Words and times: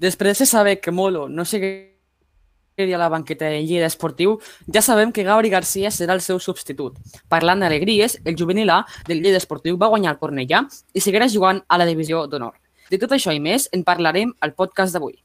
Després 0.00 0.38
de 0.38 0.46
saber 0.46 0.80
que 0.80 0.90
Molo 0.90 1.28
no 1.28 1.44
seguiria 1.44 2.96
a 2.96 2.98
la 2.98 3.10
banqueta 3.10 3.44
de 3.44 3.60
Lleida 3.60 3.84
Esportiu, 3.84 4.38
ja 4.72 4.80
sabem 4.80 5.12
que 5.12 5.26
Gabri 5.28 5.50
Garcia 5.52 5.90
serà 5.92 6.14
el 6.16 6.22
seu 6.24 6.38
substitut. 6.40 6.96
Parlant 7.28 7.60
d'alegries, 7.60 8.16
el 8.24 8.38
juvenil 8.38 8.70
A 8.72 8.86
del 9.06 9.20
Lleida 9.20 9.36
Esportiu 9.36 9.76
va 9.76 9.90
guanyar 9.92 10.14
el 10.14 10.18
Cornellà 10.22 10.62
i 10.94 11.02
seguirà 11.04 11.28
jugant 11.28 11.60
a 11.68 11.76
la 11.76 11.84
divisió 11.84 12.24
d'honor. 12.26 12.56
De 12.88 12.96
tot 12.96 13.12
això 13.12 13.34
i 13.36 13.42
més 13.44 13.68
en 13.76 13.84
parlarem 13.84 14.32
al 14.40 14.54
podcast 14.56 14.96
d'avui. 14.96 15.20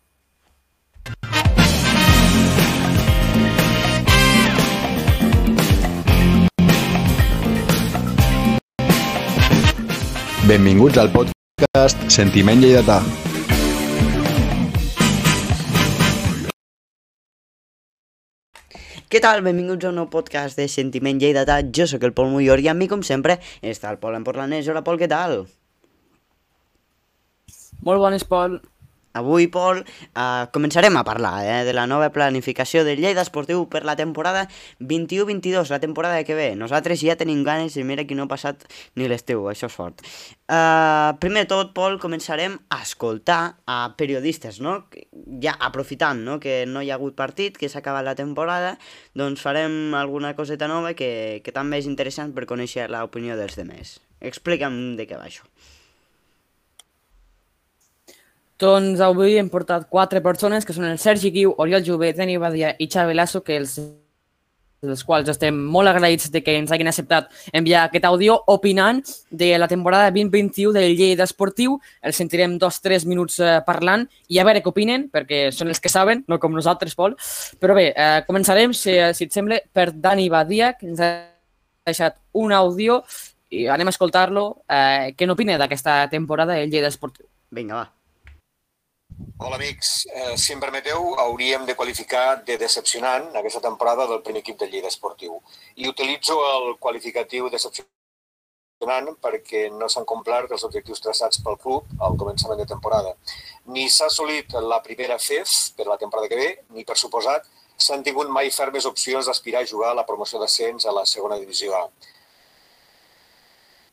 Benvinguts 10.45 10.99
al 10.99 11.09
podcast 11.15 12.03
Sentiment 12.11 12.59
Lleidatà. 12.59 12.99
Què 19.15 19.21
tal? 19.23 19.39
Benvinguts 19.39 19.87
a 19.87 19.93
un 19.93 19.95
nou 19.95 20.09
podcast 20.11 20.57
de 20.59 20.65
Sentiment 20.67 21.15
Lleidatà. 21.21 21.61
Jo 21.77 21.85
sóc 21.87 22.01
el 22.03 22.11
Pol 22.11 22.33
Mullor 22.33 22.59
i 22.59 22.65
amb 22.67 22.83
mi, 22.83 22.87
com 22.91 22.99
sempre, 22.99 23.37
està 23.63 23.87
el 23.93 23.99
Pol 24.01 24.17
Emporlanès. 24.17 24.67
Hola, 24.67 24.81
Pol, 24.83 24.97
què 24.99 25.07
tal? 25.07 25.37
Molt 27.87 28.03
bones, 28.03 28.25
Pol. 28.27 28.57
Avui, 29.15 29.47
Pol, 29.47 29.79
uh, 29.79 30.45
començarem 30.51 30.97
a 30.99 31.05
parlar 31.07 31.37
eh, 31.47 31.61
de 31.63 31.71
la 31.71 31.85
nova 31.87 32.09
planificació 32.11 32.81
del 32.83 32.99
Lleida 32.99 33.23
Esportiu 33.23 33.61
per 33.71 33.85
la 33.87 33.95
temporada 33.95 34.41
21-22, 34.81 35.71
la 35.71 35.79
temporada 35.79 36.19
que 36.27 36.35
ve. 36.35 36.49
Nosaltres 36.59 36.99
ja 36.99 37.15
tenim 37.15 37.45
ganes 37.47 37.77
i 37.79 37.85
mira 37.87 38.03
que 38.03 38.17
no 38.19 38.25
ha 38.27 38.31
passat 38.33 38.65
ni 38.99 39.07
l'estiu, 39.07 39.45
això 39.47 39.69
és 39.71 39.77
fort. 39.77 40.03
Uh, 40.51 41.15
primer 41.23 41.45
de 41.45 41.51
tot, 41.53 41.71
Pol, 41.77 41.95
començarem 42.03 42.57
a 42.67 42.81
escoltar 42.83 43.39
a 43.63 43.79
periodistes, 43.95 44.59
no? 44.59 44.81
Ja 45.41 45.55
aprofitant 45.63 46.19
no? 46.27 46.35
que 46.43 46.65
no 46.67 46.83
hi 46.83 46.91
ha 46.91 46.99
hagut 46.99 47.15
partit, 47.15 47.55
que 47.55 47.71
s'ha 47.71 47.79
acabat 47.79 48.03
la 48.03 48.17
temporada, 48.19 48.75
doncs 49.15 49.39
farem 49.47 49.95
alguna 49.95 50.35
coseta 50.35 50.67
nova 50.67 50.91
que, 50.91 51.39
que 51.39 51.55
també 51.55 51.79
és 51.79 51.87
interessant 51.87 52.35
per 52.35 52.49
conèixer 52.51 52.91
l'opinió 52.91 53.39
dels 53.39 53.55
demés. 53.55 54.01
Explica'm 54.19 54.97
de 54.99 55.07
què 55.07 55.15
va 55.15 55.31
això. 55.31 55.47
Doncs 58.65 59.01
avui 59.03 59.35
hem 59.37 59.49
portat 59.51 59.85
quatre 59.91 60.21
persones, 60.25 60.65
que 60.65 60.73
són 60.73 60.87
el 60.87 60.97
Sergi 61.01 61.29
Guiu, 61.29 61.51
Oriol 61.61 61.83
Jové, 61.85 62.13
Dani 62.17 62.39
Badia 62.41 62.71
i 62.81 62.87
Xavi 62.89 63.13
Lasso, 63.13 63.43
que 63.45 63.59
els, 63.59 63.75
els 64.81 65.03
quals 65.05 65.29
estem 65.29 65.57
molt 65.75 65.91
agraïts 65.91 66.31
de 66.33 66.41
que 66.41 66.55
ens 66.57 66.71
hagin 66.73 66.89
acceptat 66.89 67.27
enviar 67.53 67.83
aquest 67.85 68.07
àudio 68.09 68.39
opinant 68.49 69.03
de 69.29 69.51
la 69.61 69.67
temporada 69.69 70.09
2021 70.15 70.73
del 70.73 70.95
Lleida 70.97 71.27
Esportiu. 71.29 71.75
El 72.01 72.15
sentirem 72.17 72.55
dos, 72.61 72.79
tres 72.81 73.05
minuts 73.05 73.37
eh, 73.37 73.59
parlant 73.67 74.07
i 74.33 74.39
a 74.41 74.45
veure 74.47 74.63
què 74.63 74.71
opinen, 74.71 75.05
perquè 75.13 75.51
són 75.53 75.69
els 75.69 75.83
que 75.83 75.91
saben, 75.93 76.23
no 76.31 76.39
com 76.41 76.55
nosaltres, 76.57 76.97
Pol. 76.97 77.13
Però 77.61 77.75
bé, 77.77 77.91
eh, 77.91 78.23
començarem, 78.25 78.73
si, 78.73 78.95
si 79.13 79.27
et 79.27 79.35
sembla, 79.35 79.59
per 79.73 79.91
Dani 79.93 80.25
Badia, 80.33 80.71
que 80.79 80.89
ens 80.89 81.03
ha 81.03 81.11
deixat 81.85 82.17
un 82.33 82.55
àudio 82.55 83.03
i 83.53 83.67
anem 83.69 83.93
a 83.93 83.93
escoltar-lo. 83.93 84.47
Eh, 84.65 85.13
què 85.13 85.29
n'opina 85.29 85.59
d'aquesta 85.61 86.07
temporada 86.09 86.57
del 86.57 86.73
Lleida 86.73 86.89
Esportiu? 86.89 87.29
Vinga, 87.53 87.83
va. 87.83 87.85
Hola 89.37 89.55
amics, 89.55 90.07
eh, 90.13 90.37
si 90.37 90.53
em 90.53 90.59
permeteu, 90.59 91.13
hauríem 91.19 91.65
de 91.65 91.75
qualificar 91.75 92.43
de 92.43 92.57
decepcionant 92.57 93.29
aquesta 93.35 93.61
temporada 93.61 94.07
del 94.07 94.21
primer 94.21 94.41
equip 94.41 94.57
del 94.59 94.71
Lleida 94.71 94.89
Esportiu. 94.91 95.37
I 95.75 95.87
utilitzo 95.87 96.35
el 96.47 96.75
qualificatiu 96.85 97.47
decepcionant 97.49 99.13
perquè 99.23 99.69
no 99.71 99.87
s'han 99.87 100.07
complert 100.09 100.51
els 100.51 100.65
objectius 100.67 101.03
traçats 101.05 101.39
pel 101.45 101.59
club 101.61 102.03
al 102.07 102.17
començament 102.19 102.59
de 102.59 102.67
temporada. 102.73 103.15
Ni 103.65 103.87
s'ha 103.89 104.09
assolit 104.11 104.51
la 104.73 104.81
primera 104.83 105.19
FEF 105.19 105.53
per 105.77 105.87
la 105.87 105.99
temporada 106.01 106.27
que 106.27 106.41
ve, 106.41 106.49
ni 106.75 106.83
per 106.83 106.97
suposat 106.99 107.47
s'han 107.77 108.03
tingut 108.03 108.27
mai 108.27 108.51
fermes 108.51 108.85
opcions 108.85 109.27
d'aspirar 109.27 109.63
a 109.63 109.71
jugar 109.71 109.93
a 109.93 109.99
la 110.01 110.07
promoció 110.11 110.39
d'ascens 110.39 110.85
a 110.85 110.91
la 110.91 111.05
segona 111.05 111.39
divisió 111.39 111.75
A 111.75 111.87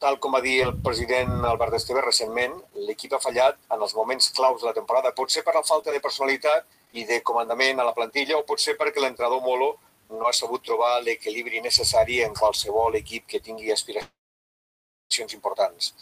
tal 0.02 0.18
com 0.18 0.34
va 0.34 0.42
dir 0.42 0.56
el 0.64 0.72
president 0.82 1.44
Albert 1.46 1.76
Esteve 1.78 2.02
recentment, 2.02 2.56
l'equip 2.88 3.14
ha 3.14 3.20
fallat 3.22 3.58
en 3.70 3.84
els 3.86 3.94
moments 3.94 4.32
claus 4.34 4.60
de 4.60 4.66
la 4.66 4.74
temporada. 4.74 5.12
Pot 5.14 5.30
ser 5.30 5.44
per 5.46 5.54
la 5.54 5.62
falta 5.62 5.94
de 5.94 6.02
personalitat 6.02 6.66
i 6.98 7.06
de 7.06 7.20
comandament 7.22 7.78
a 7.78 7.86
la 7.86 7.94
plantilla 7.94 8.38
o 8.38 8.46
pot 8.48 8.60
ser 8.60 8.74
perquè 8.80 9.00
l'entrenador 9.00 9.44
Molo 9.44 9.70
no 10.10 10.26
ha 10.28 10.34
sabut 10.34 10.64
trobar 10.66 10.96
l'equilibri 11.06 11.62
necessari 11.62 12.20
en 12.26 12.34
qualsevol 12.34 12.98
equip 12.98 13.28
que 13.30 13.40
tingui 13.40 13.70
aspiracions 13.72 15.38
importants. 15.38 15.94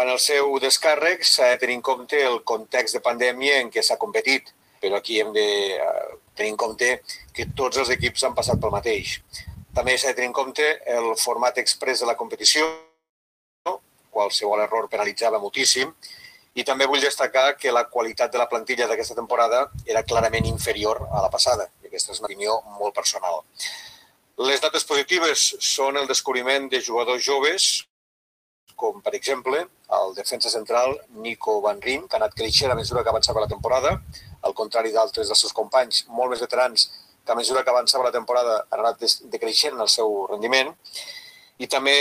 En 0.00 0.08
el 0.08 0.18
seu 0.20 0.56
descàrrec 0.64 1.22
s'ha 1.24 1.52
de 1.52 1.60
tenir 1.60 1.78
en 1.78 1.84
compte 1.84 2.18
el 2.24 2.42
context 2.48 2.96
de 2.96 3.04
pandèmia 3.04 3.60
en 3.60 3.70
què 3.70 3.84
s'ha 3.84 4.00
competit, 4.00 4.52
però 4.80 4.98
aquí 4.98 5.20
hem 5.20 5.32
de 5.36 5.46
eh, 5.76 6.18
tenir 6.34 6.56
en 6.56 6.60
compte 6.64 6.90
que 7.34 7.48
tots 7.60 7.76
els 7.84 7.92
equips 7.92 8.24
han 8.24 8.36
passat 8.36 8.60
pel 8.60 8.74
mateix. 8.74 9.20
També 9.76 9.96
s'ha 9.96 10.12
de 10.12 10.18
tenir 10.18 10.32
en 10.32 10.36
compte 10.36 10.68
el 10.98 11.14
format 11.20 11.58
express 11.60 12.00
de 12.02 12.08
la 12.10 12.16
competició, 12.16 12.68
qualsevol 14.18 14.62
error 14.66 14.88
penalitzava 14.90 15.40
moltíssim. 15.42 15.94
I 16.58 16.64
també 16.66 16.88
vull 16.90 17.02
destacar 17.02 17.52
que 17.56 17.70
la 17.70 17.84
qualitat 17.86 18.32
de 18.34 18.40
la 18.40 18.48
plantilla 18.50 18.88
d'aquesta 18.90 19.14
temporada 19.14 19.68
era 19.86 20.02
clarament 20.02 20.48
inferior 20.50 21.04
a 21.06 21.22
la 21.22 21.30
passada. 21.30 21.68
I 21.82 21.90
aquesta 21.90 22.14
és 22.14 22.22
una 22.22 22.30
opinió 22.30 22.58
molt 22.80 22.96
personal. 22.96 23.44
Les 24.48 24.60
dates 24.62 24.84
positives 24.86 25.52
són 25.62 25.96
el 25.98 26.08
descobriment 26.10 26.68
de 26.72 26.82
jugadors 26.82 27.24
joves, 27.26 27.68
com 28.78 29.00
per 29.02 29.14
exemple 29.18 29.64
el 29.98 30.12
defensa 30.14 30.50
central 30.50 30.94
Nico 31.24 31.56
Van 31.64 31.80
Rijn, 31.82 32.06
que 32.06 32.14
ha 32.14 32.20
anat 32.22 32.36
creixent 32.38 32.70
a 32.70 32.78
mesura 32.78 33.02
que 33.02 33.10
avançava 33.10 33.42
la 33.42 33.50
temporada, 33.50 33.96
al 34.46 34.54
contrari 34.54 34.94
d'altres 34.94 35.30
dels 35.30 35.42
seus 35.42 35.54
companys 35.54 36.04
molt 36.08 36.30
més 36.30 36.44
veterans 36.44 36.86
que 37.26 37.34
a 37.34 37.36
mesura 37.36 37.64
que 37.64 37.70
avançava 37.74 38.06
la 38.06 38.14
temporada 38.14 38.60
han 38.70 38.84
anat 38.84 39.02
decreixent 39.32 39.76
el 39.82 39.90
seu 39.92 40.14
rendiment. 40.30 40.70
I 41.58 41.66
també 41.66 41.96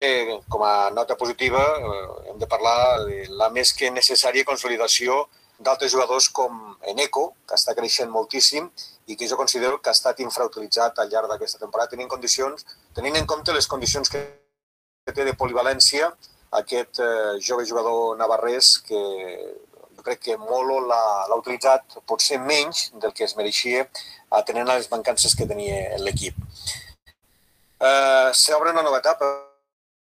eh, 0.00 0.40
com 0.48 0.64
a 0.64 0.90
nota 0.90 1.16
positiva, 1.16 1.60
eh, 1.60 2.30
hem 2.30 2.38
de 2.38 2.46
parlar 2.46 3.04
de 3.04 3.26
la 3.28 3.50
més 3.50 3.72
que 3.72 3.90
necessària 3.90 4.48
consolidació 4.48 5.26
d'altres 5.60 5.92
jugadors 5.92 6.30
com 6.32 6.76
Eneco, 6.88 7.34
que 7.46 7.54
està 7.54 7.74
creixent 7.76 8.10
moltíssim 8.10 8.70
i 9.06 9.16
que 9.16 9.28
jo 9.28 9.36
considero 9.36 9.80
que 9.80 9.90
ha 9.90 9.96
estat 9.96 10.20
infrautilitzat 10.24 10.98
al 10.98 11.10
llarg 11.12 11.28
d'aquesta 11.28 11.60
temporada, 11.60 11.90
tenint, 11.90 12.08
condicions, 12.08 12.64
tenint 12.96 13.16
en 13.16 13.26
compte 13.26 13.52
les 13.52 13.68
condicions 13.68 14.08
que 14.08 14.24
té 15.12 15.24
de 15.24 15.34
polivalència 15.36 16.08
aquest 16.50 17.00
eh, 17.00 17.36
jove 17.44 17.66
jugador 17.66 18.16
navarrès 18.16 18.78
que 18.86 19.00
jo 19.96 20.02
crec 20.06 20.22
que 20.24 20.36
Molo 20.40 20.80
l'ha 20.88 21.36
utilitzat 21.36 22.00
potser 22.08 22.40
menys 22.40 22.88
del 22.94 23.12
que 23.12 23.24
es 23.24 23.36
mereixia 23.36 23.86
a 24.30 24.42
les 24.46 24.90
mancances 24.90 25.34
que 25.36 25.46
tenia 25.46 25.98
l'equip. 25.98 26.34
Eh, 27.80 28.30
S'obre 28.32 28.70
una 28.70 28.82
nova 28.82 28.98
etapa 28.98 29.49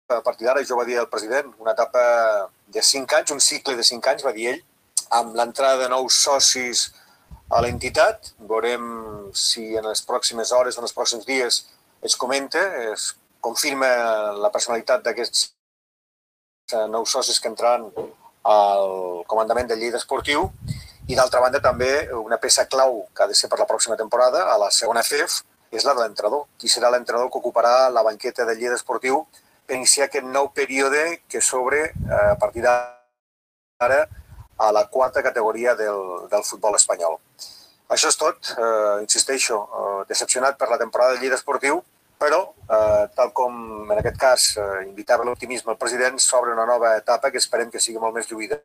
a 0.10 0.22
partir 0.22 0.48
d'ara, 0.48 0.64
jo 0.68 0.78
va 0.78 0.86
dir 0.86 0.98
el 1.00 1.10
president, 1.10 1.54
una 1.60 1.72
etapa 1.72 2.50
de 2.68 2.82
5 2.82 3.16
anys, 3.18 3.32
un 3.32 3.42
cicle 3.42 3.76
de 3.76 3.84
5 3.84 4.10
anys, 4.12 4.26
va 4.26 4.34
dir 4.36 4.50
ell, 4.52 4.62
amb 5.12 5.36
l'entrada 5.36 5.84
de 5.84 5.90
nous 5.90 6.14
socis 6.26 6.92
a 7.50 7.62
l'entitat. 7.62 8.34
Veurem 8.50 8.86
si 9.34 9.74
en 9.78 9.88
les 9.88 10.04
pròximes 10.08 10.52
hores, 10.52 10.78
en 10.78 10.88
els 10.88 10.96
pròxims 10.96 11.26
dies, 11.28 11.64
es 12.04 12.16
comenta, 12.20 12.62
es 12.92 13.14
confirma 13.44 13.88
la 14.40 14.52
personalitat 14.52 15.04
d'aquests 15.04 15.46
eh, 16.74 16.88
nous 16.92 17.10
socis 17.10 17.40
que 17.40 17.52
entraran 17.52 17.90
al 18.44 19.24
comandament 19.28 19.70
del 19.70 19.80
Lleida 19.80 20.00
Esportiu 20.00 20.50
i 21.08 21.16
d'altra 21.16 21.40
banda 21.44 21.60
també 21.64 22.10
una 22.16 22.40
peça 22.40 22.66
clau 22.68 23.06
que 23.16 23.24
ha 23.24 23.28
de 23.28 23.36
ser 23.36 23.50
per 23.52 23.60
la 23.60 23.68
pròxima 23.68 23.96
temporada 24.00 24.46
a 24.52 24.58
la 24.60 24.70
segona 24.72 25.04
FEF 25.04 25.42
és 25.74 25.86
la 25.88 25.96
de 25.96 26.04
l'entrenador. 26.04 26.46
Qui 26.60 26.70
serà 26.72 26.92
l'entrenador 26.92 27.32
que 27.32 27.40
ocuparà 27.40 27.90
la 27.90 28.04
banqueta 28.04 28.46
del 28.48 28.60
Lleida 28.60 28.76
Esportiu 28.80 29.24
per 29.66 29.78
iniciar 29.78 30.08
aquest 30.08 30.28
nou 30.28 30.50
període 30.56 31.22
que 31.30 31.42
s'obre 31.42 31.86
eh, 31.90 32.28
a 32.32 32.36
partir 32.40 32.64
d'ara 32.66 34.02
a 34.58 34.72
la 34.72 34.86
quarta 34.88 35.24
categoria 35.24 35.76
del, 35.76 36.28
del 36.32 36.44
futbol 36.44 36.76
espanyol. 36.76 37.18
Això 37.94 38.10
és 38.10 38.18
tot, 38.18 38.54
eh, 38.58 39.02
insisteixo, 39.04 39.60
eh, 39.64 40.06
decepcionat 40.10 40.58
per 40.58 40.70
la 40.70 40.80
temporada 40.82 41.14
del 41.14 41.22
Lleida 41.22 41.40
Esportiu, 41.40 41.82
però, 42.20 42.42
eh, 42.64 43.08
tal 43.16 43.34
com 43.34 43.92
en 43.92 43.98
aquest 43.98 44.20
cas 44.20 44.46
eh, 44.58 44.84
invitava 44.88 45.26
l'optimisme 45.28 45.74
el 45.74 45.80
president, 45.82 46.20
s'obre 46.20 46.54
una 46.54 46.66
nova 46.66 46.96
etapa 46.98 47.32
que 47.32 47.42
esperem 47.42 47.72
que 47.72 47.82
sigui 47.84 48.00
molt 48.00 48.16
més 48.16 48.30
lluïda 48.32 48.62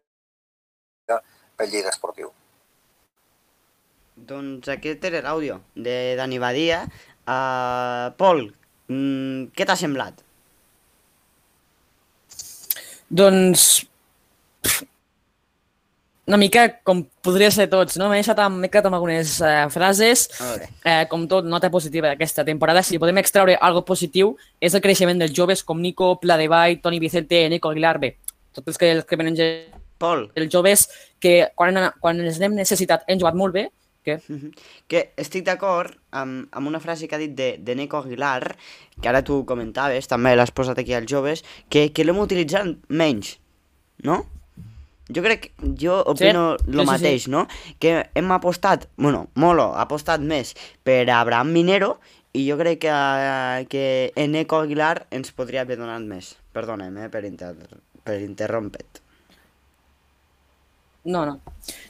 pel 1.56 1.72
Lleida 1.72 1.90
Esportiu. 1.90 2.30
Doncs 4.28 4.68
aquest 4.68 5.04
era 5.04 5.22
l'àudio 5.24 5.60
de 5.74 6.16
Dani 6.18 6.38
Badia. 6.42 6.82
Uh, 7.28 8.08
Pol, 8.18 8.48
mm, 8.88 9.52
què 9.54 9.66
t'ha 9.68 9.76
semblat? 9.78 10.24
Doncs 13.08 13.88
una 16.28 16.36
mica 16.36 16.66
com 16.84 17.00
podria 17.24 17.48
ser 17.50 17.70
tots, 17.72 17.96
no? 17.96 18.10
M'he 18.10 18.20
deixat 18.20 18.36
quedat 18.68 18.86
amb 18.90 18.98
algunes 18.98 19.38
eh, 19.40 19.64
frases, 19.72 20.26
eh, 20.84 21.06
com 21.08 21.24
tot, 21.30 21.46
nota 21.48 21.70
positiva 21.72 22.10
d'aquesta 22.10 22.44
temporada. 22.44 22.82
Si 22.84 23.00
podem 23.00 23.16
extraure 23.22 23.56
algo 23.56 23.80
positiu, 23.88 24.34
és 24.60 24.76
el 24.76 24.84
creixement 24.84 25.24
dels 25.24 25.32
joves 25.32 25.64
com 25.64 25.80
Nico, 25.80 26.18
Pladevall, 26.20 26.82
Toni 26.84 27.00
Vicente, 27.00 27.46
Nico 27.48 27.72
Aguilar, 27.72 27.96
bé, 27.98 28.12
tots 28.52 28.74
els 28.74 28.76
que, 28.76 28.92
els 28.98 29.08
que 29.08 29.16
venen 29.16 29.40
Pol, 29.98 30.28
els 30.36 30.52
joves 30.52 30.84
que 31.18 31.48
quan, 31.58 31.80
quan 31.98 32.20
els 32.20 32.36
n'hem 32.38 32.60
necessitat 32.60 33.08
han 33.08 33.18
jugat 33.18 33.34
molt 33.34 33.56
bé, 33.56 33.64
que 34.08 34.16
Mhm. 34.28 34.52
Que 34.88 35.04
estic 35.20 35.44
d'acord 35.44 35.92
amb, 36.10 36.48
amb 36.50 36.66
una 36.66 36.80
frase 36.80 37.08
que 37.08 37.14
ha 37.14 37.20
dit 37.20 37.34
de, 37.36 37.56
de 37.58 37.74
Nico 37.76 37.98
Aguilar, 37.98 38.56
que 39.00 39.08
ara 39.08 39.22
tu 39.22 39.44
comentaves, 39.44 40.08
també 40.08 40.34
l'has 40.36 40.50
posat 40.50 40.78
aquí 40.78 40.94
als 40.96 41.10
joves, 41.10 41.44
que, 41.68 41.90
que 41.92 42.04
l'hem 42.04 42.18
utilitzat 42.18 42.76
menys, 42.88 43.36
no? 44.02 44.24
Jo 45.08 45.22
crec, 45.24 45.52
jo 45.80 46.02
opino 46.04 46.56
Sí, 46.58 46.64
el 46.68 46.74
sí, 46.74 46.80
sí, 46.80 46.86
mateix, 46.86 47.28
no? 47.32 47.46
Que 47.80 48.10
hem 48.14 48.32
apostat, 48.32 48.88
bueno, 48.96 49.28
Molo 49.34 49.72
ha 49.74 49.86
apostat 49.86 50.20
més 50.20 50.54
per 50.84 51.08
Abraham 51.08 51.52
Minero 51.52 51.98
i 52.36 52.44
jo 52.48 52.58
crec 52.60 52.82
que, 52.84 52.92
que 53.72 54.12
Eneco 54.16 54.60
Aguilar 54.60 55.06
ens 55.10 55.32
podria 55.32 55.64
haver 55.64 55.78
donat 55.80 56.04
més. 56.04 56.36
Perdona'm, 56.52 56.96
eh, 56.98 57.08
per, 57.08 57.24
inter 57.24 57.54
per 58.04 58.20
interrompe't. 58.20 59.00
No, 61.08 61.24
no. 61.24 61.38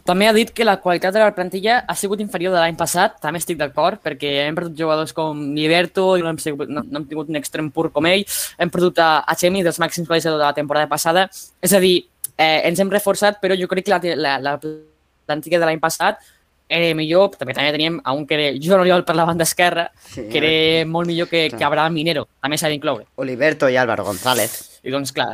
També 0.06 0.28
ha 0.28 0.32
dit 0.34 0.50
que 0.54 0.64
la 0.66 0.78
qualitat 0.82 1.14
de 1.14 1.20
la 1.20 1.34
plantilla 1.34 1.80
ha 1.86 1.94
sigut 1.98 2.20
inferior 2.22 2.54
de 2.54 2.60
l'any 2.62 2.76
passat, 2.78 3.18
també 3.22 3.40
estic 3.42 3.58
d'acord, 3.60 4.00
perquè 4.02 4.30
hem 4.46 4.56
perdut 4.56 4.78
jugadors 4.78 5.12
com 5.14 5.40
Liberto, 5.56 6.12
i 6.18 6.24
no 6.24 6.30
hem, 6.32 6.38
sigut, 6.42 6.70
no, 6.70 6.84
no 6.86 7.00
hem 7.00 7.08
tingut 7.10 7.30
un 7.30 7.38
extrem 7.38 7.70
pur 7.74 7.88
com 7.94 8.06
ell, 8.10 8.24
hem 8.58 8.72
perdut 8.72 9.02
a, 9.02 9.10
a 9.26 9.36
Chemi 9.38 9.64
dels 9.66 9.80
màxims 9.82 10.08
golejadors 10.08 10.40
de 10.40 10.46
la 10.46 10.54
temporada 10.56 10.88
passada, 10.90 11.26
és 11.62 11.74
a 11.74 11.82
dir, 11.82 11.96
eh, 12.36 12.62
ens 12.70 12.80
hem 12.80 12.90
reforçat, 12.94 13.42
però 13.42 13.58
jo 13.58 13.68
crec 13.70 13.88
que 13.88 13.94
la, 13.94 14.16
la, 14.16 14.36
la 14.44 14.56
plantilla 14.62 15.60
de 15.60 15.68
l'any 15.68 15.82
passat 15.82 16.22
era 16.68 16.92
millor, 16.94 17.32
també 17.34 17.56
també 17.56 17.72
teníem 17.74 17.98
a 18.04 18.14
un 18.14 18.26
que 18.28 18.36
era 18.36 18.48
Joan 18.60 18.84
Oriol 18.84 19.04
per 19.08 19.16
la 19.16 19.26
banda 19.28 19.46
esquerra, 19.48 19.88
Sí, 20.12 20.28
que 20.30 20.40
era 20.40 20.86
molt 20.88 21.08
millor 21.08 21.30
que, 21.30 21.48
que 21.50 21.64
Abraham 21.64 21.96
Minero, 21.96 22.26
també 22.42 22.60
s'ha 22.60 22.70
d'incloure. 22.70 23.08
Oliverto 23.24 23.70
i 23.72 23.80
Álvaro 23.80 24.04
González. 24.06 24.80
I 24.84 24.92
doncs, 24.94 25.14
clar, 25.16 25.32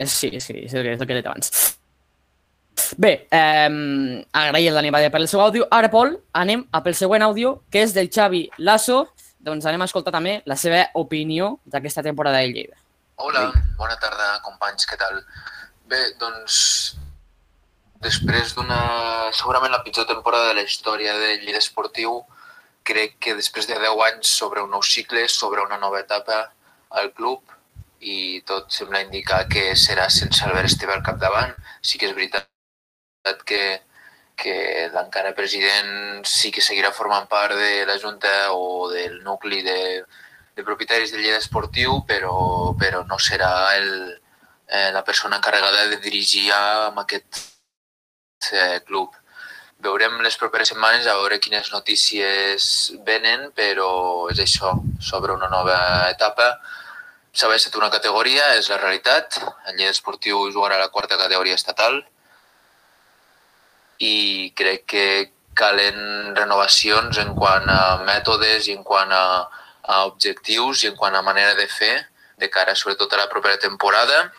és, 0.00 0.12
sí, 0.12 0.32
sí, 0.40 0.56
és 0.64 0.74
el 0.74 0.84
que, 0.84 0.96
és 0.96 1.00
el 1.00 1.06
que 1.06 1.16
he 1.16 1.20
dit 1.20 1.28
abans. 1.28 1.79
Bé, 2.96 3.26
eh, 3.30 4.26
agrair 4.32 4.72
la 4.72 4.82
Nevada 4.82 5.10
per 5.10 5.20
el 5.20 5.28
seu 5.28 5.40
àudio. 5.40 5.66
Ara, 5.70 5.90
Pol, 5.90 6.16
anem 6.32 6.66
a 6.72 6.82
pel 6.82 6.94
següent 6.94 7.22
àudio, 7.22 7.62
que 7.70 7.82
és 7.82 7.94
del 7.94 8.10
Xavi 8.10 8.48
Lasso. 8.58 9.08
Doncs 9.38 9.64
anem 9.66 9.82
a 9.82 9.88
escoltar 9.88 10.12
també 10.12 10.42
la 10.44 10.56
seva 10.56 10.86
opinió 10.94 11.58
d'aquesta 11.64 12.02
temporada 12.02 12.42
de 12.42 12.50
Lleida. 12.52 12.76
Hola, 13.16 13.50
bona 13.78 13.96
tarda, 14.00 14.40
companys, 14.44 14.86
què 14.88 14.98
tal? 15.00 15.22
Bé, 15.88 16.00
doncs, 16.20 16.96
després 18.04 18.54
d'una, 18.56 18.80
segurament 19.36 19.72
la 19.72 19.82
pitjor 19.84 20.06
temporada 20.08 20.50
de 20.50 20.58
la 20.60 20.66
història 20.66 21.16
del 21.18 21.44
Lleida 21.44 21.60
Esportiu, 21.60 22.22
crec 22.82 23.18
que 23.20 23.36
després 23.36 23.68
de 23.68 23.78
10 23.78 24.04
anys 24.08 24.34
sobre 24.40 24.62
un 24.64 24.70
nou 24.72 24.82
cicle, 24.82 25.26
sobre 25.28 25.62
una 25.62 25.78
nova 25.78 26.00
etapa 26.00 26.46
al 26.90 27.12
club, 27.12 27.42
i 28.00 28.40
tot 28.48 28.72
sembla 28.72 29.02
indicar 29.04 29.44
que 29.48 29.74
serà 29.76 30.08
sense 30.08 30.44
Albert 30.44 30.72
Esteve 30.72 30.96
al 30.96 31.04
capdavant. 31.04 31.52
Sí 31.84 32.00
que 32.00 32.08
és 32.08 32.16
veritat 32.16 32.48
que, 33.44 33.82
que 34.36 34.88
l'encara 34.94 35.34
president 35.36 36.24
sí 36.24 36.50
que 36.50 36.64
seguirà 36.64 36.92
formant 36.96 37.28
part 37.28 37.56
de 37.56 37.84
la 37.86 37.98
Junta 38.00 38.52
o 38.52 38.88
del 38.92 39.22
nucli 39.24 39.62
de, 39.62 40.04
de 40.56 40.64
propietaris 40.64 41.12
del 41.12 41.22
Lleida 41.22 41.38
Esportiu, 41.38 42.02
però, 42.08 42.74
però 42.80 43.04
no 43.04 43.18
serà 43.18 43.76
el, 43.76 43.90
eh, 44.68 44.90
la 44.92 45.04
persona 45.04 45.36
encarregada 45.36 45.86
de 45.88 46.00
dirigir 46.00 46.50
amb 46.56 47.00
aquest 47.04 47.42
eh, 48.52 48.80
club. 48.86 49.12
Veurem 49.80 50.18
les 50.20 50.36
properes 50.36 50.68
setmanes 50.72 51.06
a 51.08 51.16
veure 51.16 51.40
quines 51.40 51.70
notícies 51.72 52.92
venen, 53.06 53.48
però 53.56 54.28
és 54.32 54.40
això, 54.40 54.74
sobre 55.00 55.32
una 55.32 55.48
nova 55.48 55.76
etapa. 56.10 56.52
S'ha 57.32 57.48
baixat 57.48 57.76
una 57.78 57.88
categoria, 57.92 58.54
és 58.58 58.68
la 58.68 58.80
realitat. 58.80 59.38
El 59.68 59.76
Lleida 59.76 59.92
Esportiu 59.94 60.50
jugarà 60.52 60.76
a 60.76 60.84
la 60.84 60.90
quarta 60.92 61.16
categoria 61.20 61.56
estatal 61.56 62.02
i 64.00 64.52
crec 64.56 64.86
que 64.88 65.06
calen 65.60 66.34
renovacions 66.36 67.18
en 67.20 67.34
quant 67.36 67.66
a 67.68 68.00
mètodes 68.06 68.68
i 68.68 68.76
en 68.76 68.84
quant 68.86 69.12
a, 69.12 69.24
a 69.84 70.04
objectius 70.08 70.84
i 70.84 70.90
en 70.90 70.96
quant 70.96 71.16
a 71.16 71.24
manera 71.26 71.54
de 71.58 71.66
fer 71.68 71.96
de 72.40 72.48
cara 72.48 72.74
sobretot 72.74 73.12
a 73.12 73.20
la 73.20 73.28
propera 73.28 73.58
temporada, 73.60 74.32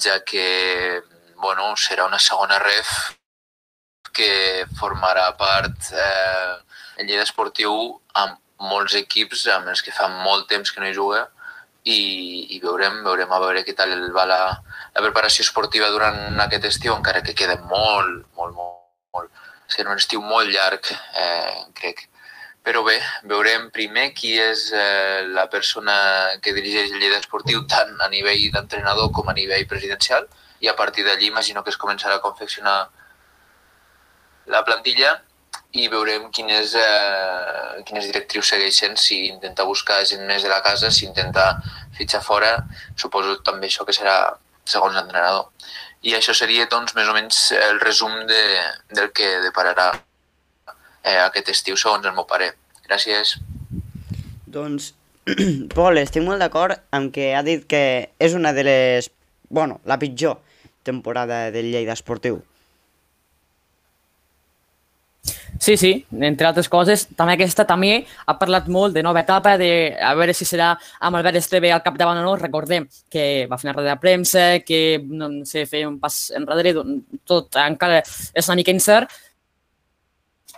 ja 0.00 0.20
que 0.24 1.02
bueno, 1.36 1.74
serà 1.76 2.06
una 2.08 2.18
segona 2.18 2.58
ref 2.62 2.88
que 4.16 4.64
formarà 4.78 5.26
part 5.36 5.90
eh, 5.92 6.54
el 6.96 7.08
Lleida 7.08 7.26
Esportiu 7.26 7.74
amb 8.22 8.38
molts 8.64 8.94
equips 8.96 9.44
amb 9.52 9.68
els 9.68 9.82
que 9.84 9.92
fa 9.92 10.08
molt 10.08 10.48
temps 10.48 10.70
que 10.72 10.80
no 10.80 10.88
hi 10.88 10.96
juga 10.96 11.26
i, 11.84 11.98
i 12.56 12.60
veurem, 12.62 13.02
veurem 13.04 13.32
a 13.32 13.40
veure 13.42 13.64
què 13.66 13.74
tal 13.76 13.92
va 14.14 14.24
la, 14.30 14.38
la 14.94 15.02
preparació 15.04 15.44
esportiva 15.44 15.90
durant 15.92 16.40
aquest 16.46 16.70
estiu, 16.70 16.94
encara 16.96 17.20
que 17.26 17.36
queda 17.36 17.58
molt, 17.68 18.24
molt, 18.38 18.54
molt. 18.56 18.63
Serà 19.70 19.90
un 19.90 20.00
estiu 20.00 20.20
molt 20.22 20.50
llarg, 20.52 20.90
eh, 21.16 21.64
crec. 21.78 22.06
Però 22.64 22.80
bé, 22.84 22.96
veurem 23.28 23.68
primer 23.70 24.06
qui 24.16 24.32
és 24.40 24.70
eh, 24.72 25.24
la 25.36 25.44
persona 25.52 25.94
que 26.40 26.54
dirigeix 26.56 26.92
el 26.92 27.02
Lleida 27.02 27.20
Esportiu 27.20 27.66
tant 27.68 27.92
a 28.00 28.08
nivell 28.08 28.46
d'entrenador 28.54 29.10
com 29.12 29.28
a 29.28 29.36
nivell 29.36 29.66
presidencial 29.68 30.28
i 30.64 30.70
a 30.72 30.76
partir 30.78 31.04
d'allí 31.04 31.28
imagino 31.28 31.62
que 31.62 31.74
es 31.74 31.80
començarà 31.80 32.16
a 32.16 32.24
confeccionar 32.24 32.78
la 34.54 34.62
plantilla 34.64 35.18
i 35.74 35.88
veurem 35.92 36.30
quines, 36.30 36.72
eh, 36.78 37.82
quines 37.84 38.06
directrius 38.06 38.48
segueixen, 38.54 38.96
si 38.96 39.26
intenta 39.26 39.66
buscar 39.68 40.04
gent 40.06 40.24
més 40.26 40.42
de 40.42 40.48
la 40.48 40.62
casa, 40.62 40.90
si 40.90 41.04
intenta 41.04 41.46
fitxar 41.98 42.22
fora, 42.22 42.52
suposo 42.96 43.40
també 43.42 43.66
això 43.66 43.84
que 43.84 43.96
serà 43.96 44.16
segons 44.64 44.94
l'entrenador. 44.94 45.50
I 46.04 46.12
això 46.18 46.34
seria, 46.36 46.66
doncs, 46.70 46.92
més 46.96 47.08
o 47.08 47.14
menys 47.16 47.38
el 47.56 47.80
resum 47.80 48.12
de, 48.28 48.42
del 48.92 49.08
que 49.16 49.28
depararà 49.44 49.88
eh, 49.94 51.20
aquest 51.24 51.48
estiu, 51.54 51.78
segons 51.80 52.04
el 52.04 52.16
meu 52.16 52.26
pare. 52.28 52.50
Gràcies. 52.84 53.38
Doncs, 54.44 54.92
Pol, 55.76 56.00
estic 56.02 56.24
molt 56.26 56.44
d'acord 56.44 56.76
amb 56.92 57.12
que 57.14 57.32
ha 57.36 57.42
dit 57.46 57.64
que 57.68 57.84
és 58.20 58.36
una 58.36 58.52
de 58.52 58.66
les... 58.68 59.08
Bueno, 59.48 59.80
la 59.88 59.98
pitjor 59.98 60.40
temporada 60.84 61.50
del 61.54 61.70
Lleida 61.72 61.96
Esportiu. 61.96 62.42
Sí, 65.58 65.76
sí, 65.76 66.04
entre 66.20 66.46
altres 66.48 66.68
coses, 66.68 67.06
també 67.16 67.36
aquesta 67.36 67.64
també 67.64 68.04
ha 68.26 68.34
parlat 68.38 68.66
molt 68.68 68.94
de 68.96 69.02
nova 69.06 69.22
etapa, 69.22 69.54
de 69.60 69.94
a 69.96 70.10
veure 70.18 70.34
si 70.34 70.44
serà 70.48 70.72
amb 71.00 71.16
Albert 71.16 71.38
Esteve 71.40 71.70
al 71.72 71.82
capdavant 71.84 72.18
o 72.20 72.24
no. 72.26 72.34
Recordem 72.40 72.88
que 73.10 73.46
va 73.50 73.58
fer 73.60 73.68
una 73.70 73.76
roda 73.76 73.94
de 73.94 74.00
premsa, 74.02 74.46
que 74.66 74.98
no 75.04 75.30
sé, 75.48 75.64
feia 75.70 75.88
un 75.88 76.00
pas 76.02 76.18
enrere, 76.36 76.74
doncs, 76.76 77.20
tot 77.24 77.60
encara 77.62 78.02
és 78.02 78.50
una 78.50 78.58
mica 78.60 78.74
incert, 78.74 79.14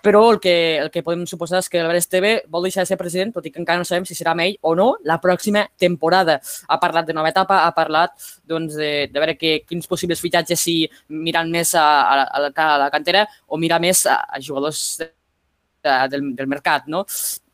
però 0.02 0.22
el 0.32 0.40
que, 0.40 0.78
el 0.78 0.90
que 0.92 1.02
podem 1.02 1.24
suposar 1.26 1.60
és 1.62 1.70
que 1.70 1.80
Albert 1.80 2.02
Esteve 2.02 2.32
vol 2.52 2.66
deixar 2.66 2.84
de 2.84 2.90
ser 2.90 2.98
president, 3.00 3.32
tot 3.34 3.46
i 3.46 3.52
que 3.52 3.60
encara 3.62 3.80
no 3.80 3.88
sabem 3.88 4.06
si 4.08 4.16
serà 4.18 4.34
amb 4.34 4.44
ell 4.44 4.56
o 4.62 4.74
no 4.78 4.88
la 5.08 5.18
pròxima 5.22 5.66
temporada. 5.78 6.38
Ha 6.68 6.78
parlat 6.82 7.08
de 7.08 7.16
nova 7.16 7.32
etapa, 7.32 7.62
ha 7.64 7.72
parlat 7.76 8.14
doncs, 8.44 8.76
de, 8.78 8.90
de 9.12 9.22
veure 9.22 9.36
que, 9.38 9.58
quins 9.66 9.88
possibles 9.90 10.22
fitxatges 10.22 10.62
si 10.62 10.76
mirant 11.08 11.50
més 11.50 11.74
a, 11.74 11.84
a, 11.84 12.22
a, 12.26 12.44
la, 12.46 12.52
a 12.52 12.78
la 12.86 12.90
cantera 12.94 13.26
o 13.46 13.60
mirar 13.60 13.80
més 13.82 14.04
a, 14.06 14.20
a 14.28 14.40
jugadors 14.42 14.84
de, 15.00 15.10
de, 15.86 15.96
del, 16.12 16.30
del 16.36 16.50
mercat. 16.50 16.86
No? 16.92 17.04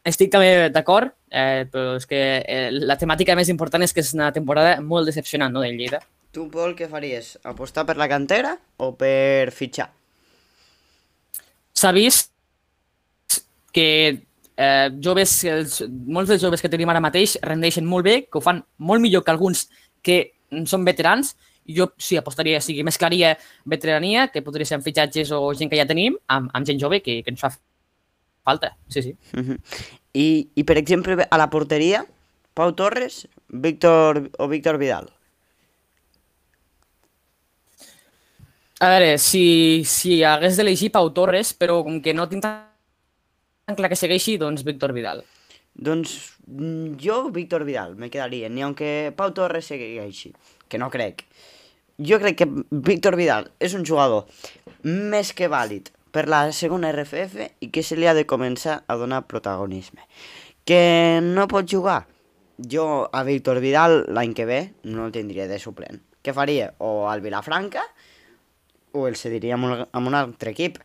Estic 0.04 0.32
també 0.32 0.68
d'acord, 0.74 1.14
eh, 1.30 1.68
però 1.70 1.96
és 2.00 2.08
que 2.10 2.22
eh, 2.42 2.66
la 2.74 2.98
temàtica 2.98 3.36
més 3.38 3.52
important 3.52 3.84
és 3.86 3.94
que 3.94 4.02
és 4.02 4.12
una 4.16 4.32
temporada 4.34 4.80
molt 4.82 5.06
decepcionant 5.08 5.54
no, 5.54 5.62
del 5.62 5.78
Lleida. 5.78 6.02
Tu, 6.32 6.46
Pol, 6.50 6.72
què 6.74 6.88
faries? 6.88 7.36
Apostar 7.44 7.84
per 7.84 7.98
la 8.00 8.08
cantera 8.08 8.56
o 8.80 8.94
per 8.96 9.52
fitxar? 9.52 9.90
S'ha 11.76 11.92
vist 11.92 12.31
que 13.72 13.88
eh, 14.56 14.90
joves, 15.02 15.38
els, 15.48 15.80
molts 15.88 16.30
dels 16.32 16.42
joves 16.42 16.62
que 16.62 16.70
tenim 16.72 16.90
ara 16.92 17.02
mateix 17.02 17.38
rendeixen 17.42 17.88
molt 17.88 18.06
bé, 18.06 18.16
que 18.28 18.38
ho 18.38 18.44
fan 18.44 18.62
molt 18.78 19.02
millor 19.02 19.24
que 19.24 19.32
alguns 19.34 19.66
que 20.02 20.20
són 20.68 20.84
veterans, 20.84 21.34
jo 21.68 21.88
sí 21.98 22.18
apostaria, 22.18 22.60
sigui, 22.60 22.84
mesclaria 22.84 23.36
veterania, 23.64 24.28
que 24.32 24.42
podria 24.42 24.68
ser 24.68 24.78
amb 24.78 24.86
fitxatges 24.86 25.30
o 25.32 25.44
gent 25.56 25.70
que 25.70 25.78
ja 25.78 25.88
tenim, 25.88 26.18
amb, 26.26 26.50
amb 26.52 26.68
gent 26.68 26.80
jove 26.80 27.00
que, 27.02 27.20
que 27.22 27.32
ens 27.32 27.40
fa 27.40 27.52
falta, 28.42 28.76
sí, 28.88 29.02
sí. 29.02 29.16
Uh 29.32 29.40
-huh. 29.40 29.58
I, 30.12 30.48
I, 30.54 30.64
per 30.64 30.76
exemple, 30.76 31.26
a 31.30 31.38
la 31.38 31.48
porteria, 31.48 32.04
Pau 32.54 32.74
Torres 32.74 33.28
Víctor 33.48 34.30
o 34.38 34.48
Víctor 34.48 34.76
Vidal? 34.78 35.10
A 38.80 38.88
veure, 38.88 39.18
si, 39.18 39.84
si 39.86 40.24
hagués 40.24 40.56
d'elegir 40.56 40.90
Pau 40.90 41.12
Torres, 41.14 41.52
però 41.54 41.84
com 41.84 42.00
que 42.02 42.12
no 42.12 42.28
tinc 42.28 42.42
clar 43.70 43.88
que 43.92 43.98
segueixi, 43.98 44.36
doncs 44.38 44.64
Víctor 44.66 44.92
Vidal. 44.92 45.22
Doncs 45.74 46.36
mm, 46.46 46.98
jo, 47.00 47.30
Víctor 47.30 47.64
Vidal, 47.64 47.96
me 47.96 48.10
quedaria, 48.10 48.48
ni 48.48 48.62
aunque 48.62 49.12
Pau 49.16 49.32
Torres 49.32 49.70
segueixi, 49.70 50.32
que 50.68 50.78
no 50.78 50.90
crec. 50.90 51.24
Jo 51.98 52.18
crec 52.18 52.42
que 52.42 52.48
Víctor 52.70 53.16
Vidal 53.16 53.50
és 53.60 53.74
un 53.78 53.86
jugador 53.86 54.26
més 54.82 55.32
que 55.32 55.48
vàlid 55.48 55.92
per 56.12 56.26
la 56.28 56.44
segona 56.52 56.90
RFF 56.92 57.48
i 57.62 57.70
que 57.72 57.84
se 57.86 57.96
li 57.96 58.08
ha 58.08 58.16
de 58.18 58.26
començar 58.28 58.82
a 58.86 58.96
donar 59.00 59.24
protagonisme. 59.30 60.02
Que 60.66 61.20
no 61.22 61.48
pot 61.48 61.68
jugar? 61.70 62.02
Jo 62.58 63.08
a 63.12 63.22
Víctor 63.24 63.62
Vidal 63.62 64.02
l'any 64.12 64.34
que 64.34 64.46
ve 64.46 64.60
no 64.84 65.06
el 65.06 65.14
tindria 65.14 65.48
de 65.48 65.58
suplent. 65.62 66.02
Què 66.22 66.34
faria? 66.34 66.72
O 66.78 67.08
al 67.10 67.22
Vilafranca 67.24 67.82
o 68.92 69.06
el 69.08 69.16
cediria 69.16 69.56
amb 69.56 69.70
un, 69.70 69.86
amb 69.88 70.08
un 70.10 70.14
altre 70.14 70.52
equip, 70.52 70.76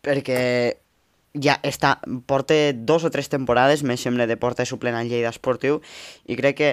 perquè 0.00 0.38
ja 1.42 1.58
està, 1.66 1.96
porta 2.26 2.56
dos 2.74 3.04
o 3.04 3.12
tres 3.12 3.30
temporades, 3.32 3.82
més 3.82 4.02
sembla, 4.02 4.26
de 4.26 4.36
porta 4.40 4.66
suplent 4.68 4.96
al 4.96 5.10
Lleida 5.10 5.32
Esportiu, 5.34 5.80
i 6.26 6.38
crec 6.38 6.60
que 6.60 6.70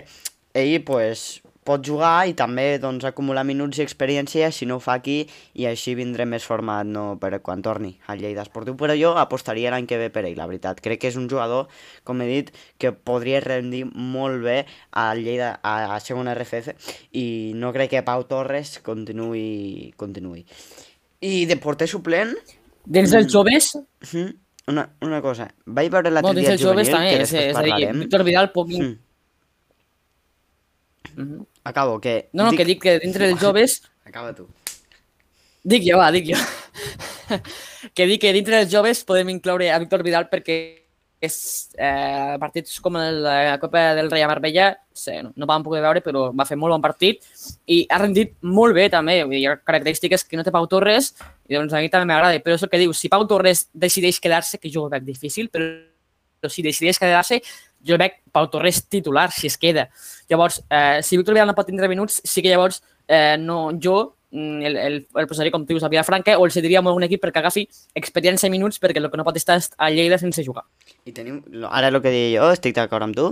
ell, 0.53 0.79
pues, 0.85 1.41
pot 1.63 1.83
jugar 1.85 2.27
i 2.27 2.33
també 2.37 2.77
doncs, 2.81 3.05
acumular 3.07 3.43
minuts 3.47 3.79
i 3.79 3.83
experiència 3.83 4.49
si 4.51 4.67
no 4.67 4.77
ho 4.77 4.83
fa 4.83 4.97
aquí 4.99 5.23
i 5.55 5.67
així 5.69 5.95
vindré 5.95 6.25
més 6.29 6.45
format 6.47 6.87
no, 6.87 7.05
per 7.19 7.39
quan 7.45 7.63
torni 7.65 7.93
al 8.11 8.19
Lleida 8.21 8.43
Esportiu. 8.43 8.75
Però 8.79 8.95
jo 8.99 9.13
apostaria 9.19 9.71
l'any 9.73 9.87
que 9.89 9.99
ve 10.01 10.09
per 10.13 10.25
ell 10.27 10.37
la 10.39 10.47
veritat. 10.49 10.81
Crec 10.83 11.01
que 11.01 11.11
és 11.11 11.19
un 11.19 11.29
jugador 11.31 11.71
com 12.03 12.21
he 12.21 12.29
dit 12.29 12.51
que 12.81 12.93
podria 12.93 13.41
rendir 13.43 13.85
molt 13.87 14.43
bé 14.43 14.57
al 14.91 15.23
Lleida 15.23 15.55
a, 15.61 15.95
a 15.95 15.99
segona 16.03 16.35
RFF 16.35 16.75
i 17.19 17.25
no 17.55 17.73
crec 17.75 17.95
que 17.95 18.05
Pau 18.05 18.27
Torres 18.27 18.77
continuï 18.83 19.93
continuï. 19.97 20.45
I 21.23 21.45
de 21.47 21.57
porter 21.57 21.87
suplent? 21.87 22.35
Dins 22.83 23.13
dels 23.15 23.31
joves, 23.31 23.77
mhm, 24.11 24.42
una, 24.67 24.87
una 25.01 25.21
cosa 25.21 25.49
vaig 25.65 25.89
veure 25.91 26.09
no, 26.09 26.15
l'altre 26.17 26.33
dins 26.37 26.45
dia 26.45 26.55
dels 26.55 26.63
joves 26.63 26.87
juvenil 26.87 26.95
també, 26.95 27.15
que 27.15 27.23
és, 27.25 27.33
és 27.51 27.57
a 27.57 27.63
dir, 27.67 27.89
Víctor 28.03 28.23
Vidal 28.27 28.51
poc... 28.55 28.69
Mm. 28.71 28.93
Mhm. 31.13 31.45
acabo 31.63 31.99
que 32.01 32.29
No, 32.33 32.45
no, 32.49 32.57
que 32.57 32.65
dic 32.65 32.81
que 32.81 32.97
dintre 32.99 33.27
dels 33.27 33.41
joves 33.41 33.81
acaba 34.05 34.33
tu 34.33 34.47
Dic 35.63 35.83
jo, 35.85 35.95
va, 35.95 36.09
dic 36.11 36.25
jo. 36.27 36.39
que 37.95 38.05
dic 38.07 38.19
que 38.21 38.33
dintre 38.35 38.57
dels 38.59 38.71
joves 38.71 39.03
podem 39.07 39.29
incloure 39.31 39.69
a 39.71 39.79
Víctor 39.79 40.03
Vidal 40.03 40.27
perquè 40.31 40.82
és, 41.23 41.35
eh, 41.77 42.35
partits 42.41 42.79
com 42.83 42.97
el, 42.99 43.21
la 43.23 43.57
Copa 43.61 43.93
del 43.97 44.09
Rei 44.11 44.23
a 44.25 44.27
Marbella 44.27 44.73
sí, 44.93 45.15
no, 45.23 45.31
no 45.35 45.47
vam 45.49 45.63
poder 45.65 45.81
veure, 45.83 46.01
però 46.05 46.27
va 46.35 46.45
fer 46.45 46.57
molt 46.59 46.75
bon 46.75 46.83
partit 46.83 47.23
i 47.65 47.81
ha 47.89 47.99
rendit 48.01 48.35
molt 48.43 48.75
bé 48.77 48.89
també. 48.93 49.19
Vull 49.23 49.35
dir, 49.35 49.41
hi 49.43 49.47
ha 49.49 49.55
característiques 49.57 50.25
que 50.27 50.39
no 50.39 50.45
té 50.45 50.53
Pau 50.53 50.67
Torres 50.69 51.13
i 51.49 51.55
doncs 51.57 51.73
a 51.73 51.81
mi 51.83 51.91
també 51.93 52.11
m'agrada. 52.11 52.39
Però 52.43 52.57
és 52.57 52.65
el 52.65 52.71
que 52.71 52.81
diu, 52.81 52.93
si 52.97 53.11
Pau 53.11 53.25
Torres 53.29 53.67
decideix 53.73 54.19
quedar-se, 54.23 54.59
que 54.61 54.71
jo 54.73 54.85
ho 54.85 54.91
veig 54.93 55.05
difícil, 55.07 55.49
però, 55.53 55.69
però 56.41 56.51
si 56.51 56.65
decideix 56.65 56.99
quedar-se, 57.01 57.41
jo 57.83 57.99
veig 57.99 58.19
Pau 58.35 58.49
Torres 58.51 58.83
titular, 58.85 59.29
si 59.31 59.47
es 59.47 59.57
queda. 59.59 59.89
Llavors, 60.31 60.61
eh, 60.69 61.01
si 61.03 61.17
Víctor 61.17 61.37
Vidal 61.37 61.49
no 61.51 61.57
pot 61.57 61.69
tindre 61.69 61.91
minuts, 61.91 62.21
sí 62.23 62.43
que 62.43 62.53
llavors 62.53 62.83
eh, 63.07 63.35
no, 63.39 63.71
jo 63.81 64.15
el, 64.33 64.75
el, 64.75 64.95
el 65.15 65.27
posaria, 65.29 65.51
com 65.53 65.61
tu 65.65 65.75
dius, 65.75 65.83
a 65.85 65.89
Vilafranca 65.93 66.39
o 66.39 66.45
el 66.47 66.51
cediria 66.51 66.79
a 66.81 66.91
un 66.93 67.03
equip 67.05 67.21
perquè 67.21 67.39
agafi 67.43 67.67
experiència 67.95 68.47
i 68.47 68.51
minuts 68.51 68.79
perquè 68.81 68.97
el 68.97 69.11
que 69.11 69.17
no 69.17 69.23
pot 69.27 69.37
estar 69.37 69.59
és 69.61 69.69
a 69.77 69.91
Lleida 69.93 70.17
sense 70.17 70.43
jugar. 70.43 70.63
I 71.05 71.11
tenim, 71.13 71.41
ara 71.69 71.87
el 71.93 72.01
que 72.01 72.09
deia 72.09 72.41
jo, 72.41 72.49
estic 72.51 72.73
d'acord 72.75 73.03
amb 73.05 73.15
tu, 73.15 73.27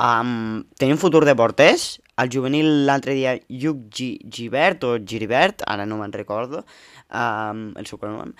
um, 0.00 0.64
tenim 0.80 0.96
futur 0.96 1.24
de 1.28 1.34
porters, 1.36 2.00
el 2.16 2.30
juvenil 2.32 2.86
l'altre 2.86 3.12
dia, 3.12 3.36
Lluc 3.52 3.90
Gi- 3.92 4.20
Gibert 4.32 4.84
o 4.88 4.96
Giribert, 5.04 5.60
ara 5.66 5.84
no 5.84 5.98
me'n 6.00 6.12
recordo, 6.16 6.64
um, 7.12 7.72
el 7.76 7.86
seu 7.86 7.98
cognom, 8.00 8.32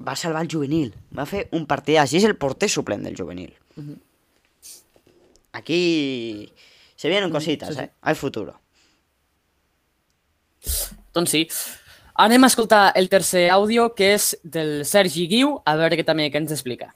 va 0.00 0.14
salvar 0.16 0.44
el 0.46 0.48
juvenil, 0.48 0.94
va 1.12 1.26
fer 1.26 1.48
un 1.52 1.66
partit, 1.66 1.98
així 1.98 2.16
és 2.22 2.24
el 2.24 2.36
porter 2.40 2.70
suplent 2.70 3.02
del 3.04 3.16
juvenil. 3.18 3.52
Aquí 5.52 6.52
se 6.96 7.08
vienen 7.08 7.30
cositas, 7.30 7.68
sí, 7.70 7.74
sí. 7.74 7.80
eh? 7.80 7.90
Hay 8.02 8.14
futuro. 8.14 8.60
Doncs 11.16 11.34
sí. 11.34 11.44
Anem 12.18 12.42
a 12.44 12.50
escoltar 12.50 12.92
el 12.98 13.08
tercer 13.08 13.48
àudio, 13.54 13.92
que 13.94 14.14
és 14.16 14.32
del 14.42 14.80
Sergi 14.84 15.28
Guiu, 15.30 15.58
a 15.64 15.76
veure 15.78 15.98
què 15.98 16.06
també 16.06 16.26
què 16.32 16.40
ens 16.42 16.54
explica. 16.54 16.90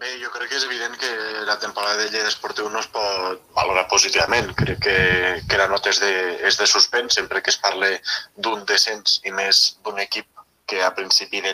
Bé, 0.00 0.14
jo 0.16 0.30
crec 0.32 0.48
que 0.48 0.56
és 0.56 0.64
evident 0.64 0.94
que 0.96 1.10
la 1.44 1.58
temporada 1.60 1.98
de 2.00 2.08
Lleida 2.08 2.30
Esportiu 2.32 2.70
no 2.72 2.80
es 2.80 2.88
pot 2.88 3.42
valorar 3.54 3.86
positivament. 3.92 4.48
Crec 4.56 4.78
que, 4.86 4.98
que 5.44 5.58
la 5.60 5.68
nota 5.68 5.92
és 5.92 6.00
de, 6.00 6.12
és 6.48 6.56
de 6.56 6.66
suspens 6.66 7.18
sempre 7.20 7.42
que 7.44 7.52
es 7.52 7.60
parle 7.60 7.90
d'un 8.34 8.64
descens 8.70 9.18
i 9.28 9.34
més 9.36 9.60
d'un 9.84 10.00
equip 10.00 10.26
que 10.66 10.80
a 10.82 10.94
principi 10.96 11.44
de 11.44 11.52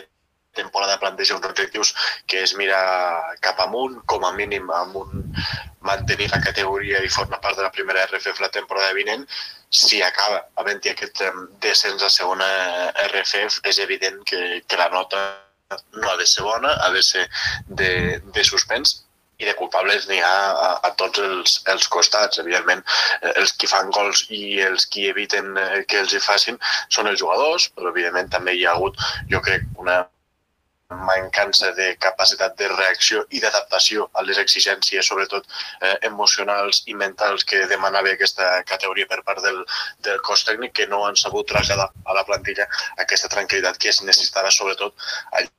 temporada 0.57 0.99
planteja 1.01 1.37
uns 1.37 1.47
objectius 1.47 1.93
que 2.27 2.41
és 2.43 2.55
mirar 2.59 2.83
cap 3.45 3.61
amunt, 3.63 4.01
com 4.11 4.25
a 4.25 4.33
mínim 4.35 4.69
amb 4.81 4.99
un 5.03 5.25
mantenir 5.87 6.29
la 6.33 6.41
categoria 6.43 7.01
i 7.03 7.13
formar 7.13 7.39
part 7.43 7.57
de 7.57 7.65
la 7.65 7.73
primera 7.73 8.05
RFF 8.09 8.41
la 8.43 8.51
temporada 8.53 8.93
vinent, 8.97 9.25
si 9.69 10.01
acaba 10.03 10.43
havent-hi 10.59 10.91
aquest 10.91 11.23
descens 11.63 12.03
a 12.03 12.11
segona 12.11 12.47
RFF, 13.07 13.61
és 13.67 13.81
evident 13.83 14.23
que, 14.27 14.61
que 14.67 14.79
la 14.79 14.89
nota 14.93 15.25
no 15.93 16.09
ha 16.09 16.15
de 16.17 16.27
ser 16.27 16.43
bona, 16.43 16.73
ha 16.83 16.91
de 16.91 17.03
ser 17.03 17.27
de, 17.67 17.91
de 18.33 18.43
suspens 18.47 19.01
i 19.37 19.45
de 19.45 19.53
culpables 19.53 20.07
n'hi 20.09 20.17
ha 20.25 20.35
a, 20.49 20.69
a 20.87 20.91
tots 20.97 21.21
els, 21.21 21.57
els 21.73 21.87
costats. 21.93 22.41
Evidentment, 22.41 22.81
eh, 23.21 23.33
els 23.41 23.53
qui 23.53 23.69
fan 23.69 23.91
gols 23.93 24.25
i 24.33 24.59
els 24.65 24.87
qui 24.93 25.07
eviten 25.11 25.53
eh, 25.61 25.83
que 25.89 26.01
els 26.01 26.13
hi 26.13 26.21
facin 26.23 26.57
són 26.89 27.11
els 27.11 27.21
jugadors, 27.21 27.69
però 27.75 27.93
evidentment 27.93 28.31
també 28.33 28.57
hi 28.57 28.65
ha 28.65 28.73
hagut, 28.77 28.97
jo 29.33 29.43
crec, 29.45 29.67
una 29.83 30.01
mancança 30.95 31.71
de 31.73 31.87
capacitat 31.99 32.55
de 32.59 32.67
reacció 32.71 33.25
i 33.35 33.41
d'adaptació 33.43 34.07
a 34.13 34.23
les 34.27 34.37
exigències, 34.43 35.07
sobretot 35.07 35.45
eh, 35.81 35.97
emocionals 36.09 36.83
i 36.87 36.95
mentals 37.01 37.43
que 37.43 37.65
demanava 37.67 38.13
aquesta 38.13 38.47
categoria 38.71 39.07
per 39.11 39.21
part 39.27 39.43
del, 39.43 39.59
del 40.07 40.21
cos 40.21 40.45
tècnic, 40.47 40.73
que 40.79 40.87
no 40.87 41.03
han 41.05 41.19
sabut 41.19 41.47
traslladar 41.51 41.89
a 42.05 42.17
la 42.17 42.23
plantilla 42.23 42.67
aquesta 43.03 43.31
tranquil·litat 43.35 43.77
que 43.77 43.89
es 43.89 44.01
necessitava 44.03 44.51
sobretot 44.51 44.95
al 45.33 45.51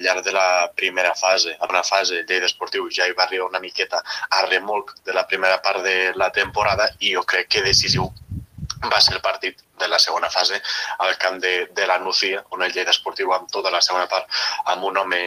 llarg 0.00 0.24
de 0.24 0.32
la 0.32 0.72
primera 0.74 1.14
fase. 1.14 1.54
A 1.60 1.68
una 1.68 1.84
fase, 1.84 2.24
Lleida 2.24 2.48
Esportiu 2.48 2.88
ja 2.90 3.06
hi 3.06 3.14
va 3.14 3.28
arribar 3.28 3.50
una 3.50 3.60
miqueta 3.60 4.02
a 4.30 4.46
remolc 4.48 4.96
de 5.04 5.12
la 5.12 5.26
primera 5.28 5.60
part 5.62 5.84
de 5.84 6.12
la 6.16 6.32
temporada 6.32 6.90
i 6.98 7.14
jo 7.14 7.22
crec 7.22 7.48
que 7.52 7.62
decisiu 7.62 8.10
va 8.88 9.00
ser 9.00 9.14
el 9.14 9.20
partit 9.20 9.60
de 9.80 9.88
la 9.88 9.98
segona 9.98 10.30
fase 10.30 10.60
al 10.98 11.16
camp 11.18 11.40
de, 11.42 11.68
de 11.76 11.86
la 11.86 11.98
Nucía, 11.98 12.42
on 12.50 12.62
el 12.62 12.72
Lleida 12.72 12.94
Esportiu 12.94 13.32
amb 13.32 13.50
tota 13.52 13.72
la 13.72 13.80
segona 13.84 14.08
part 14.08 14.28
amb 14.72 14.84
un 14.88 14.96
home 15.02 15.20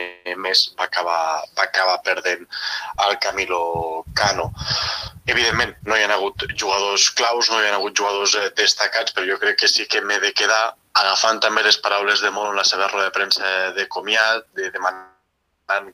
més 0.46 0.66
va 0.80 0.88
acabar, 0.90 1.44
va 1.58 1.68
acabar 1.68 2.00
perdent 2.06 2.46
el 3.08 3.18
Camilo 3.20 4.06
Cano. 4.18 4.50
Evidentment, 5.28 5.76
no 5.86 5.98
hi 5.98 6.04
ha 6.04 6.12
hagut 6.18 6.46
jugadors 6.56 7.10
claus, 7.18 7.50
no 7.52 7.62
hi 7.62 7.70
ha 7.70 7.78
hagut 7.78 7.98
jugadors 7.98 8.36
eh, 8.36 8.50
destacats, 8.58 9.14
però 9.14 9.28
jo 9.30 9.40
crec 9.42 9.62
que 9.62 9.72
sí 9.72 9.88
que 9.88 10.02
m'he 10.02 10.20
de 10.20 10.34
quedar 10.34 10.76
agafant 11.00 11.42
també 11.42 11.64
les 11.64 11.80
paraules 11.82 12.22
de 12.22 12.32
Mono 12.32 12.52
en 12.52 12.62
la 12.62 12.68
seva 12.68 12.90
roda 12.92 13.10
de 13.10 13.18
premsa 13.18 13.74
de 13.78 13.88
comiat, 13.90 14.46
de 14.58 14.70
demanar 14.72 15.13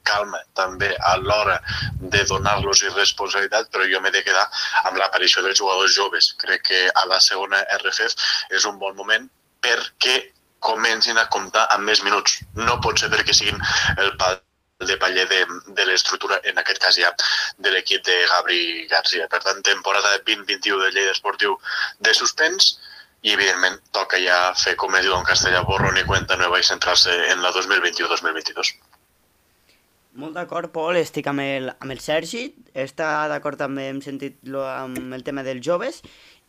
calma 0.08 0.42
també 0.58 0.90
a 1.12 1.16
l'hora 1.22 1.60
de 2.16 2.24
donar-los 2.32 2.84
irresponsabilitat, 2.88 3.70
però 3.74 3.88
jo 3.92 4.02
m'he 4.02 4.14
de 4.16 4.24
quedar 4.26 4.48
amb 4.84 5.00
l'aparició 5.02 5.44
dels 5.46 5.60
jugadors 5.62 5.96
joves. 5.96 6.34
Crec 6.44 6.68
que 6.72 6.82
a 6.90 7.06
la 7.12 7.20
segona 7.24 7.64
RFF 7.80 8.30
és 8.60 8.68
un 8.70 8.78
bon 8.82 8.96
moment 9.00 9.30
perquè 9.64 10.20
comencin 10.60 11.18
a 11.18 11.28
comptar 11.32 11.66
amb 11.74 11.88
més 11.88 12.04
minuts. 12.04 12.40
No 12.56 12.80
pot 12.84 13.00
ser 13.00 13.10
perquè 13.14 13.36
siguin 13.36 13.60
el 13.98 14.16
pal 14.20 14.40
de 14.88 14.96
paller 14.98 15.26
de, 15.28 15.40
de 15.76 15.86
l'estructura, 15.86 16.40
en 16.48 16.60
aquest 16.60 16.80
cas 16.80 16.96
ja 16.96 17.10
de 17.58 17.72
l'equip 17.72 18.04
de 18.08 18.16
Gabri 18.32 18.88
Garcia. 18.92 19.28
Per 19.32 19.42
tant, 19.44 19.60
temporada 19.64 20.16
2021 20.28 20.86
de 20.86 20.94
Lleida 20.94 21.16
Esportiu 21.16 21.58
de 22.00 22.14
suspens 22.16 22.78
i, 23.22 23.34
evidentment, 23.34 23.76
toca 23.92 24.20
ja 24.24 24.38
fer, 24.56 24.78
com 24.80 24.96
es 24.96 25.04
diu 25.04 25.18
en 25.18 25.28
castellà, 25.28 25.66
borrón 25.68 26.00
i 26.00 26.06
cuenta 26.08 26.40
nueva 26.40 26.60
i 26.60 26.68
centrar-se 26.68 27.12
en 27.34 27.44
la 27.44 27.52
2021-2022. 27.56 28.72
Molt 30.20 30.36
d'acord, 30.36 30.68
Pol, 30.74 30.98
estic 31.00 31.30
amb 31.32 31.40
el, 31.40 31.70
amb 31.80 31.94
el 31.94 32.00
Sergi, 32.04 32.42
està 32.76 33.30
d'acord 33.32 33.56
també 33.62 33.86
hem 33.88 34.02
sentit 34.04 34.36
lo, 34.52 34.66
amb 34.68 35.14
el 35.16 35.24
tema 35.24 35.46
dels 35.48 35.64
joves 35.64 36.02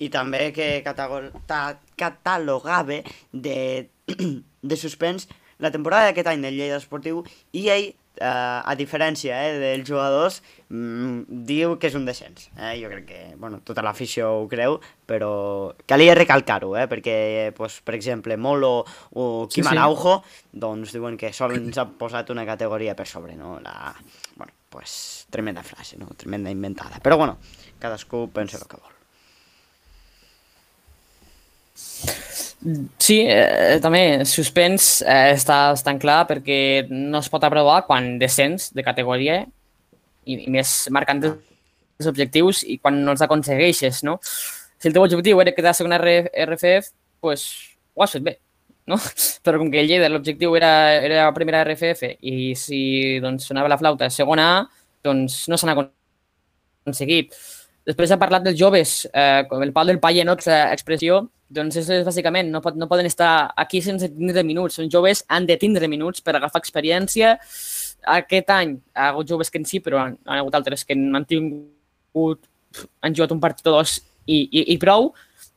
i 0.03 0.09
també 0.11 0.49
que 0.57 0.83
catalogava 0.83 2.97
de, 3.31 3.87
de 4.73 4.77
suspens 4.81 5.29
la 5.63 5.71
temporada 5.71 6.09
d'aquest 6.09 6.33
any 6.33 6.43
del 6.43 6.59
Lleida 6.59 6.81
Esportiu 6.81 7.23
i 7.53 7.69
ell, 7.71 7.93
eh, 8.17 8.27
a 8.27 8.75
diferència 8.77 9.37
eh, 9.47 9.59
dels 9.61 9.89
jugadors, 9.89 10.41
mm, 10.69 11.45
diu 11.47 11.77
que 11.79 11.91
és 11.91 11.97
un 11.99 12.07
descens. 12.09 12.49
Eh? 12.57 12.75
Jo 12.83 12.91
crec 12.93 13.07
que 13.09 13.21
bueno, 13.41 13.61
tota 13.67 13.85
l'afició 13.87 14.33
ho 14.41 14.47
creu, 14.51 14.79
però 15.07 15.33
calia 15.87 16.17
recalcar-ho, 16.19 16.75
eh? 16.79 16.87
perquè, 16.91 17.17
pues, 17.57 17.81
per 17.85 17.97
exemple, 17.99 18.37
Molo 18.37 18.85
o 19.13 19.49
Quim 19.49 19.65
Sí, 19.65 19.69
sí. 19.69 19.75
Araujo 19.77 20.21
doncs 20.53 20.95
diuen 20.97 21.19
que 21.21 21.33
sol 21.37 21.57
ens 21.59 21.79
ha 21.79 21.87
posat 21.87 22.31
una 22.35 22.47
categoria 22.49 22.97
per 22.97 23.07
sobre, 23.07 23.37
no? 23.37 23.59
La, 23.61 23.95
bueno, 24.37 24.53
pues, 24.71 25.27
tremenda 25.31 25.63
frase, 25.63 25.99
no? 25.99 26.09
Tremenda 26.17 26.51
inventada. 26.51 27.01
Però 27.03 27.17
bueno, 27.17 27.39
cadascú 27.79 28.29
pensa 28.33 28.59
el 28.59 28.67
que 28.67 28.81
vol. 28.81 28.97
Sí, 33.01 33.23
eh, 33.25 33.79
també 33.81 34.27
suspens 34.29 34.99
eh, 35.01 35.33
està 35.33 35.71
bastant 35.73 35.97
clar 36.01 36.27
perquè 36.29 36.59
no 36.91 37.23
es 37.23 37.31
pot 37.33 37.45
aprovar 37.47 37.87
quan 37.87 38.19
descens 38.21 38.69
de 38.77 38.85
categoria 38.85 39.39
i, 40.29 40.37
i 40.45 40.51
més 40.53 40.75
marcant 40.93 41.23
els 41.25 42.09
objectius 42.11 42.61
i 42.69 42.77
quan 42.77 42.99
no 43.05 43.15
els 43.15 43.25
aconsegueixes, 43.25 44.03
no? 44.05 44.19
Si 44.81 44.89
el 44.89 44.97
teu 44.97 45.07
objectiu 45.07 45.41
era 45.41 45.55
quedar 45.57 45.73
segona 45.77 45.97
R- 46.01 46.29
RFF, 46.45 46.93
pues, 47.25 47.47
ho 47.97 48.05
has 48.05 48.13
fet 48.19 48.29
bé, 48.29 48.37
no? 48.89 49.01
Però 49.45 49.61
com 49.61 49.73
que 49.73 49.81
el 49.81 49.89
Lleida 49.89 50.13
l'objectiu 50.13 50.53
era, 50.61 50.93
era 51.01 51.25
la 51.31 51.35
primera 51.37 51.65
RFF 51.65 52.13
i 52.21 52.53
si 52.61 52.83
doncs, 53.25 53.49
sonava 53.49 53.73
la 53.73 53.81
flauta 53.81 54.13
segona 54.13 54.51
doncs 55.05 55.47
no 55.49 55.57
s'han 55.57 55.73
aconseguit. 55.79 57.33
Després 57.89 58.13
ha 58.13 58.21
parlat 58.21 58.45
dels 58.45 58.61
joves, 58.61 59.07
eh, 59.17 59.47
el 59.49 59.73
pal 59.73 59.89
del 59.89 60.01
palle, 60.01 60.29
no? 60.29 60.37
aquesta 60.37 60.67
expressió, 60.75 61.23
doncs 61.51 61.81
és, 61.81 61.89
és 61.91 62.05
bàsicament, 62.07 62.51
no, 62.53 62.61
pot, 62.63 62.77
no 62.79 62.89
poden 62.91 63.09
estar 63.09 63.51
aquí 63.59 63.81
sense 63.83 64.09
tindre 64.13 64.45
minuts. 64.47 64.79
Són 64.79 64.91
joves, 64.93 65.25
han 65.29 65.49
de 65.49 65.57
tindre 65.61 65.89
minuts 65.91 66.23
per 66.23 66.37
agafar 66.37 66.63
experiència. 66.63 67.35
Aquest 68.15 68.53
any 68.55 68.77
ha 68.95 69.11
hagut 69.11 69.29
joves 69.29 69.51
que 69.51 69.59
en 69.61 69.67
sí, 69.69 69.83
però 69.85 70.05
han, 70.05 70.15
han 70.27 70.43
hagut 70.43 70.57
altres 70.61 70.87
que 70.87 70.95
han 70.97 71.27
tingut, 71.29 72.47
han 73.03 73.17
jugat 73.17 73.35
un 73.35 73.43
partit 73.43 73.67
o 73.67 73.75
dos 73.81 73.99
i, 74.27 74.45
i, 74.47 74.65
i 74.75 74.79
prou. 74.81 75.11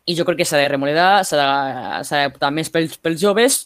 I 0.10 0.18
jo 0.18 0.26
crec 0.28 0.42
que 0.42 0.48
s'ha 0.50 0.60
de 0.60 0.72
remoledar, 0.72 1.24
s'ha 1.24 1.38
d'adaptar 1.40 2.50
més 2.52 2.74
pels, 2.74 2.98
pels 3.00 3.22
joves 3.22 3.62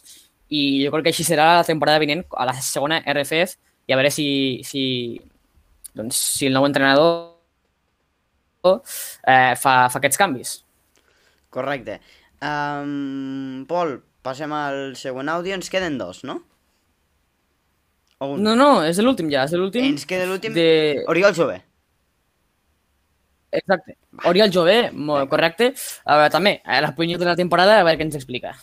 i 0.48 0.84
jo 0.84 0.92
crec 0.92 1.08
que 1.08 1.12
així 1.12 1.26
serà 1.26 1.48
la 1.58 1.66
temporada 1.66 2.00
vinent 2.00 2.22
a 2.32 2.46
la 2.48 2.54
segona 2.62 3.00
RFF 3.02 3.56
i 3.88 3.92
a 3.92 3.98
veure 3.98 4.12
si, 4.12 4.28
si, 4.64 4.84
doncs, 5.96 6.20
si 6.38 6.48
el 6.48 6.54
nou 6.56 6.68
entrenador 6.68 7.34
eh, 8.68 9.54
fa, 9.56 9.74
fa 9.88 9.98
aquests 9.98 10.20
canvis. 10.20 10.58
Correcte. 11.50 11.98
Um, 12.38 13.64
Pol, 13.70 13.98
passem 14.22 14.52
al 14.54 14.94
següent 14.98 15.30
àudio. 15.32 15.56
Ens 15.58 15.70
queden 15.72 15.98
dos, 15.98 16.22
no? 16.28 16.40
O 18.18 18.34
un? 18.34 18.42
No, 18.42 18.54
no, 18.58 18.70
és 18.86 18.98
l'últim 19.02 19.30
ja, 19.32 19.46
és 19.46 19.54
l'últim. 19.58 19.86
Ens 19.92 20.06
queda 20.08 20.26
l'últim 20.30 20.54
de... 20.54 20.68
Oriol 21.10 21.34
Jové. 21.34 21.60
Exacte. 23.54 23.96
Oriol 24.28 24.52
Jové, 24.54 24.78
molt 24.92 25.30
correcte. 25.30 25.72
A 26.04 26.18
veure, 26.18 26.32
també, 26.34 26.58
a 26.64 26.82
l'opinió 26.84 27.18
de 27.20 27.28
la 27.28 27.38
temporada, 27.38 27.78
a 27.78 27.86
veure 27.86 28.00
què 28.00 28.08
ens 28.08 28.18
explica. 28.18 28.56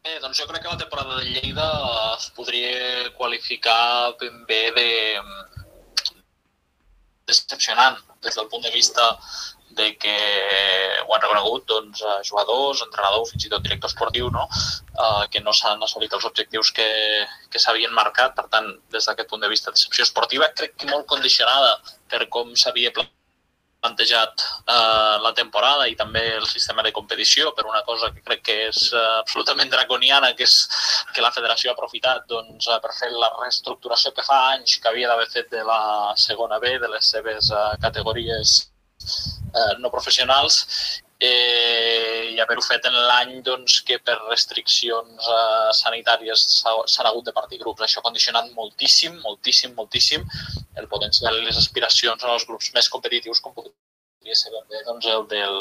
Bé, 0.00 0.16
doncs 0.22 0.40
jo 0.40 0.46
crec 0.48 0.64
que 0.64 0.72
la 0.72 0.80
temporada 0.80 1.18
de 1.20 1.28
Lleida 1.28 1.66
es 2.16 2.30
podria 2.36 3.10
qualificar 3.18 4.16
ben 4.20 4.46
bé 4.48 4.62
de 4.76 4.88
decepcionant 7.28 8.00
des 8.24 8.34
del 8.34 8.48
punt 8.48 8.64
de 8.64 8.72
vista 8.72 9.04
de 9.80 9.90
que 10.00 10.14
ho 11.06 11.14
han 11.14 11.22
reconegut 11.24 11.66
doncs, 11.72 12.02
jugadors, 12.28 12.82
entrenadors, 12.86 13.32
fins 13.34 13.46
i 13.46 13.52
tot 13.52 13.64
director 13.66 13.90
esportiu, 13.90 14.30
no? 14.34 14.46
Uh, 14.94 15.24
que 15.32 15.42
no 15.44 15.54
s'han 15.56 15.82
assolit 15.86 16.12
els 16.16 16.26
objectius 16.28 16.72
que, 16.76 16.90
que 17.50 17.62
s'havien 17.62 17.94
marcat. 17.96 18.36
Per 18.36 18.46
tant, 18.52 18.68
des 18.94 19.08
d'aquest 19.08 19.30
punt 19.30 19.42
de 19.42 19.50
vista, 19.52 19.74
decepció 19.74 20.06
esportiva, 20.06 20.52
crec 20.56 20.76
que 20.76 20.90
molt 20.90 21.08
condicionada 21.10 21.78
per 22.10 22.26
com 22.28 22.52
s'havia 22.58 22.92
plantejat 23.80 24.44
uh, 24.68 25.16
la 25.24 25.32
temporada 25.36 25.86
i 25.88 25.96
també 25.96 26.22
el 26.36 26.46
sistema 26.46 26.84
de 26.84 26.92
competició 26.92 27.54
per 27.56 27.64
una 27.66 27.82
cosa 27.86 28.10
que 28.14 28.22
crec 28.26 28.42
que 28.48 28.56
és 28.68 28.80
uh, 28.92 29.20
absolutament 29.22 29.72
draconiana, 29.72 30.34
que 30.36 30.44
és 30.44 30.56
que 31.14 31.24
la 31.24 31.32
federació 31.32 31.72
ha 31.72 31.76
aprofitat 31.78 32.26
doncs, 32.28 32.68
uh, 32.68 32.78
per 32.84 32.92
fer 32.98 33.10
la 33.14 33.32
reestructuració 33.38 34.12
que 34.16 34.26
fa 34.26 34.40
anys 34.56 34.76
que 34.78 34.92
havia 34.92 35.08
d'haver 35.08 35.30
fet 35.32 35.48
de 35.56 35.64
la 35.64 35.80
segona 36.16 36.60
B, 36.60 36.76
de 36.82 36.92
les 36.92 37.14
seves 37.16 37.50
uh, 37.54 37.72
categories 37.80 38.69
eh, 39.00 39.78
no 39.78 39.90
professionals 39.92 40.64
eh, 41.20 42.32
i 42.32 42.40
haver-ho 42.40 42.62
fet 42.64 42.86
en 42.88 42.96
l'any 43.08 43.34
doncs, 43.46 43.80
que 43.86 43.98
per 44.06 44.16
restriccions 44.22 45.28
eh, 45.36 45.68
sanitàries 45.76 46.46
s'han 46.62 47.10
hagut 47.10 47.28
de 47.28 47.36
partir 47.36 47.60
grups. 47.60 47.84
Això 47.84 48.00
ha 48.00 48.06
condicionat 48.08 48.48
moltíssim, 48.56 49.20
moltíssim, 49.26 49.76
moltíssim 49.76 50.24
el 50.80 50.88
potencial 50.88 51.36
i 51.36 51.44
les 51.44 51.60
aspiracions 51.60 52.24
en 52.24 52.32
els 52.32 52.48
grups 52.48 52.72
més 52.76 52.88
competitius 52.88 53.44
com 53.44 53.54
podria 53.54 54.36
ser 54.36 54.52
també 54.54 54.82
doncs, 54.88 55.06
el, 55.12 55.26
del, 55.28 55.60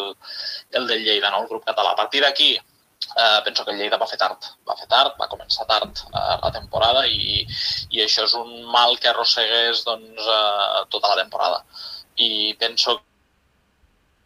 el 0.79 0.87
del 0.87 1.03
Lleida, 1.03 1.33
no? 1.33 1.43
el 1.43 1.51
grup 1.51 1.67
català. 1.67 1.91
A 1.91 1.99
partir 1.99 2.23
d'aquí, 2.23 2.53
eh, 2.55 3.41
penso 3.43 3.65
que 3.65 3.75
el 3.75 3.83
Lleida 3.83 3.99
va 3.99 4.07
fer 4.07 4.21
tard, 4.23 4.49
va 4.67 4.79
fer 4.79 4.87
tard, 4.87 5.19
va 5.19 5.27
començar 5.27 5.67
tard 5.67 6.05
eh, 6.07 6.39
la 6.45 6.53
temporada 6.55 7.03
i, 7.07 7.43
i 7.91 8.03
això 8.05 8.23
és 8.29 8.39
un 8.39 8.63
mal 8.71 8.95
que 8.95 9.11
arrossegués 9.11 9.83
doncs, 9.91 10.23
eh, 10.23 10.81
tota 10.95 11.11
la 11.11 11.21
temporada. 11.25 11.63
I 12.19 12.55
penso 12.59 12.99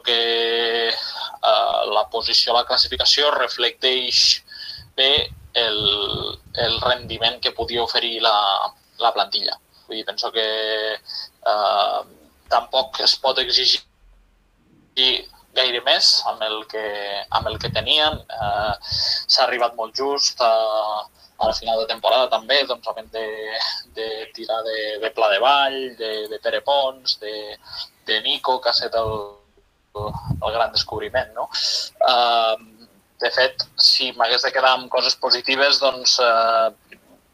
que 0.06 0.90
eh, 0.90 1.84
la 1.94 2.08
posició 2.12 2.54
a 2.54 2.62
la 2.62 2.68
classificació 2.70 3.32
reflecteix 3.36 4.44
bé 4.98 5.12
el, 5.54 5.80
el 6.66 6.80
rendiment 6.82 7.40
que 7.42 7.52
podia 7.52 7.84
oferir 7.84 8.22
la, 8.22 8.36
la 9.00 9.14
plantilla. 9.14 9.58
Vull 9.88 10.00
dir, 10.00 10.06
penso 10.08 10.32
que 10.32 10.48
eh, 10.94 12.02
tampoc 12.50 13.02
es 13.04 13.16
pot 13.22 13.40
exigir 13.42 13.82
gaire 15.54 15.82
més 15.86 16.10
amb 16.30 16.42
el 16.46 16.64
que, 16.70 16.86
amb 17.38 17.50
el 17.52 17.60
que 17.62 17.74
tenien. 17.74 18.20
Eh, 18.22 18.74
S'ha 18.88 19.46
arribat 19.46 19.76
molt 19.78 19.98
just 19.98 20.42
a, 20.42 20.54
a 21.38 21.50
la 21.50 21.54
final 21.58 21.82
de 21.82 21.90
temporada 21.92 22.32
també, 22.32 22.62
doncs, 22.70 22.88
havent 22.90 23.12
de, 23.14 23.28
de 23.98 24.10
tirar 24.38 24.62
de, 24.66 24.80
de 25.04 25.14
Pla 25.14 25.30
de 25.34 25.40
Vall, 25.44 25.80
de, 26.00 26.12
de 26.32 26.42
Pere 26.44 26.62
Pons, 26.66 27.20
de, 27.22 27.58
de 28.08 28.22
Nico, 28.26 28.60
que 28.62 28.72
ha 28.72 28.78
estat 28.78 28.98
el, 29.02 29.14
el 29.94 30.54
gran 30.54 30.72
descobriment, 30.72 31.34
no? 31.36 31.50
Uh, 32.02 32.88
de 33.22 33.30
fet, 33.32 33.66
si 33.78 34.12
m'hagués 34.18 34.44
de 34.44 34.52
quedar 34.52 34.74
amb 34.78 34.90
coses 34.92 35.16
positives, 35.22 35.80
doncs 35.82 36.18
uh, 36.24 36.74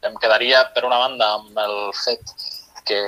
em 0.06 0.16
quedaria, 0.20 0.62
per 0.74 0.84
una 0.88 1.00
banda, 1.00 1.32
amb 1.40 1.58
el 1.64 1.76
fet 1.96 2.34
que 2.88 3.00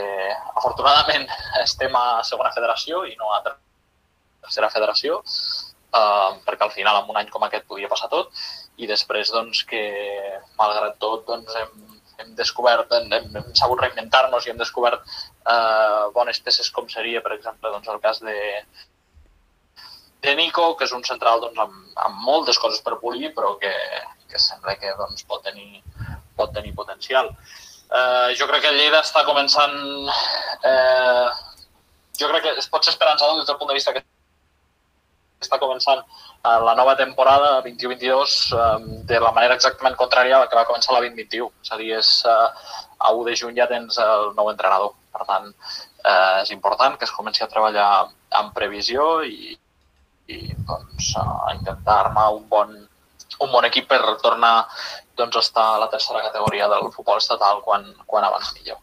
afortunadament 0.56 1.28
estem 1.64 1.94
a 1.96 2.22
segona 2.28 2.52
federació 2.54 3.04
i 3.08 3.14
no 3.20 3.32
a 3.34 3.42
tercera 3.44 4.70
federació, 4.72 5.20
uh, 5.20 6.32
perquè 6.46 6.66
al 6.66 6.74
final 6.74 7.02
en 7.02 7.12
un 7.12 7.20
any 7.20 7.30
com 7.32 7.44
aquest 7.46 7.68
podia 7.68 7.90
passar 7.92 8.10
tot, 8.12 8.32
i 8.80 8.88
després 8.88 9.30
doncs, 9.34 9.66
que 9.68 9.82
malgrat 10.58 10.96
tot 11.02 11.26
doncs, 11.28 11.52
hem, 11.60 12.00
hem 12.24 12.32
descobert, 12.38 12.88
hem, 12.96 13.12
hem 13.12 13.52
sabut 13.58 13.84
reinventar-nos 13.84 14.46
i 14.46 14.54
hem 14.54 14.58
descobert 14.60 15.04
uh, 15.44 16.08
bones 16.16 16.40
peces 16.40 16.72
com 16.72 16.88
seria, 16.88 17.20
per 17.20 17.36
exemple, 17.36 17.68
doncs, 17.68 17.92
el 17.92 18.00
cas 18.00 18.24
de, 18.24 18.38
de 20.22 20.36
Nico, 20.38 20.76
que 20.78 20.86
és 20.86 20.94
un 20.94 21.02
central 21.04 21.42
doncs, 21.42 21.58
amb, 21.58 21.78
amb 22.06 22.22
moltes 22.24 22.58
coses 22.62 22.80
per 22.84 23.00
polir, 23.02 23.32
però 23.34 23.56
que, 23.60 23.72
que 24.30 24.40
sembla 24.40 24.76
que 24.78 24.94
doncs, 24.98 25.24
pot, 25.26 25.42
tenir, 25.44 25.82
pot 26.38 26.52
tenir 26.54 26.74
potencial. 26.78 27.32
Eh, 27.92 28.28
jo 28.38 28.46
crec 28.50 28.62
que 28.64 28.74
Lleida 28.76 29.02
està 29.02 29.24
començant... 29.26 29.74
Eh, 30.70 31.28
jo 32.20 32.28
crec 32.30 32.44
que 32.44 32.52
es 32.60 32.68
pot 32.70 32.84
ser 32.84 32.92
esperançador 32.94 33.40
des 33.40 33.48
del 33.48 33.58
punt 33.58 33.72
de 33.72 33.76
vista 33.76 33.92
que 33.96 34.04
està 35.42 35.58
començant 35.58 36.04
eh, 36.04 36.58
la 36.68 36.74
nova 36.78 36.94
temporada 37.00 37.56
21-22 37.64 38.36
eh, 38.54 39.00
de 39.10 39.20
la 39.24 39.32
manera 39.34 39.56
exactament 39.58 39.98
contrària 39.98 40.36
a 40.38 40.44
la 40.44 40.50
que 40.50 40.58
va 40.60 40.68
començar 40.68 40.94
la 40.94 41.02
2021. 41.02 41.50
És 41.66 41.74
a 41.74 41.80
dir, 41.80 41.90
és, 41.98 42.12
eh, 42.30 42.76
a 43.02 43.10
1 43.10 43.26
de 43.26 43.34
juny 43.42 43.58
ja 43.58 43.66
tens 43.70 43.98
el 44.06 44.30
nou 44.38 44.52
entrenador. 44.54 44.94
Per 45.12 45.26
tant, 45.28 45.50
eh, 46.06 46.38
és 46.44 46.54
important 46.54 46.94
que 46.96 47.10
es 47.10 47.16
comenci 47.18 47.42
a 47.42 47.50
treballar 47.50 47.90
amb 48.38 48.54
previsió 48.56 49.18
i, 49.26 49.58
i 50.28 50.54
doncs, 50.68 51.12
a 51.18 51.54
intentar 51.56 51.98
armar 52.06 52.28
un 52.36 52.46
bon, 52.48 52.72
un 53.40 53.52
bon 53.52 53.66
equip 53.68 53.88
per 53.90 54.00
tornar 54.22 54.54
doncs, 55.18 55.36
a 55.36 55.44
estar 55.44 55.66
a 55.74 55.82
la 55.82 55.90
tercera 55.90 56.22
categoria 56.28 56.68
del 56.70 56.90
futbol 56.94 57.18
estatal 57.18 57.62
quan, 57.66 57.86
quan 58.06 58.24
abans 58.28 58.54
millor. 58.58 58.80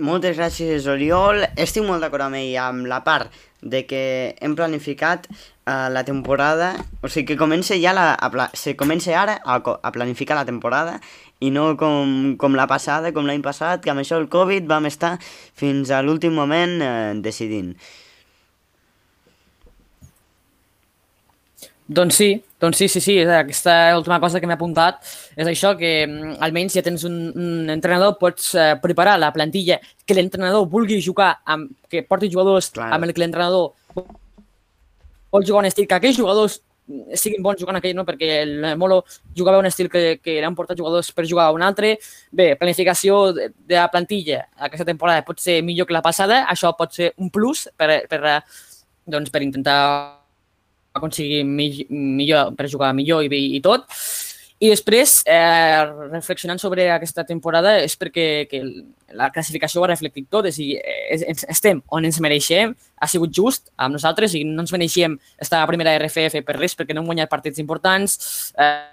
Moltes 0.00 0.38
gràcies, 0.38 0.86
Oriol. 0.88 1.44
Estic 1.60 1.84
molt 1.84 2.00
d'acord 2.00 2.24
amb 2.24 2.38
ell 2.38 2.56
amb 2.56 2.88
la 2.88 3.02
part 3.04 3.34
de 3.60 3.82
que 3.84 4.34
hem 4.40 4.54
planificat 4.56 5.26
uh, 5.28 5.92
la 5.92 6.04
temporada, 6.08 6.72
o 7.04 7.10
sigui 7.12 7.34
que 7.34 7.36
comença 7.36 7.76
ja 7.76 7.92
la, 7.92 8.14
a 8.14 8.30
pla, 8.32 8.48
se 8.56 8.72
comença 8.80 9.12
ara 9.20 9.36
a, 9.44 9.58
a 9.60 9.92
planificar 9.92 10.38
la 10.38 10.46
temporada 10.48 10.96
i 11.44 11.50
no 11.52 11.74
com, 11.76 12.38
com 12.40 12.56
la 12.56 12.66
passada, 12.70 13.12
com 13.12 13.28
l'any 13.28 13.44
passat, 13.44 13.84
que 13.84 13.92
amb 13.92 14.00
això 14.00 14.16
el 14.16 14.30
Covid 14.32 14.64
vam 14.68 14.88
estar 14.88 15.18
fins 15.20 15.92
a 15.92 16.00
l'últim 16.00 16.32
moment 16.36 16.80
eh, 16.80 17.12
decidint. 17.20 17.74
Doncs 21.90 22.14
sí, 22.20 22.30
doncs 22.62 22.78
sí, 22.78 22.86
sí, 22.88 23.00
sí, 23.02 23.18
aquesta 23.24 23.96
última 23.98 24.20
cosa 24.22 24.38
que 24.38 24.46
m'he 24.46 24.54
apuntat 24.54 25.00
és 25.34 25.48
això, 25.50 25.72
que 25.74 26.04
mm, 26.06 26.36
almenys 26.46 26.76
ja 26.78 26.84
tens 26.86 27.02
un, 27.08 27.16
un 27.34 27.72
entrenador, 27.72 28.14
pots 28.20 28.52
eh, 28.54 28.76
preparar 28.82 29.16
la 29.18 29.32
plantilla 29.34 29.80
que 30.06 30.14
l'entrenador 30.14 30.68
vulgui 30.70 31.00
jugar, 31.02 31.32
amb, 31.50 31.72
que 31.90 32.04
porti 32.06 32.30
jugadors 32.30 32.70
Clar. 32.76 32.92
amb 32.94 33.08
el 33.08 33.14
que 33.14 33.24
l'entrenador 33.24 33.72
vol 33.96 35.46
jugar 35.46 35.64
un 35.64 35.70
estil, 35.70 35.88
que 35.90 35.98
aquells 35.98 36.20
jugadors 36.20 36.60
siguin 37.18 37.42
bons 37.42 37.58
jugant 37.58 37.78
aquell, 37.78 37.96
no? 37.98 38.04
perquè 38.06 38.30
el 38.44 38.54
Molo 38.78 39.00
jugava 39.36 39.58
un 39.58 39.66
estil 39.66 39.90
que, 39.90 40.20
que 40.22 40.38
han 40.44 40.54
portat 40.58 40.78
jugadors 40.78 41.10
per 41.14 41.26
jugar 41.26 41.48
a 41.48 41.54
un 41.54 41.62
altre. 41.62 41.96
Bé, 42.30 42.52
planificació 42.58 43.32
de, 43.34 43.50
de 43.54 43.78
la 43.78 43.90
plantilla 43.90 44.44
aquesta 44.58 44.86
temporada 44.88 45.26
pot 45.26 45.42
ser 45.42 45.60
millor 45.66 45.90
que 45.90 45.98
la 45.98 46.06
passada, 46.06 46.44
això 46.50 46.74
pot 46.78 46.94
ser 46.94 47.12
un 47.18 47.30
plus 47.34 47.68
per, 47.78 48.04
per, 48.10 48.40
doncs, 49.06 49.30
per 49.30 49.42
intentar 49.46 50.19
aconseguir 50.96 51.44
millor, 51.44 52.54
per 52.56 52.68
jugar 52.70 52.92
millor 52.96 53.24
i, 53.24 53.40
i 53.56 53.60
tot. 53.64 53.86
I 54.60 54.68
després, 54.68 55.22
eh, 55.24 55.84
reflexionant 56.10 56.58
sobre 56.60 56.90
aquesta 56.92 57.24
temporada, 57.24 57.78
és 57.80 57.94
perquè 57.96 58.44
que 58.50 58.60
la 59.16 59.30
classificació 59.32 59.80
ho 59.80 59.86
ha 59.86 59.88
reflectit 59.88 60.26
tot, 60.28 60.44
és 60.50 60.58
a 60.58 60.60
dir, 60.60 60.76
eh, 60.76 61.34
estem 61.48 61.80
on 61.88 62.04
ens 62.04 62.20
mereixem, 62.20 62.74
ha 63.00 63.08
sigut 63.08 63.32
just 63.32 63.70
amb 63.78 63.96
nosaltres 63.96 64.34
i 64.34 64.44
no 64.44 64.60
ens 64.60 64.72
mereixem 64.72 65.16
estar 65.40 65.62
a 65.62 65.66
primera 65.66 65.96
RFF 65.96 66.44
per 66.44 66.58
res, 66.58 66.76
perquè 66.76 66.92
no 66.92 67.00
hem 67.00 67.08
guanyat 67.08 67.30
partits 67.30 67.58
importants, 67.58 68.52
eh, 68.58 68.84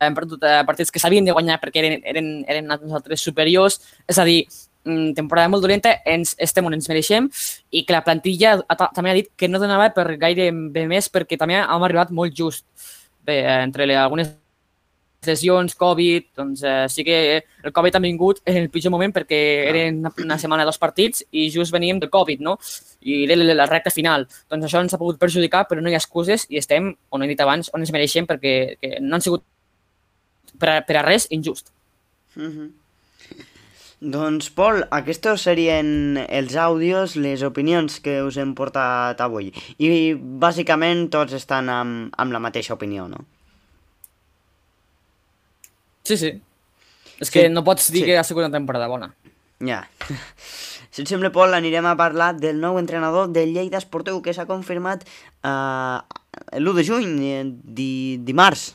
hem 0.00 0.14
perdut 0.14 0.44
eh, 0.44 0.60
partits 0.68 0.90
que 0.92 1.00
s'havien 1.00 1.24
de 1.24 1.32
guanyar 1.32 1.56
perquè 1.62 1.80
eren, 1.80 2.04
eren, 2.04 2.28
eren 2.46 2.68
nosaltres 2.68 3.24
superiors, 3.24 3.80
és 4.06 4.18
a 4.18 4.24
dir, 4.28 4.44
temporada 4.84 5.50
molt 5.52 5.64
dolenta, 5.64 5.94
ens, 6.08 6.34
estem 6.40 6.66
on 6.66 6.76
ens 6.76 6.88
mereixem 6.88 7.28
i 7.70 7.84
que 7.84 7.94
la 7.94 8.04
plantilla 8.04 8.56
ha, 8.60 8.76
també 8.94 9.10
ha 9.10 9.18
dit 9.18 9.30
que 9.36 9.48
no 9.48 9.60
donava 9.60 9.90
per 9.94 10.06
gaire 10.20 10.50
bé 10.72 10.86
més 10.88 11.10
perquè 11.12 11.38
també 11.38 11.58
hem 11.60 11.88
arribat 11.88 12.10
molt 12.10 12.36
just. 12.36 12.64
Bé, 13.26 13.42
eh, 13.42 13.58
entre 13.66 13.86
les, 13.86 13.98
algunes 14.00 14.32
lesions, 15.26 15.74
Covid, 15.76 16.30
doncs 16.36 16.62
eh, 16.64 16.86
sí 16.88 17.04
que 17.04 17.44
el 17.62 17.72
Covid 17.76 17.96
ha 17.96 18.00
vingut 18.00 18.40
en 18.48 18.56
el 18.56 18.70
pitjor 18.72 18.92
moment 18.94 19.12
perquè 19.12 19.40
eren 19.68 20.00
una, 20.24 20.38
setmana, 20.40 20.64
dos 20.64 20.80
partits 20.80 21.24
i 21.30 21.50
just 21.52 21.72
veníem 21.72 22.00
del 22.00 22.10
Covid, 22.10 22.40
no? 22.40 22.56
I 23.04 23.24
era 23.26 23.36
la, 23.36 23.68
recta 23.68 23.92
final. 23.92 24.26
Doncs 24.48 24.64
això 24.64 24.80
ens 24.80 24.96
ha 24.96 25.00
pogut 25.00 25.20
perjudicar, 25.20 25.66
però 25.68 25.84
no 25.84 25.92
hi 25.92 25.96
ha 25.96 26.00
excuses 26.00 26.46
i 26.48 26.60
estem, 26.60 26.94
on 27.10 27.22
he 27.22 27.28
dit 27.28 27.40
abans, 27.40 27.68
on 27.74 27.84
ens 27.84 27.92
mereixem 27.92 28.28
perquè 28.28 28.54
que 28.80 28.96
no 29.00 29.18
han 29.18 29.24
sigut 29.24 29.44
per 30.58 30.78
a, 30.78 30.80
per 30.86 31.00
a 31.00 31.06
res 31.06 31.28
injust. 31.30 31.72
Mhm. 32.36 32.79
Doncs, 34.00 34.48
Pol, 34.56 34.80
aquests 34.96 35.42
serien 35.42 36.16
els 36.24 36.54
àudios, 36.56 37.18
les 37.20 37.42
opinions 37.44 37.98
que 38.00 38.22
us 38.24 38.38
hem 38.40 38.54
portat 38.56 39.20
avui. 39.20 39.50
I, 39.76 40.14
bàsicament, 40.16 41.10
tots 41.12 41.36
estan 41.36 41.68
amb, 41.68 42.14
amb 42.16 42.32
la 42.32 42.40
mateixa 42.40 42.72
opinió, 42.78 43.04
no? 43.12 43.26
Sí, 46.08 46.16
sí. 46.16 46.32
És 47.20 47.28
Sí, 47.28 47.34
que 47.34 47.48
no 47.52 47.62
pots 47.62 47.90
dir 47.92 48.00
sí. 48.00 48.06
que 48.08 48.16
ha 48.16 48.24
sigut 48.24 48.46
una 48.46 48.56
temporada 48.56 48.88
bona. 48.88 49.12
Ja. 49.60 49.84
Si 50.90 51.04
et 51.04 51.06
sembla, 51.06 51.28
Pol, 51.30 51.52
anirem 51.54 51.86
a 51.86 51.92
parlar 51.94 52.32
del 52.34 52.56
nou 52.58 52.74
entrenador 52.80 53.28
del 53.30 53.52
Lleida 53.54 53.78
Esportiu 53.78 54.16
que 54.24 54.32
s'ha 54.34 54.42
confirmat 54.48 55.04
eh, 55.46 55.98
l'1 56.58 56.72
de 56.74 56.82
juny, 56.82 57.12
eh, 57.28 57.44
di, 57.46 58.18
dimarts. 58.26 58.72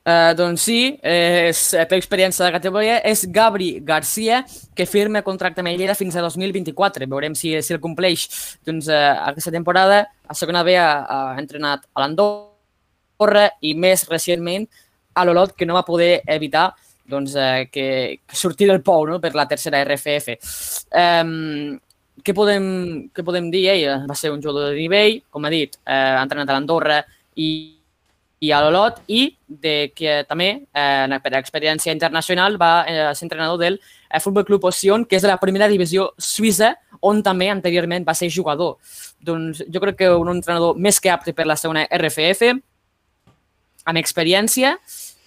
Uh, 0.00 0.32
doncs 0.32 0.62
sí, 0.64 0.78
eh, 1.04 1.50
és, 1.50 1.58
eh, 1.76 1.84
per 1.84 1.98
experiència 2.00 2.46
de 2.46 2.54
categoria, 2.54 2.96
és 3.04 3.26
Gabri 3.28 3.82
Garcia, 3.84 4.40
que 4.74 4.86
firma 4.88 5.20
contracte 5.22 5.60
amb 5.60 5.68
el 5.68 5.76
Lleida 5.76 5.94
fins 5.94 6.16
a 6.16 6.22
2024. 6.24 7.06
Veurem 7.06 7.36
si, 7.36 7.52
si 7.60 7.76
el 7.76 7.82
compleix. 7.84 8.28
Doncs 8.64 8.88
uh, 8.88 9.28
aquesta 9.28 9.52
temporada, 9.52 10.06
a 10.24 10.34
segona 10.34 10.64
B, 10.64 10.78
ha, 10.80 10.90
ha 11.04 11.34
entrenat 11.38 11.84
a 11.92 12.00
l'Andorra 12.00 13.50
i 13.60 13.74
més 13.76 14.06
recentment 14.08 14.64
a 15.12 15.26
l'Olot, 15.26 15.52
que 15.52 15.68
no 15.68 15.76
va 15.76 15.84
poder 15.84 16.22
evitar 16.26 16.70
doncs, 17.10 17.34
eh, 17.34 17.68
que, 17.70 18.20
que 18.26 18.36
sortir 18.36 18.70
del 18.70 18.80
pou 18.86 19.04
no? 19.06 19.18
per 19.20 19.34
la 19.34 19.46
tercera 19.50 19.82
RFF. 19.84 20.36
Um, 20.96 21.74
què, 22.24 22.32
podem, 22.36 22.64
què 23.12 23.24
podem 23.26 23.50
dir? 23.52 23.66
Ell 23.74 24.06
va 24.08 24.16
ser 24.16 24.30
un 24.32 24.40
jugador 24.40 24.70
de 24.70 24.78
nivell, 24.78 25.18
com 25.28 25.44
ha 25.44 25.52
dit, 25.52 25.76
eh, 25.84 26.14
ha 26.14 26.22
entrenat 26.22 26.48
a 26.48 26.56
l'Andorra 26.56 27.00
i, 27.36 27.50
i 28.40 28.50
a 28.56 28.60
l'Olot 28.64 29.02
i 29.12 29.26
de 29.46 29.92
que 29.94 30.22
també, 30.28 30.48
eh, 30.72 31.18
per 31.22 31.34
experiència 31.36 31.92
internacional, 31.92 32.56
va 32.60 32.84
eh, 32.88 33.02
ser 33.14 33.26
entrenador 33.26 33.58
del 33.60 33.76
eh, 33.80 34.20
Futbol 34.20 34.46
Club 34.48 34.64
Oción, 34.64 35.04
que 35.04 35.18
és 35.18 35.22
de 35.22 35.28
la 35.28 35.36
primera 35.40 35.68
divisió 35.68 36.10
suïssa, 36.16 36.72
on 37.04 37.22
també 37.22 37.50
anteriorment 37.52 38.06
va 38.08 38.16
ser 38.16 38.30
jugador. 38.32 38.78
Doncs 39.20 39.62
jo 39.68 39.84
crec 39.84 40.00
que 40.00 40.10
un 40.16 40.32
entrenador 40.32 40.76
més 40.76 41.00
que 41.00 41.12
apte 41.12 41.36
per 41.36 41.46
la 41.48 41.58
segona 41.60 41.84
RFF, 41.84 42.54
amb 43.84 44.00
experiència, 44.00 44.74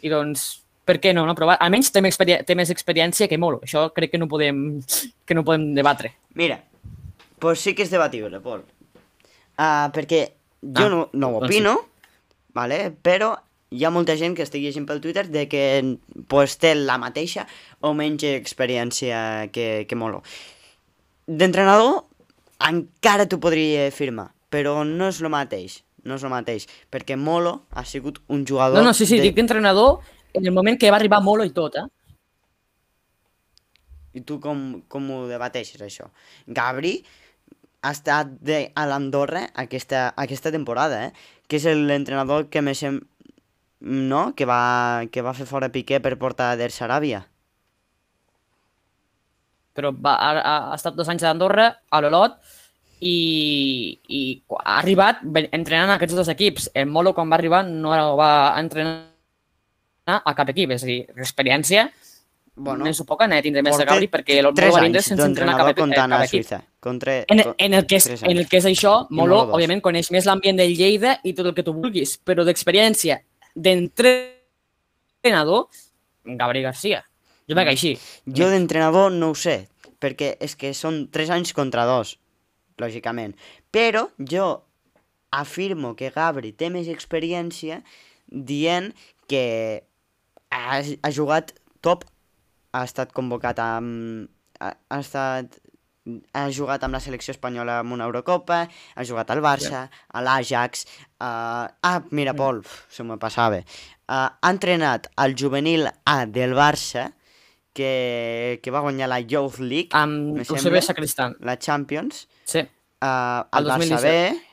i 0.02 0.10
doncs, 0.10 0.64
per 0.84 0.98
què 1.00 1.14
no? 1.14 1.28
no? 1.28 1.38
Però 1.38 1.54
almenys 1.54 1.94
té, 1.94 2.02
té 2.44 2.58
més 2.58 2.74
experiència 2.74 3.30
que 3.30 3.40
Molo. 3.40 3.62
Això 3.64 3.88
crec 3.96 4.14
que 4.14 4.22
no 4.22 4.28
podem, 4.32 4.82
que 5.26 5.38
no 5.38 5.46
podem 5.46 5.72
debatre. 5.78 6.16
Mira, 6.36 6.60
pues 7.40 7.62
sí 7.62 7.76
que 7.78 7.86
és 7.86 7.94
debatible, 7.94 8.42
Pol. 8.42 8.66
Uh, 9.54 9.90
perquè 9.94 10.26
jo 10.64 10.88
Ah, 10.88 10.90
no, 10.90 11.10
no 11.14 11.30
ho 11.30 11.42
doncs 11.44 11.52
opino, 11.52 11.74
vale? 12.54 12.92
però 13.02 13.34
hi 13.74 13.86
ha 13.86 13.90
molta 13.90 14.16
gent 14.20 14.36
que 14.38 14.46
estigui 14.46 14.70
llegint 14.70 14.86
pel 14.90 15.02
Twitter 15.02 15.26
de 15.34 15.48
que 15.50 15.64
pues, 16.30 16.58
té 16.62 16.76
la 16.78 17.00
mateixa 17.02 17.48
o 17.82 17.94
menys 17.98 18.26
experiència 18.30 19.50
que, 19.54 19.86
que 19.90 19.98
Molo. 19.98 20.22
D'entrenador 21.26 22.04
encara 22.70 23.26
t'ho 23.30 23.40
podria 23.42 23.90
firmar, 23.96 24.30
però 24.54 24.84
no 24.86 25.10
és 25.10 25.22
el 25.24 25.32
mateix. 25.34 25.82
No 26.04 26.20
és 26.20 26.24
el 26.28 26.34
mateix, 26.34 26.68
perquè 26.92 27.16
Molo 27.16 27.62
ha 27.72 27.86
sigut 27.88 28.20
un 28.28 28.44
jugador... 28.46 28.82
No, 28.82 28.92
no, 28.92 28.94
sí, 28.94 29.08
sí, 29.08 29.18
de... 29.18 29.30
dic 29.30 29.38
d'entrenador 29.40 30.02
en 30.36 30.46
el 30.46 30.54
moment 30.54 30.78
que 30.80 30.92
va 30.92 31.00
arribar 31.00 31.22
Molo 31.24 31.46
i 31.48 31.54
tot, 31.56 31.80
eh? 31.80 31.88
I 34.14 34.22
tu 34.22 34.38
com, 34.44 34.84
com 34.92 35.10
ho 35.16 35.22
debateixes, 35.30 35.82
això? 35.82 36.12
Gabri 36.46 36.98
ha 37.84 37.92
estat 37.92 38.32
de, 38.42 38.72
a 38.76 38.88
l'Andorra 38.88 39.50
aquesta, 39.60 40.14
aquesta 40.16 40.52
temporada, 40.56 41.04
eh? 41.10 41.12
Que 41.48 41.60
és 41.60 41.68
l'entrenador 41.68 42.48
que 42.50 42.64
més... 42.64 42.80
Sem... 42.80 43.02
No? 43.84 44.32
Que 44.40 44.48
va, 44.48 45.04
que 45.12 45.22
va 45.22 45.36
fer 45.36 45.46
fora 45.50 45.68
Piqué 45.70 46.00
per 46.00 46.16
portar 46.18 46.54
Der 46.58 46.72
Saràbia. 46.72 47.26
però 49.74 49.90
va, 49.92 50.14
ha, 50.22 50.44
ha 50.72 50.76
estat 50.76 50.96
dos 50.96 51.10
anys 51.10 51.24
a 51.26 51.32
Andorra, 51.34 51.66
a 51.90 52.02
l'Olot, 52.04 52.38
i, 53.04 53.98
i 54.08 54.22
ha 54.62 54.78
arribat 54.78 55.24
entrenant 55.52 55.96
aquests 55.96 56.16
dos 56.16 56.30
equips. 56.32 56.70
El 56.78 56.92
Molo, 56.94 57.14
quan 57.18 57.32
va 57.32 57.40
arribar, 57.40 57.64
no 57.68 57.92
va 58.20 58.54
entrenar 58.62 59.02
a 60.06 60.36
cap 60.38 60.52
equip, 60.54 60.76
és 60.76 60.86
a 60.86 60.90
dir, 60.90 61.00
experiència, 61.18 61.88
bueno, 62.56 62.86
més 62.86 63.00
ho 63.02 63.06
poc 63.10 63.22
anar 63.26 63.40
a 63.42 63.44
tindre 63.46 63.64
més 63.66 63.78
de 63.78 63.86
Gabri, 63.88 64.08
perquè 64.12 64.34
el 64.42 64.48
tres 64.54 64.70
Molo 64.70 64.78
va 64.78 64.84
vindre 64.86 65.02
sense 65.02 65.26
entrenar 65.26 65.54
a 65.56 65.58
cap, 65.60 65.68
eh, 65.74 65.76
a 65.76 65.76
cap 65.96 66.12
equip. 66.28 66.44
Suïssa. 66.44 66.60
Contra, 66.84 67.12
En, 67.28 67.40
en, 67.58 67.74
el 67.74 67.86
que 67.88 67.96
és, 67.98 68.06
en 68.22 68.38
el 68.38 68.48
que 68.50 68.58
és 68.60 68.66
això, 68.70 69.08
Molo, 69.10 69.40
òbviament, 69.56 69.82
coneix 69.82 70.12
més 70.12 70.26
l'ambient 70.30 70.58
del 70.60 70.76
Lleida 70.78 71.12
i 71.24 71.34
tot 71.34 71.46
el 71.50 71.56
que 71.58 71.64
tu 71.64 71.74
vulguis, 71.74 72.18
però 72.20 72.44
d'experiència 72.46 73.22
d'entrenador, 73.56 75.68
Gabri 76.24 76.62
Garcia. 76.64 77.04
Jo 77.50 77.56
veig 77.60 77.68
així. 77.74 77.98
Jo 78.28 78.48
d'entrenador 78.52 79.12
no 79.12 79.30
ho 79.32 79.36
sé, 79.36 79.68
perquè 80.00 80.38
és 80.44 80.56
que 80.60 80.74
són 80.78 81.08
3 81.12 81.30
anys 81.38 81.54
contra 81.56 81.86
2, 81.90 82.18
lògicament. 82.80 83.34
Però 83.72 84.08
jo 84.20 84.64
afirmo 85.34 85.96
que 86.00 86.12
Gabri 86.14 86.52
té 86.54 86.70
més 86.70 86.88
experiència 86.92 87.82
dient 88.28 88.94
que 89.28 89.84
ha, 90.54 90.80
ha 90.80 91.12
jugat 91.12 91.54
top, 91.84 92.06
ha 92.74 92.84
estat 92.88 93.14
convocat 93.16 93.62
amb... 93.64 94.30
Ha, 94.60 94.74
ha 94.90 95.00
estat 95.02 95.60
ha 96.36 96.44
jugat 96.52 96.84
amb 96.84 96.98
la 96.98 97.00
selecció 97.00 97.32
espanyola 97.32 97.78
en 97.80 97.92
una 97.96 98.06
Eurocopa, 98.10 98.64
ha 98.68 99.06
jugat 99.08 99.32
al 99.32 99.42
Barça, 99.44 99.86
a 99.88 100.24
l'Ajax... 100.24 100.86
Uh, 101.24 101.70
ah, 101.72 102.00
mira, 102.12 102.34
Pol, 102.36 102.60
se 102.92 103.06
me 103.08 103.16
passava. 103.18 103.62
Uh, 104.04 104.28
ha 104.28 104.52
entrenat 104.52 105.08
al 105.16 105.38
juvenil 105.40 105.88
A 105.88 106.18
del 106.28 106.58
Barça, 106.58 107.08
que, 107.74 108.60
que 108.62 108.72
va 108.72 108.84
guanyar 108.84 109.08
la 109.10 109.22
Youth 109.22 109.60
League, 109.64 109.90
Amb 109.96 110.44
Eusebio 110.44 110.82
Sacristán. 110.82 111.38
la 111.40 111.58
Champions, 111.58 112.28
Sí. 112.46 112.60
uh, 112.60 113.48
El 113.52 113.64
el 113.64 113.72
Barça 113.72 113.96
2017. 113.96 114.10
B... 114.34 114.53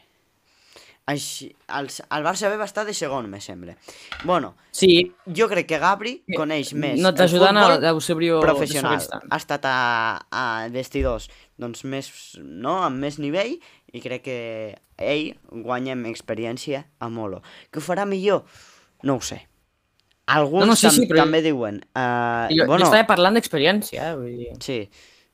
Així, 1.11 1.49
el, 1.75 1.89
el 1.89 2.25
Barça 2.27 2.51
B 2.53 2.59
va 2.61 2.67
estar 2.69 2.85
de 2.87 2.93
segon, 2.95 3.27
me 3.33 3.41
sembla. 3.43 3.75
Bueno, 4.25 4.53
Sí, 4.71 5.13
jo 5.27 5.49
crec 5.51 5.67
que 5.67 5.79
Gabri 5.83 6.13
coneix 6.37 6.71
més 6.79 7.01
no 7.01 7.11
el 7.11 7.17
t'ajudant 7.19 7.57
a 7.59 7.65
l'Eusebio 7.83 8.39
professional. 8.45 9.01
Ha 9.31 9.39
estat 9.41 9.65
a, 9.67 9.75
a 10.31 10.45
vestidors 10.71 11.27
doncs 11.61 11.83
més, 11.85 12.11
no? 12.39 12.79
amb 12.87 13.03
més 13.03 13.19
nivell 13.19 13.57
i 13.93 14.01
crec 14.05 14.23
que 14.29 14.39
ell 15.01 15.33
guanya 15.67 15.97
amb 15.97 16.07
experiència 16.13 16.85
a 17.01 17.09
Molo. 17.11 17.41
Que 17.73 17.81
ho 17.81 17.85
farà 17.85 18.07
millor? 18.07 18.45
No 19.03 19.17
ho 19.19 19.25
sé. 19.25 19.41
Alguns 20.31 20.63
No, 20.63 20.71
no, 20.71 20.77
sí, 20.79 20.87
tam 20.87 20.95
sí, 20.95 21.09
però- 21.11 21.25
també 21.25 21.41
diuen... 21.43 21.81
Uh, 21.91 22.47
Jo, 22.55 22.67
bueno, 22.69 22.85
jo 22.85 22.93
estava 22.93 23.09
parlant 23.09 23.35
d'experiència, 23.35 24.13
eh? 24.13 24.17
Vull 24.21 24.37
dir... 24.45 24.53
Sí, 24.63 24.79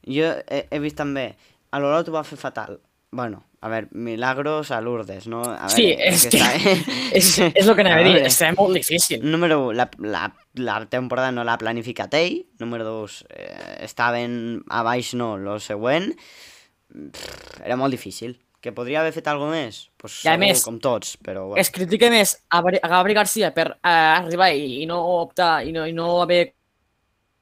jo 0.08 0.30
he, 0.48 0.62
he 0.70 0.80
vist 0.80 0.96
també... 0.96 1.34
A 1.74 1.80
l'Olot 1.82 2.08
ho 2.08 2.14
va 2.14 2.22
fer 2.24 2.38
fatal. 2.40 2.78
Bueno, 3.12 3.44
a 3.60 3.68
veure, 3.68 3.88
milagros 3.92 4.70
a 4.70 4.80
Lourdes, 4.80 5.26
no? 5.26 5.42
A 5.42 5.68
Sí, 5.72 5.86
veure, 5.92 6.08
és 6.10 6.26
que, 6.30 6.40
és 6.40 7.36
el 7.38 7.50
que 7.50 7.60
és 7.60 7.78
que 7.78 8.26
és 8.26 8.40
molt 8.58 8.74
difícil. 8.76 9.22
Número 9.24 9.60
1, 9.68 9.76
la, 9.78 9.86
la, 10.02 10.24
la 10.58 10.78
temporada 10.90 11.30
no 11.32 11.44
l'ha 11.46 11.58
planificat 11.58 12.14
ell. 12.18 12.42
Número 12.60 12.84
2, 12.84 13.20
eh, 13.30 13.76
estaven 13.86 14.64
a 14.68 14.82
baix 14.86 15.14
no, 15.14 15.36
lo 15.38 15.58
següent. 15.62 16.12
Pff, 16.92 17.62
era 17.64 17.78
molt 17.78 17.94
difícil. 17.94 18.36
Que 18.60 18.72
podria 18.74 19.00
haver 19.00 19.12
fet 19.14 19.28
alguna 19.30 19.52
més? 19.54 19.84
Pues 20.00 20.18
I 20.26 20.32
a 20.32 20.36
més, 20.40 20.64
com 20.64 20.80
tots, 20.82 21.14
però... 21.22 21.44
Bueno. 21.52 21.60
Es 21.62 21.70
critica 21.70 22.10
més 22.10 22.34
a, 22.50 22.58
a 22.58 22.88
Gabri 22.90 23.14
Garcia 23.14 23.52
per 23.54 23.68
eh, 23.76 23.90
arribar 23.90 24.50
i, 24.56 24.82
i 24.82 24.86
no 24.90 24.98
optar 25.20 25.60
i 25.62 25.74
no, 25.76 25.84
i 25.86 25.94
no 25.94 26.16
haver 26.24 26.40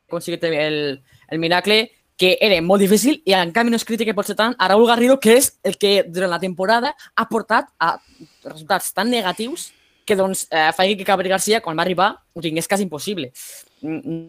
aconseguit 0.09 0.45
el, 0.51 1.01
el 1.33 1.41
miracle, 1.41 1.79
que 2.17 2.37
era 2.41 2.61
molt 2.63 2.81
difícil 2.83 3.21
i 3.27 3.35
en 3.35 3.51
canvi 3.53 3.73
no 3.73 3.79
es 3.81 3.85
critica 3.85 4.15
potser 4.15 4.37
tant 4.39 4.55
a 4.59 4.69
Raúl 4.71 4.87
Garrido, 4.87 5.19
que 5.21 5.37
és 5.39 5.49
el 5.67 5.77
que 5.79 6.05
durant 6.07 6.31
la 6.31 6.39
temporada 6.39 6.95
ha 7.17 7.29
portat 7.29 7.73
a 7.83 7.97
resultats 8.45 8.93
tan 8.95 9.11
negatius 9.11 9.73
que 10.05 10.17
doncs 10.17 10.47
eh, 10.51 10.71
feia 10.77 10.97
que 10.97 11.07
Gabri 11.09 11.33
Garcia, 11.33 11.63
quan 11.65 11.79
va 11.79 11.83
arribar, 11.83 12.11
ho 12.35 12.41
tingués 12.45 12.69
quasi 12.69 12.85
impossible. 12.85 13.33
Mm, 13.81 14.01
mm. 14.05 14.27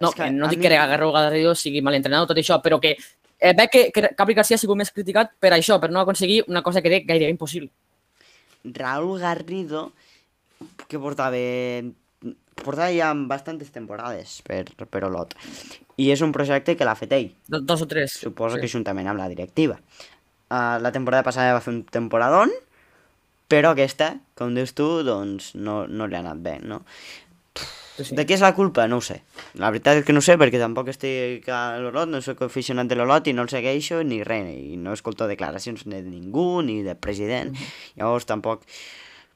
No, 0.00 0.10
que 0.10 0.24
que 0.24 0.30
no 0.32 0.48
dic 0.48 0.58
mi- 0.58 0.66
que 0.68 0.96
Raúl 0.96 1.12
Garrido 1.12 1.54
sigui 1.54 1.82
mal 1.82 1.94
entrenat, 1.94 2.26
tot 2.26 2.38
això, 2.40 2.58
però 2.64 2.80
que 2.80 2.96
eh, 2.96 3.52
veig 3.54 3.70
que, 3.70 3.82
que 3.92 4.10
Gabri 4.18 4.34
Garcia 4.34 4.56
ha 4.56 4.58
sigut 4.58 4.76
més 4.80 4.90
criticat 4.90 5.36
per 5.38 5.52
això, 5.52 5.78
per 5.78 5.90
no 5.90 6.00
aconseguir 6.00 6.42
una 6.48 6.62
cosa 6.62 6.82
que 6.82 6.88
era 6.88 7.04
gairebé 7.06 7.30
impossible. 7.30 7.70
Raúl 8.64 9.20
Garrido, 9.20 9.92
que 10.88 10.98
portava 10.98 11.36
portava 12.62 12.92
ja 12.94 13.12
bastantes 13.14 13.70
temporades 13.74 14.40
per, 14.46 14.64
per 14.86 15.04
Olot. 15.08 15.34
I 16.02 16.10
és 16.14 16.22
un 16.24 16.32
projecte 16.34 16.74
que 16.78 16.86
l'ha 16.88 16.96
fet 16.98 17.12
ell, 17.16 17.30
Do- 17.52 17.60
Dos 17.62 17.82
o 17.84 17.88
tres. 17.90 18.18
suposo 18.24 18.56
Sí. 18.56 18.62
que 18.64 18.72
juntament 18.74 19.08
amb 19.12 19.20
la 19.22 19.28
directiva. 19.30 19.78
Uh, 20.52 20.76
la 20.82 20.90
temporada 20.92 21.22
passada 21.24 21.54
va 21.54 21.60
fer 21.64 21.72
un 21.74 21.82
temporadón, 21.84 22.50
però 23.48 23.70
aquesta, 23.72 24.14
com 24.36 24.54
dius 24.56 24.72
tu, 24.76 24.86
doncs 25.04 25.54
no, 25.54 25.82
no 25.86 26.06
li 26.08 26.16
ha 26.16 26.20
anat 26.24 26.40
bé, 26.44 26.58
no? 26.64 26.82
Sí, 27.92 28.06
sí. 28.08 28.14
De 28.16 28.24
què 28.24 28.32
és 28.38 28.40
la 28.40 28.54
culpa? 28.56 28.86
No 28.88 28.96
ho 29.02 29.04
sé. 29.04 29.18
La 29.60 29.68
veritat 29.68 29.98
és 30.00 30.06
que 30.08 30.14
no 30.16 30.22
ho 30.22 30.24
sé, 30.24 30.38
perquè 30.40 30.56
tampoc 30.60 30.88
estic 30.88 31.44
a 31.52 31.76
l'Olot, 31.78 32.08
no 32.08 32.22
sóc 32.24 32.40
aficionat 32.46 32.88
de 32.88 32.96
l'Olot 32.96 33.28
i 33.28 33.34
no 33.36 33.44
el 33.44 33.50
segueixo 33.52 34.00
ni 34.02 34.22
res, 34.24 34.48
i 34.56 34.78
no 34.80 34.94
escolto 34.96 35.28
declaracions 35.28 35.84
de 35.84 36.00
ningú, 36.00 36.62
ni 36.64 36.78
del 36.82 36.96
president. 36.96 37.52
Llavors 38.00 38.24
tampoc 38.24 38.64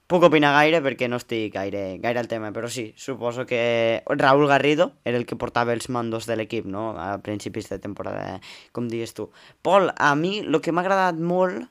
puc 0.06 0.22
opinar 0.28 0.52
gaire 0.54 0.80
perquè 0.84 1.08
no 1.10 1.18
estic 1.20 1.54
gaire, 1.56 1.98
gaire 2.02 2.22
al 2.22 2.28
tema, 2.30 2.52
però 2.54 2.70
sí, 2.70 2.92
suposo 2.96 3.46
que 3.46 4.02
Raúl 4.06 4.46
Garrido 4.46 4.92
era 5.04 5.18
el 5.18 5.26
que 5.26 5.38
portava 5.38 5.74
els 5.74 5.88
mandos 5.90 6.26
de 6.30 6.36
l'equip, 6.38 6.66
no?, 6.66 6.92
a 6.98 7.18
principis 7.18 7.68
de 7.72 7.80
temporada, 7.82 8.40
com 8.72 8.86
digues 8.88 9.14
tu. 9.18 9.30
Pol, 9.66 9.90
a 9.96 10.14
mi 10.14 10.38
el 10.44 10.60
que 10.62 10.74
m'ha 10.74 10.86
agradat 10.86 11.18
molt 11.18 11.66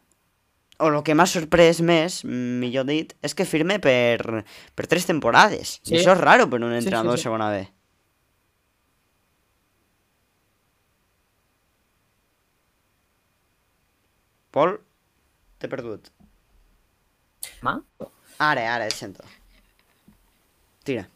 o 0.77 0.89
el 0.91 0.99
que 1.07 1.15
m'ha 1.15 1.27
sorprès 1.31 1.79
més, 1.79 2.23
millor 2.27 2.83
dit, 2.89 3.13
és 3.23 3.33
que 3.33 3.47
firme 3.47 3.79
per, 3.79 4.43
per 4.75 4.87
tres 4.91 5.07
temporades. 5.07 5.79
Sí. 5.81 5.95
I 5.95 6.01
això 6.01 6.11
és 6.17 6.19
raro 6.19 6.49
per 6.51 6.59
un 6.59 6.73
sí, 6.73 6.81
entrenador 6.83 7.15
sí. 7.15 7.23
de 7.23 7.27
segona 7.29 7.49
B. 7.53 7.63
Pol, 14.55 14.77
t'he 15.59 15.71
perdut. 15.71 16.11
Ma? 17.63 17.79
Ara, 18.39 18.65
ara, 18.75 18.87
et 18.87 18.93
sento. 18.93 19.23
Tira. 20.83 21.07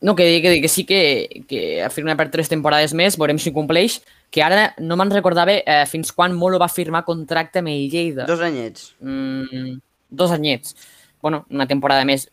No, 0.00 0.14
que, 0.14 0.40
que, 0.42 0.60
que 0.60 0.68
sí 0.68 0.84
que, 0.84 1.44
que 1.48 1.82
afirma 1.82 2.14
per 2.16 2.28
tres 2.30 2.50
temporades 2.52 2.92
més, 2.94 3.16
veurem 3.18 3.40
si 3.40 3.52
compleix, 3.52 3.98
que 4.30 4.42
ara 4.44 4.68
no 4.78 4.98
me'n 4.98 5.10
recordava 5.10 5.54
eh, 5.56 5.84
fins 5.88 6.12
quan 6.12 6.36
Molo 6.36 6.60
va 6.62 6.68
firmar 6.70 7.06
contracte 7.06 7.62
amb 7.62 7.72
el 7.72 7.88
Lleida. 7.90 8.26
Dos 8.28 8.42
anyets. 8.44 8.92
Mm, 9.00 9.78
dos 10.10 10.34
anyets. 10.36 10.76
Bueno, 11.22 11.44
una 11.50 11.66
temporada 11.66 12.04
més. 12.06 12.28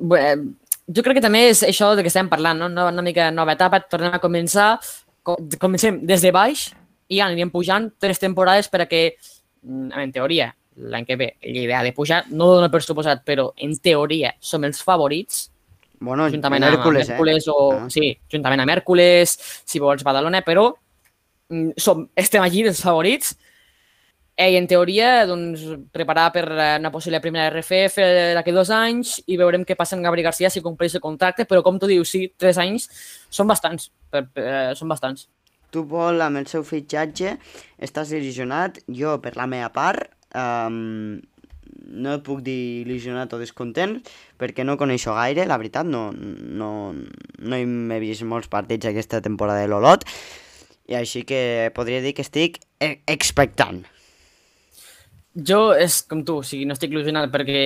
Bé, 0.00 0.22
jo 0.88 1.04
crec 1.04 1.20
que 1.20 1.24
també 1.24 1.44
és 1.50 1.62
això 1.66 1.92
de 1.94 2.02
què 2.02 2.10
estem 2.10 2.30
parlant, 2.32 2.58
no? 2.58 2.70
Una, 2.72 2.88
una 2.90 3.04
mica 3.04 3.28
nova 3.30 3.54
etapa, 3.54 3.82
tornem 3.84 4.16
a 4.16 4.22
començar, 4.22 4.72
co 5.22 5.36
comencem 5.60 6.00
des 6.08 6.24
de 6.24 6.32
baix 6.34 6.70
i 7.10 7.20
ja 7.20 7.28
anirem 7.28 7.52
pujant 7.52 7.90
tres 8.00 8.18
temporades 8.22 8.70
per 8.72 8.86
a 8.86 8.88
que, 8.90 9.04
mm, 9.62 9.92
en 10.02 10.12
teoria, 10.16 10.54
l'any 10.80 11.06
que 11.06 11.16
ve, 11.20 11.30
l'idea 11.44 11.82
de 11.84 11.92
pujar, 11.96 12.24
no 12.30 12.48
dono 12.54 12.70
per 12.72 12.82
suposat, 12.84 13.24
però 13.26 13.50
en 13.60 13.76
teoria 13.78 14.34
som 14.40 14.64
els 14.64 14.82
favorits, 14.84 15.48
Bueno, 16.00 16.30
juntament 16.32 16.62
en 16.64 16.70
amb 16.70 16.78
Hèrcules, 16.78 17.10
Hèrcules 17.12 17.44
eh? 17.44 17.52
o... 17.52 17.64
Ah. 17.76 17.88
Sí, 17.92 18.06
juntament 18.32 18.62
amb 18.62 18.72
Hèrcules, 18.72 19.34
si 19.68 19.80
vols 19.82 20.00
Badalona, 20.06 20.40
però 20.46 20.70
mm, 21.52 21.74
som, 21.76 22.06
estem 22.16 22.40
allí 22.40 22.62
els 22.64 22.80
favorits 22.80 23.34
i 24.40 24.56
en 24.56 24.64
teoria 24.64 25.26
doncs, 25.28 25.60
preparar 25.92 26.30
per 26.32 26.46
eh, 26.48 26.68
una 26.80 26.92
possible 26.92 27.20
primera 27.20 27.50
RFF 27.50 28.06
d'aquí 28.38 28.54
dos 28.56 28.70
anys 28.72 29.18
i 29.28 29.36
veurem 29.36 29.66
què 29.68 29.76
passa 29.76 29.98
amb 29.98 30.06
Gabri 30.06 30.24
Garcia 30.24 30.48
si 30.48 30.62
compleix 30.64 30.96
el 30.96 31.04
contracte, 31.04 31.44
però 31.44 31.60
com 31.66 31.76
tu 31.78 31.90
dius, 31.90 32.08
sí, 32.08 32.24
tres 32.40 32.56
anys 32.62 32.88
són 33.28 33.50
bastants, 33.50 33.90
per, 34.08 34.24
per, 34.32 34.46
eh, 34.46 34.70
són 34.78 34.88
bastants. 34.88 35.28
Tu, 35.70 35.84
Pol, 35.86 36.22
amb 36.24 36.40
el 36.40 36.48
seu 36.50 36.64
fitxatge, 36.66 37.36
estàs 37.78 38.10
il·lusionat. 38.16 38.80
Jo, 38.90 39.18
per 39.22 39.36
la 39.36 39.46
meva 39.46 39.68
part, 39.74 40.08
um, 40.34 41.20
no 41.90 42.14
et 42.16 42.24
puc 42.26 42.42
dir 42.46 42.84
il·lusionat 42.84 43.32
o 43.34 43.40
descontent, 43.40 43.98
perquè 44.40 44.64
no 44.66 44.78
coneixo 44.80 45.14
gaire, 45.16 45.46
la 45.48 45.58
veritat, 45.60 45.88
no, 45.88 46.08
no, 46.14 46.70
no 46.94 47.62
m'he 47.66 48.00
vist 48.02 48.26
molts 48.28 48.50
partits 48.52 48.90
aquesta 48.90 49.22
temporada 49.24 49.64
de 49.64 49.70
l'Olot, 49.70 50.06
i 50.90 50.98
així 50.98 51.24
que 51.26 51.70
podria 51.74 52.02
dir 52.02 52.14
que 52.14 52.26
estic 52.26 52.60
e- 52.82 52.98
expectant. 53.10 53.84
Jo 55.46 55.60
és 55.78 56.00
com 56.10 56.24
tu, 56.26 56.40
o 56.42 56.46
sigui, 56.46 56.64
no 56.66 56.74
estic 56.74 56.90
il·lusionat 56.90 57.30
perquè 57.30 57.60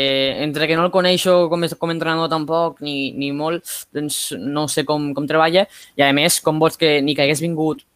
entre 0.45 0.69
que 0.69 0.77
no 0.77 0.85
el 0.85 0.93
coneixo 0.93 1.47
com, 1.49 1.65
com 1.81 1.95
entrenador 1.95 2.29
tampoc, 2.29 2.83
ni, 2.85 3.15
ni 3.17 3.33
molt, 3.33 3.65
doncs 3.97 4.35
no 4.37 4.67
sé 4.69 4.85
com, 4.85 5.15
com 5.17 5.29
treballa 5.29 5.65
i 5.97 6.05
a 6.05 6.13
més, 6.13 6.43
com 6.45 6.61
vols 6.61 6.77
que 6.77 6.99
ni 7.01 7.17
que 7.17 7.25
hagués 7.25 7.41
vingut 7.41 7.87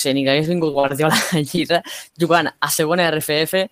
sé, 0.00 0.14
ni 0.14 0.24
que 0.24 0.30
hagués 0.34 0.48
vingut 0.48 0.72
Guardiola 0.72 1.14
a 1.32 1.40
Lliga 1.42 1.82
jugant 2.20 2.48
a 2.58 2.70
segona 2.70 3.10
RFF, 3.10 3.66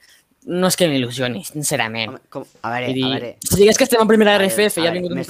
no 0.53 0.67
és 0.67 0.75
que 0.77 0.89
m'il·lusioni, 0.91 1.45
sincerament. 1.47 2.11
Home, 2.17 2.21
com, 2.29 2.45
a 2.63 2.71
veure, 2.75 2.93
dir, 2.93 3.05
a 3.07 3.11
veure... 3.15 3.35
si 3.47 3.57
digués 3.61 3.79
que 3.79 3.85
estem 3.87 4.01
en 4.03 4.09
primera 4.11 4.37
veure, 4.39 4.51
RFF 4.51 4.83
i 4.83 4.87
ha 4.89 4.95
vingut 4.95 5.13
un 5.15 5.21
dient- 5.23 5.29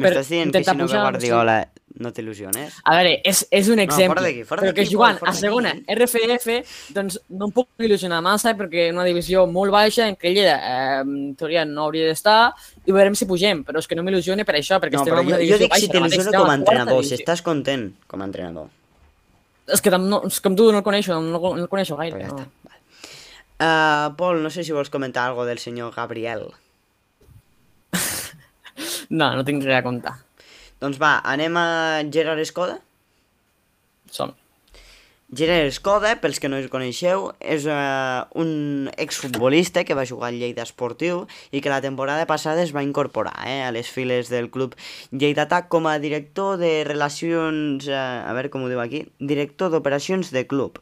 per 0.00 0.12
M'estàs 0.14 0.28
dient 0.30 0.50
que 0.52 0.58
intentar 0.62 0.72
si 0.74 0.78
no 0.80 0.86
ve. 0.88 1.00
Guardiola 1.02 1.56
no 2.00 2.10
t'il·lusiones? 2.10 2.72
A 2.82 2.94
veure, 2.96 3.10
és, 3.22 3.42
és 3.54 3.68
un 3.70 3.78
exemple, 3.78 4.16
fora 4.16 4.24
d'aquí, 4.24 4.42
fora 4.48 4.62
però 4.64 4.72
que 4.74 4.86
jugant 4.88 5.20
a 5.22 5.34
segona. 5.36 5.74
RFF, 5.94 6.56
doncs 6.96 7.20
no 7.28 7.46
em 7.46 7.52
puc 7.54 7.68
il·lusionar 7.86 8.18
massa 8.24 8.54
perquè 8.58 8.88
una 8.90 9.04
divisió 9.06 9.44
molt 9.46 9.70
baixa 9.70 10.08
en 10.08 10.16
què 10.16 10.32
Lleida, 10.32 10.56
eh, 10.56 11.02
en 11.04 11.36
teoria, 11.38 11.62
no 11.68 11.84
hauria 11.84 12.08
d'estar 12.08 12.38
i 12.86 12.90
veurem 12.96 13.14
si 13.14 13.28
pugem, 13.30 13.60
però 13.68 13.78
és 13.78 13.86
que 13.86 13.94
no 13.94 14.02
m'il·lusione 14.02 14.42
per 14.48 14.56
això, 14.58 14.80
perquè 14.82 14.96
No, 14.96 15.04
estem 15.04 15.20
en 15.20 15.20
una 15.20 15.28
jo, 15.28 15.36
jo 15.36 15.44
divisió 15.44 15.58
dic 15.60 15.70
baixa. 15.76 15.84
si 15.86 15.92
t'il·lusiona 15.92 16.38
com 16.40 16.50
a 16.50 16.56
entrenador, 16.58 17.04
si 17.04 17.14
estàs 17.20 17.44
content 17.46 17.92
com 18.08 18.24
a 18.24 18.24
entrenador. 18.32 18.72
És 19.72 19.80
que 19.80 19.92
no, 19.96 20.20
és 20.28 20.40
com 20.44 20.56
tu 20.58 20.68
no 20.72 20.82
el 20.82 20.86
coneixo, 20.86 21.16
no, 21.16 21.40
no 21.40 21.54
el 21.56 21.70
coneixo 21.72 21.96
gaire. 21.96 22.18
Pues 22.18 22.28
ja 22.28 22.34
no. 22.34 22.44
està. 22.44 22.80
Uh, 23.54 24.10
Pol, 24.18 24.42
no 24.42 24.50
sé 24.50 24.64
si 24.66 24.74
vols 24.74 24.90
comentar 24.92 25.28
algo 25.28 25.46
del 25.48 25.60
senyor 25.62 25.94
Gabriel. 25.94 26.48
no, 29.18 29.30
no 29.30 29.44
tinc 29.46 29.64
res 29.64 29.78
a 29.78 29.86
contar. 29.86 30.16
Doncs 30.82 30.98
va, 31.00 31.16
anem 31.32 31.56
a 31.56 31.66
Gerard 32.12 32.42
Escoda. 32.42 32.80
Som. 34.10 34.34
Gerard 35.32 35.66
Escoda, 35.66 36.20
pels 36.20 36.38
que 36.38 36.50
no 36.52 36.58
el 36.60 36.68
coneixeu, 36.70 37.30
és 37.40 37.64
uh, 37.66 38.28
un 38.38 38.90
exfutbolista 39.00 39.82
que 39.88 39.96
va 39.96 40.04
jugar 40.06 40.28
al 40.28 40.36
Lleida 40.38 40.62
Esportiu 40.62 41.24
i 41.50 41.62
que 41.64 41.72
la 41.72 41.80
temporada 41.82 42.26
passada 42.28 42.62
es 42.62 42.74
va 42.76 42.84
incorporar 42.84 43.32
eh, 43.48 43.62
a 43.64 43.72
les 43.72 43.88
files 43.90 44.28
del 44.30 44.50
club 44.52 44.76
lleidatà 45.10 45.64
com 45.72 45.88
a 45.88 45.96
director 45.98 46.60
de 46.60 46.84
relacions... 46.84 47.88
Uh, 47.88 48.28
a 48.28 48.36
veure 48.36 48.52
com 48.52 48.66
ho 48.66 48.70
diu 48.70 48.84
aquí... 48.84 49.06
Director 49.18 49.72
d'operacions 49.72 50.30
de 50.34 50.44
club. 50.46 50.78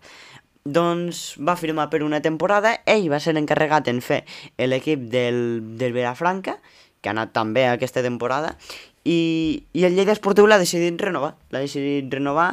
Doncs 0.66 1.38
va 1.38 1.56
firmar 1.56 1.88
per 1.90 2.02
una 2.02 2.20
temporada, 2.22 2.76
ell 2.86 3.08
va 3.10 3.22
ser 3.22 3.38
encarregat 3.38 3.88
en 3.94 4.02
fer 4.02 4.24
l'equip 4.58 5.08
del, 5.10 5.62
del 5.78 5.94
Vilafranca, 5.94 6.58
que 7.00 7.10
ha 7.10 7.14
anat 7.14 7.32
tan 7.34 7.54
bé 7.54 7.68
aquesta 7.70 8.02
temporada, 8.02 8.56
i, 9.02 9.64
i 9.74 9.86
el 9.86 9.96
Lleida 9.96 10.14
Esportiu 10.14 10.46
l'ha 10.46 10.60
decidit 10.60 11.00
renovar, 11.02 11.34
l'ha 11.50 11.64
decidit 11.64 12.12
renovar 12.14 12.52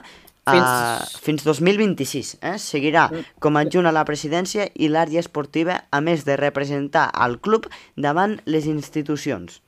fins, 0.51 1.15
fins 1.23 1.47
2026. 1.47 2.35
Eh? 2.41 2.57
Seguirà 2.61 3.07
com 3.43 3.57
a 3.57 3.65
adjunt 3.65 3.89
a 3.89 3.95
la 3.95 4.05
presidència 4.07 4.69
i 4.75 4.91
l'àrea 4.91 5.23
esportiva, 5.23 5.81
a 5.89 6.01
més 6.01 6.25
de 6.27 6.37
representar 6.39 7.09
al 7.13 7.39
club 7.39 7.69
davant 7.95 8.39
les 8.45 8.69
institucions. 8.69 9.61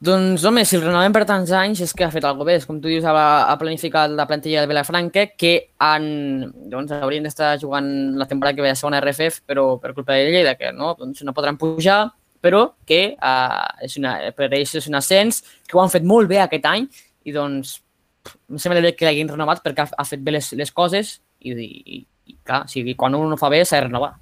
Doncs, 0.00 0.46
home, 0.48 0.62
si 0.64 0.78
el 0.78 0.84
renovem 0.86 1.12
per 1.12 1.26
tants 1.28 1.50
anys 1.52 1.82
és 1.84 1.90
que 1.92 2.06
ha 2.06 2.12
fet 2.12 2.24
alguna 2.24 2.46
bé. 2.48 2.54
És 2.56 2.64
Com 2.64 2.78
tu 2.80 2.88
dius, 2.88 3.04
ha, 3.04 3.12
ha 3.52 3.56
planificat 3.60 4.14
la 4.16 4.24
plantilla 4.24 4.62
de 4.62 4.70
Vilafranca, 4.70 5.26
que 5.36 5.50
han, 5.76 6.06
doncs, 6.72 6.94
haurien 6.96 7.28
d'estar 7.28 7.50
jugant 7.60 7.90
la 8.16 8.24
temporada 8.30 8.56
que 8.56 8.64
ve 8.64 8.70
a 8.72 8.78
segona 8.78 9.02
RFF, 9.04 9.42
però 9.44 9.74
per 9.82 9.92
culpa 9.92 10.16
de 10.16 10.30
Lleida, 10.32 10.54
que 10.56 10.72
no, 10.72 10.94
doncs 10.96 11.20
no 11.20 11.36
podran 11.36 11.60
pujar, 11.60 12.06
però 12.40 12.62
que 12.88 13.02
uh, 13.12 13.68
és 13.84 13.98
una, 14.00 14.14
per 14.32 14.48
ells 14.48 14.72
és 14.80 14.88
un 14.88 14.96
ascens, 14.96 15.42
que 15.68 15.76
ho 15.76 15.84
han 15.84 15.92
fet 15.92 16.08
molt 16.08 16.32
bé 16.32 16.40
aquest 16.40 16.64
any, 16.72 16.88
i 17.28 17.36
doncs 17.36 17.76
em 18.28 18.58
sembla 18.60 18.82
bé 18.84 18.94
que 18.96 19.06
l'hagin 19.06 19.30
renovat 19.30 19.62
perquè 19.64 19.86
ha, 19.86 19.90
ha 19.98 20.06
fet 20.08 20.22
bé 20.24 20.34
les, 20.34 20.52
les 20.58 20.72
coses 20.72 21.18
i, 21.40 21.54
i, 21.54 22.00
i 22.30 22.36
clar, 22.44 22.64
o 22.66 22.72
sigui, 22.72 22.96
quan 22.98 23.16
un 23.16 23.30
no 23.32 23.38
fa 23.40 23.50
bé 23.52 23.62
s'ha 23.64 23.80
de 23.80 23.88
renovar. 23.88 24.14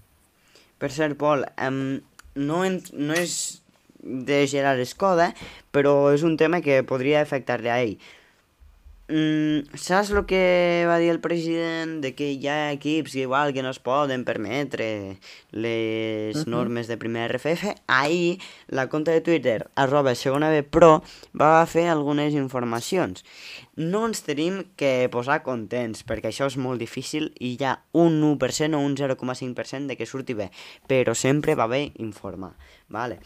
Per 0.78 0.90
cert, 0.94 1.18
Pol, 1.18 1.42
um, 1.66 1.98
no, 2.38 2.62
en, 2.66 2.78
no 2.94 3.16
és 3.18 3.34
de 3.98 4.44
Gerard 4.46 4.80
Escoda, 4.80 5.32
però 5.74 6.12
és 6.14 6.22
un 6.26 6.37
tema 6.38 6.62
que 6.62 6.84
podria 6.87 7.22
afectar-li 7.24 7.72
a 7.72 7.80
ell. 7.82 7.96
Mm, 9.09 9.73
saps 9.73 10.11
el 10.12 10.27
que 10.29 10.85
va 10.85 10.99
dir 11.01 11.09
el 11.09 11.21
president 11.25 12.03
de 12.05 12.11
que 12.12 12.27
hi 12.35 12.44
ha 12.44 12.75
equips 12.75 13.14
que 13.16 13.23
igual 13.25 13.55
que 13.57 13.62
no 13.64 13.71
es 13.73 13.79
poden 13.81 14.27
permetre 14.29 15.16
les 15.51 16.37
uh 16.37 16.42
-huh. 16.42 16.47
normes 16.47 16.88
de 16.88 16.99
primera 16.99 17.27
RFF? 17.29 17.73
Ahir 17.87 18.38
la 18.68 18.90
conta 18.90 19.11
de 19.11 19.23
Twitter 19.23 19.71
arroba 19.77 20.14
segona 20.14 20.51
B 20.51 20.62
Pro 20.62 21.03
va 21.33 21.64
fer 21.64 21.88
algunes 21.88 22.35
informacions. 22.35 23.25
No 23.77 24.07
ens 24.07 24.23
tenim 24.23 24.64
que 24.77 25.09
posar 25.11 25.42
contents 25.42 26.05
perquè 26.05 26.29
això 26.29 26.47
és 26.47 26.59
molt 26.59 26.79
difícil 26.79 27.33
i 27.38 27.57
hi 27.57 27.64
ha 27.64 27.85
un 27.92 28.23
1% 28.23 28.75
o 28.75 28.79
un 28.79 28.94
0,5% 28.94 29.87
de 29.87 29.97
que 29.97 30.05
surti 30.05 30.35
bé, 30.35 30.51
però 30.87 31.14
sempre 31.14 31.55
va 31.55 31.66
bé 31.66 31.92
informar. 31.97 32.57
Vale. 32.88 33.21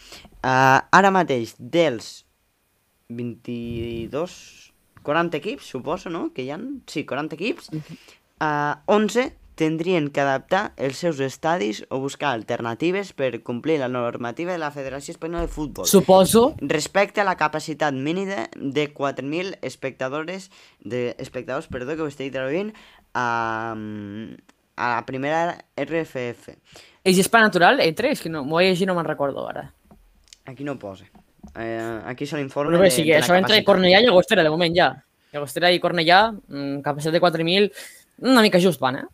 Uh, 0.45 0.79
ara 0.93 1.11
mateix 1.11 1.57
dels 1.59 2.25
22 3.09 4.72
40 5.03 5.37
equips, 5.39 5.69
suposo, 5.75 6.11
no? 6.11 6.31
Que 6.33 6.47
hi 6.47 6.51
ha... 6.51 6.59
Sí, 6.91 7.05
40 7.07 7.39
equips. 7.39 7.71
Uh, 8.43 8.75
11 8.87 9.33
tindrien 9.55 10.09
que 10.11 10.23
adaptar 10.23 10.73
els 10.81 10.99
seus 10.99 11.21
estadis 11.21 11.83
o 11.93 12.01
buscar 12.01 12.33
alternatives 12.33 13.13
per 13.13 13.43
complir 13.45 13.79
la 13.79 13.89
normativa 13.93 14.53
de 14.53 14.59
la 14.59 14.73
Federació 14.75 15.13
Espanyola 15.13 15.45
de 15.47 15.53
Futbol. 15.53 15.87
Suposo 15.87 16.55
Respecte 16.61 17.21
a 17.21 17.27
la 17.29 17.37
capacitat 17.37 17.95
mínima 17.95 18.49
de 18.57 18.89
4.000 18.93 19.59
espectadores, 19.63 20.51
de 20.81 21.15
espectadors, 21.19 21.69
perdó, 21.69 21.97
que 21.97 22.03
ho 22.03 22.11
estic 22.11 22.33
traduint, 22.33 22.73
a, 23.15 23.77
a 23.77 24.89
la 24.97 25.05
primera 25.07 25.59
RFF. 25.77 26.57
És 27.05 27.29
per 27.29 27.43
natural, 27.45 27.83
E3, 27.83 28.25
que 28.25 28.33
no, 28.33 28.45
m'ho 28.47 28.61
he 28.61 28.71
llegit 28.71 28.89
no 28.89 28.97
me'n 28.97 29.09
recordo 29.09 29.45
ara. 29.49 29.69
Aquí 30.47 30.65
no 30.65 30.79
posa. 30.79 31.07
Eh, 31.57 32.01
aquí 32.07 32.27
se 32.27 32.37
l'informe 32.39 32.73
Però 32.73 32.81
bé, 32.81 32.89
de, 32.89 32.95
sí, 32.95 33.03
de 33.05 33.13
la 33.15 33.19
això 33.21 33.35
entre 33.37 33.59
capacitat. 33.59 33.67
Cornellà 33.69 34.01
i 34.01 34.07
Llagostera, 34.07 34.43
de 34.47 34.51
moment 34.51 34.77
ja. 34.77 34.91
Llagostera 35.33 35.71
i 35.73 35.81
Cornellà, 35.81 36.21
mm, 36.33 36.81
capacitat 36.85 37.13
de 37.17 37.21
4.000, 37.21 37.71
una 38.29 38.43
mica 38.43 38.61
just 38.61 38.81
van, 38.81 38.97
eh? 39.03 39.05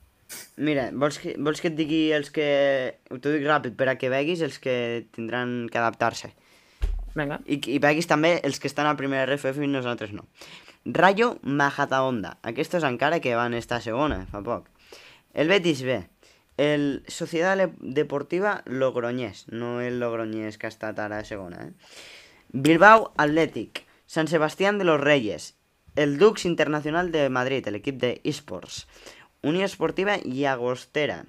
Mira, 0.60 0.90
vols 0.92 1.18
que, 1.18 1.34
vols 1.38 1.60
que 1.62 1.68
et 1.72 1.76
digui 1.78 2.12
els 2.12 2.30
que... 2.30 2.98
T'ho 3.08 3.32
dic 3.32 3.46
ràpid, 3.48 3.74
per 3.78 3.88
a 3.88 3.94
que 3.96 4.10
veguis 4.12 4.42
els 4.44 4.58
que 4.60 5.06
tindran 5.14 5.68
que 5.72 5.78
adaptar-se. 5.80 6.34
Vinga. 7.16 7.40
I, 7.48 7.56
I 7.74 7.78
veguis 7.82 8.06
també 8.06 8.36
els 8.44 8.60
que 8.60 8.68
estan 8.68 8.86
al 8.86 8.98
primer 8.98 9.24
RFF 9.26 9.62
i 9.64 9.70
nosaltres 9.70 10.12
no. 10.12 10.26
Rayo 10.84 11.38
Majadahonda. 11.42 12.36
Aquestos 12.42 12.84
encara 12.84 13.20
que 13.24 13.34
van 13.34 13.54
estar 13.54 13.78
a 13.80 13.84
segona, 13.84 14.26
fa 14.30 14.42
poc. 14.44 14.68
El 15.34 15.48
Betis 15.48 15.82
B. 15.82 15.98
El 16.58 17.04
Societat 17.08 17.56
Le- 17.56 17.72
Deportiva 17.80 18.62
Logroñés. 18.66 19.46
No 19.48 19.80
el 19.80 19.98
Logroñés 20.00 20.58
que 20.58 20.66
ha 20.66 20.72
estat 20.74 20.98
ara 20.98 21.18
a 21.22 21.24
segona, 21.24 21.68
eh? 21.70 21.72
Bilbao 22.50 23.12
Athletic. 23.16 23.86
San 24.06 24.26
Sebastián 24.26 24.78
de 24.78 24.84
los 24.84 25.00
Reyes. 25.00 25.54
El 25.96 26.18
Dux 26.18 26.46
Internacional 26.46 27.12
de 27.12 27.28
Madrid, 27.28 27.66
el 27.68 27.74
equip 27.74 28.00
de 28.00 28.20
eSports. 28.24 28.86
Unió 29.42 29.66
Esportiva 29.66 30.16
Llagostera. 30.16 31.26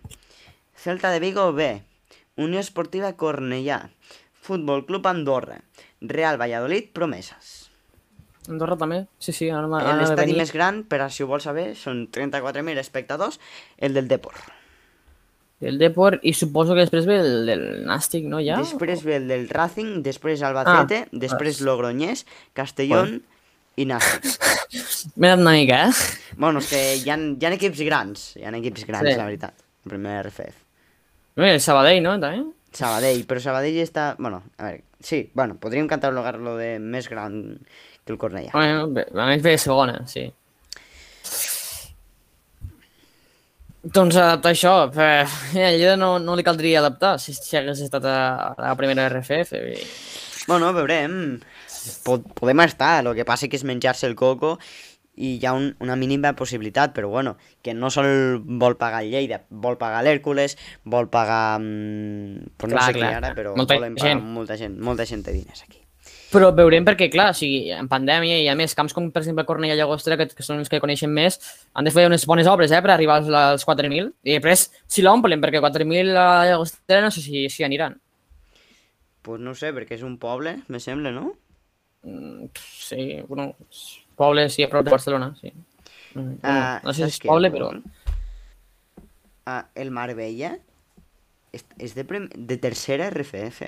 Celta 0.76 1.12
de 1.12 1.20
Vigo 1.20 1.52
B. 1.52 1.84
Unió 2.38 2.60
Esportiva 2.60 3.18
Cornellà. 3.18 3.90
Futbol 4.34 4.86
Club 4.86 5.08
Andorra. 5.08 5.62
Real 6.00 6.40
Valladolid 6.40 6.92
Promeses. 6.94 7.70
Andorra 8.48 8.78
també? 8.80 9.04
Sí, 9.20 9.34
sí, 9.36 9.50
ara, 9.52 9.68
ara 9.78 9.98
L'estadi 10.00 10.38
més 10.38 10.54
gran, 10.56 10.86
per 10.88 11.02
a 11.04 11.10
si 11.12 11.22
ho 11.26 11.28
vols 11.28 11.44
saber, 11.46 11.74
són 11.76 12.08
34.000 12.08 12.80
espectadors, 12.80 13.42
el 13.78 13.94
del 13.94 14.08
Depor. 14.08 14.40
El 15.62 15.78
Depor 15.78 16.20
i 16.24 16.32
suposo 16.34 16.72
que 16.76 16.86
després 16.86 17.06
ve 17.10 17.18
el 17.20 17.46
del 17.50 17.64
Nàstic, 17.88 18.24
no, 18.32 18.40
ja? 18.40 18.62
Després 18.62 19.02
ve 19.04 19.18
el 19.20 19.26
del 19.28 19.50
Racing, 19.52 19.98
després 20.06 20.42
Albacete, 20.48 21.02
Ah, 21.04 21.10
després 21.26 21.60
Logroñés, 21.68 22.26
Castellón 22.56 23.18
i 23.76 23.86
Nàstic. 23.90 24.38
M'he 25.20 25.28
dat 25.34 25.40
una 25.44 25.58
mica, 25.58 25.82
eh? 25.90 26.38
bueno, 26.38 26.60
és 26.64 26.70
que 26.72 26.80
hi 27.02 27.10
ha, 27.12 27.18
hi 27.20 27.46
ha 27.46 27.52
equips 27.58 27.82
grans, 27.84 28.24
hi 28.40 28.46
ha 28.48 28.54
equips 28.56 28.86
grans, 28.88 29.10
Sí. 29.12 29.18
la 29.20 29.26
veritat. 29.28 29.66
El 29.86 29.92
primer 29.92 30.16
RFF. 30.24 30.56
Bé, 31.40 31.54
el 31.58 31.62
Sabadell, 31.64 32.02
no, 32.04 32.16
també? 32.20 32.46
Sabadell, 32.76 33.26
però 33.28 33.42
Sabadell 33.44 33.80
està... 33.84 34.14
Bueno, 34.20 34.44
a 34.58 34.64
veure, 34.70 34.84
sí, 35.04 35.30
bueno, 35.34 35.56
podríem 35.60 35.88
catalogar-lo 35.92 36.56
de 36.60 36.78
més 36.80 37.08
gran 37.10 37.60
que 38.06 38.14
el 38.14 38.20
Cornellà. 38.22 38.52
Bueno, 38.54 38.92
a 39.16 39.26
més 39.32 39.42
ve 39.44 39.58
segona, 39.58 40.06
sí. 40.08 40.28
Doncs 43.80 44.18
adaptar 44.20 44.52
això, 44.52 44.74
eh, 44.92 45.24
a 45.24 45.70
Lleida 45.72 45.96
no, 45.96 46.18
no 46.20 46.36
li 46.36 46.44
caldria 46.44 46.82
adaptar 46.82 47.14
si, 47.24 47.32
si 47.34 47.56
hagués 47.56 47.80
estat 47.86 48.04
a, 48.06 48.18
a 48.52 48.68
la 48.74 48.76
primera 48.76 49.06
RFF. 49.08 49.56
I... 49.56 49.80
Bueno, 50.50 50.74
veurem. 50.76 51.40
Pod 52.04 52.26
podem 52.36 52.60
estar, 52.66 52.98
el 53.06 53.14
que 53.16 53.24
passa 53.26 53.48
que 53.48 53.56
és 53.56 53.64
menjar-se 53.64 54.06
el 54.10 54.18
coco 54.20 54.58
i 55.20 55.34
hi 55.38 55.46
ha 55.48 55.54
un, 55.56 55.70
una 55.84 55.96
mínima 56.00 56.34
possibilitat, 56.36 56.92
però 56.96 57.08
bueno, 57.12 57.38
que 57.64 57.74
no 57.76 57.90
sol 57.92 58.40
vol 58.60 58.76
pagar 58.80 59.02
Lleida, 59.08 59.42
vol 59.50 59.78
pagar 59.80 60.04
l'Hèrcules, 60.04 60.58
vol 60.84 61.08
pagar... 61.12 61.60
Mm, 61.64 62.52
pues 62.60 62.72
no 62.72 62.78
Clar, 62.78 62.86
sé 62.88 62.98
qui 63.00 63.02
clar, 63.04 63.14
ara, 63.16 63.32
clar. 63.32 63.36
però 63.40 63.56
Molta 63.56 63.80
volen 63.80 63.96
pagar 63.96 64.16
gent. 64.16 64.26
molta 64.36 64.60
gent, 64.60 64.78
molta 64.80 65.08
gent 65.08 65.24
té 65.28 65.36
diners 65.36 65.64
aquí. 65.64 65.79
Però 66.30 66.52
veurem 66.54 66.86
perquè, 66.86 67.08
clar, 67.10 67.32
o 67.34 67.38
sigui, 67.38 67.72
en 67.74 67.88
pandèmia 67.90 68.36
i 68.44 68.48
a 68.52 68.54
més 68.58 68.76
camps 68.78 68.94
com, 68.94 69.08
per 69.10 69.24
exemple, 69.24 69.46
Cornellà 69.48 69.74
i 69.74 69.80
Llagostera, 69.80 70.18
que, 70.20 70.28
que 70.38 70.46
són 70.46 70.60
els 70.62 70.70
que 70.70 70.82
coneixen 70.84 71.10
més, 71.10 71.40
han 71.74 71.88
de 71.88 71.94
fer 71.96 72.06
unes 72.06 72.26
bones 72.30 72.46
obres 72.52 72.70
eh, 72.70 72.82
per 72.86 72.92
arribar 72.94 73.16
als, 73.18 73.32
als 73.34 73.66
4.000. 73.66 74.12
I 74.30 74.36
després, 74.36 74.68
si 74.86 75.02
l'omplen, 75.02 75.42
perquè 75.42 75.62
4.000 75.64 76.14
a 76.22 76.28
Llagostera 76.52 77.02
no 77.08 77.10
sé 77.16 77.24
si, 77.26 77.48
si 77.50 77.66
aniran. 77.66 77.98
Pues 79.26 79.42
no 79.42 79.56
sé, 79.58 79.74
perquè 79.74 79.98
és 79.98 80.06
un 80.06 80.20
poble, 80.22 80.60
me 80.70 80.80
sembla, 80.84 81.12
no? 81.16 81.34
Mm, 82.06 82.52
Sí, 82.90 83.10
bueno, 83.28 83.56
poble, 84.16 84.48
sí, 84.54 84.64
a 84.64 84.70
prop 84.70 84.86
de 84.86 84.94
Barcelona, 84.94 85.34
sí. 85.42 85.52
Mm, 86.14 86.22
bueno, 86.22 86.38
Ah, 86.44 86.80
no 86.86 86.94
sé 86.94 87.10
si 87.10 87.18
és 87.18 87.20
poble, 87.26 87.50
però... 87.54 87.74
Ah, 89.50 89.64
el 89.74 89.90
Marbella 89.90 90.54
és, 91.52 91.66
és 91.82 91.96
de, 91.98 92.06
prem 92.06 92.30
de 92.30 92.58
tercera 92.62 93.10
RFF. 93.10 93.66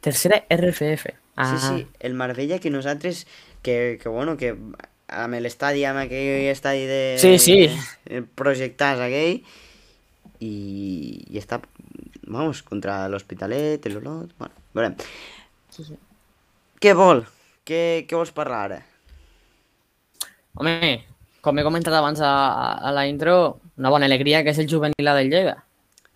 Tercera 0.00 0.44
RFF. 0.48 1.14
Ah, 1.36 1.56
Sí, 1.56 1.66
sí, 1.66 1.86
el 2.00 2.14
Marbella 2.14 2.58
que 2.58 2.70
nosaltres, 2.70 3.26
que, 3.62 3.98
que 4.02 4.08
bueno, 4.08 4.36
que 4.36 4.54
amb 5.08 5.40
l'estadi, 5.42 5.84
amb 5.88 6.02
aquell 6.04 6.48
estadi 6.50 6.84
de... 6.86 7.00
Sí, 7.20 7.38
sí. 7.38 7.56
eh, 8.06 8.22
projectats 8.22 9.00
aquell, 9.06 9.40
i, 10.40 10.52
i 11.28 11.40
està, 11.40 11.60
vamos, 12.26 12.62
contra 12.62 13.02
l'Hospitalet, 13.08 13.84
el 13.86 13.98
Olot, 14.00 14.32
bueno, 14.38 14.54
veurem. 14.76 14.96
Sí, 15.72 15.84
sí. 15.84 15.96
Què 16.80 16.94
vol? 16.96 17.24
Què, 17.68 17.80
què 18.08 18.16
vols 18.16 18.32
parlar 18.36 18.60
ara? 18.68 18.78
Home, 20.60 21.04
com 21.44 21.58
he 21.58 21.64
comentat 21.64 21.94
abans 21.96 22.20
a, 22.24 22.30
a 22.80 22.92
la 22.92 23.06
intro, 23.08 23.60
una 23.78 23.92
bona 23.92 24.08
alegria 24.08 24.42
que 24.44 24.52
és 24.54 24.60
el 24.62 24.68
juvenil 24.70 25.12
del 25.14 25.30
Lleida. 25.32 25.58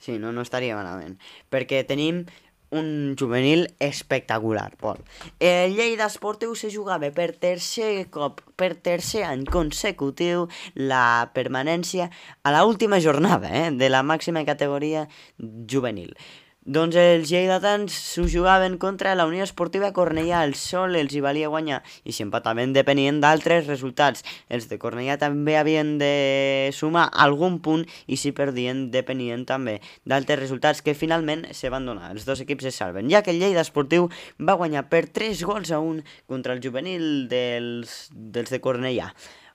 Sí, 0.05 0.19
no, 0.21 0.33
no 0.37 0.43
estaria 0.45 0.77
malament. 0.77 1.15
Perquè 1.53 1.81
tenim 1.89 2.25
un 2.75 3.17
juvenil 3.19 3.69
espectacular, 3.79 4.77
Pol. 4.77 5.01
El 5.39 5.75
Lleida 5.79 6.09
Esportiu 6.11 6.55
se 6.59 6.71
jugava 6.75 7.11
per 7.15 7.31
tercer 7.39 8.07
cop, 8.15 8.43
per 8.59 8.75
tercer 8.75 9.25
any 9.29 9.47
consecutiu, 9.47 10.49
la 10.75 11.31
permanència 11.35 12.11
a 12.43 12.55
la 12.55 12.65
última 12.69 13.01
jornada 13.01 13.51
eh, 13.55 13.69
de 13.71 13.91
la 13.91 14.03
màxima 14.03 14.45
categoria 14.45 15.09
juvenil. 15.39 16.17
Doncs 16.65 16.97
els 16.97 17.29
lleidatans 17.29 17.93
s'ho 17.93 18.23
jugaven 18.25 18.79
contra 18.81 19.11
la 19.13 19.27
Unió 19.29 19.45
Esportiva 19.45 19.91
Cornellà. 19.93 20.39
El 20.49 20.55
sol 20.57 20.97
els 20.97 21.13
hi 21.13 21.21
valia 21.21 21.51
guanyar 21.53 21.83
i 22.09 22.15
si 22.17 22.25
empataven 22.25 22.73
depenien 22.73 23.19
d'altres 23.21 23.67
resultats. 23.69 24.25
Els 24.49 24.71
de 24.71 24.79
Cornellà 24.81 25.19
també 25.21 25.59
havien 25.61 25.99
de 26.01 26.71
sumar 26.73 27.11
algun 27.13 27.61
punt 27.61 27.85
i 28.09 28.17
si 28.17 28.33
perdien 28.33 28.87
depenien 28.97 29.45
també 29.45 29.77
d'altres 30.09 30.41
resultats 30.41 30.81
que 30.81 30.97
finalment 30.97 31.45
se 31.53 31.69
van 31.69 31.85
donar. 31.85 32.15
Els 32.17 32.25
dos 32.25 32.41
equips 32.41 32.73
es 32.73 32.81
salven, 32.81 33.13
ja 33.13 33.21
que 33.21 33.37
el 33.37 33.45
Lleida 33.45 33.61
Esportiu 33.61 34.09
va 34.41 34.57
guanyar 34.57 34.89
per 34.89 35.05
3 35.13 35.45
gols 35.45 35.69
a 35.69 35.85
1 35.85 36.01
contra 36.25 36.57
el 36.57 36.65
juvenil 36.65 37.29
dels, 37.29 38.09
dels 38.09 38.49
de 38.49 38.65
Cornellà. 38.65 39.13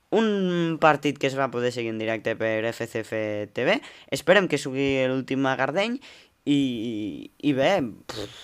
Un 0.10 0.78
partit 0.82 1.20
que 1.22 1.28
es 1.30 1.36
va 1.38 1.52
poder 1.54 1.70
seguir 1.72 1.92
en 1.92 2.00
directe 2.02 2.34
per 2.38 2.66
FCF 2.66 3.12
TV. 3.54 3.76
Esperem 4.10 4.48
que 4.50 4.58
sigui 4.58 5.06
l'últim 5.06 5.46
a 5.46 5.54
Gardeny 5.58 6.00
i, 6.50 7.30
i 7.46 7.54
bé, 7.58 7.74
pff, 8.10 8.40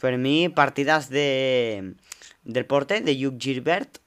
per 0.00 0.16
mi 0.20 0.48
partidàs 0.52 1.10
de, 1.12 1.94
del 2.44 2.66
porter, 2.70 3.02
de 3.04 3.14
Lluc 3.16 3.38
Gilbert, 3.40 4.00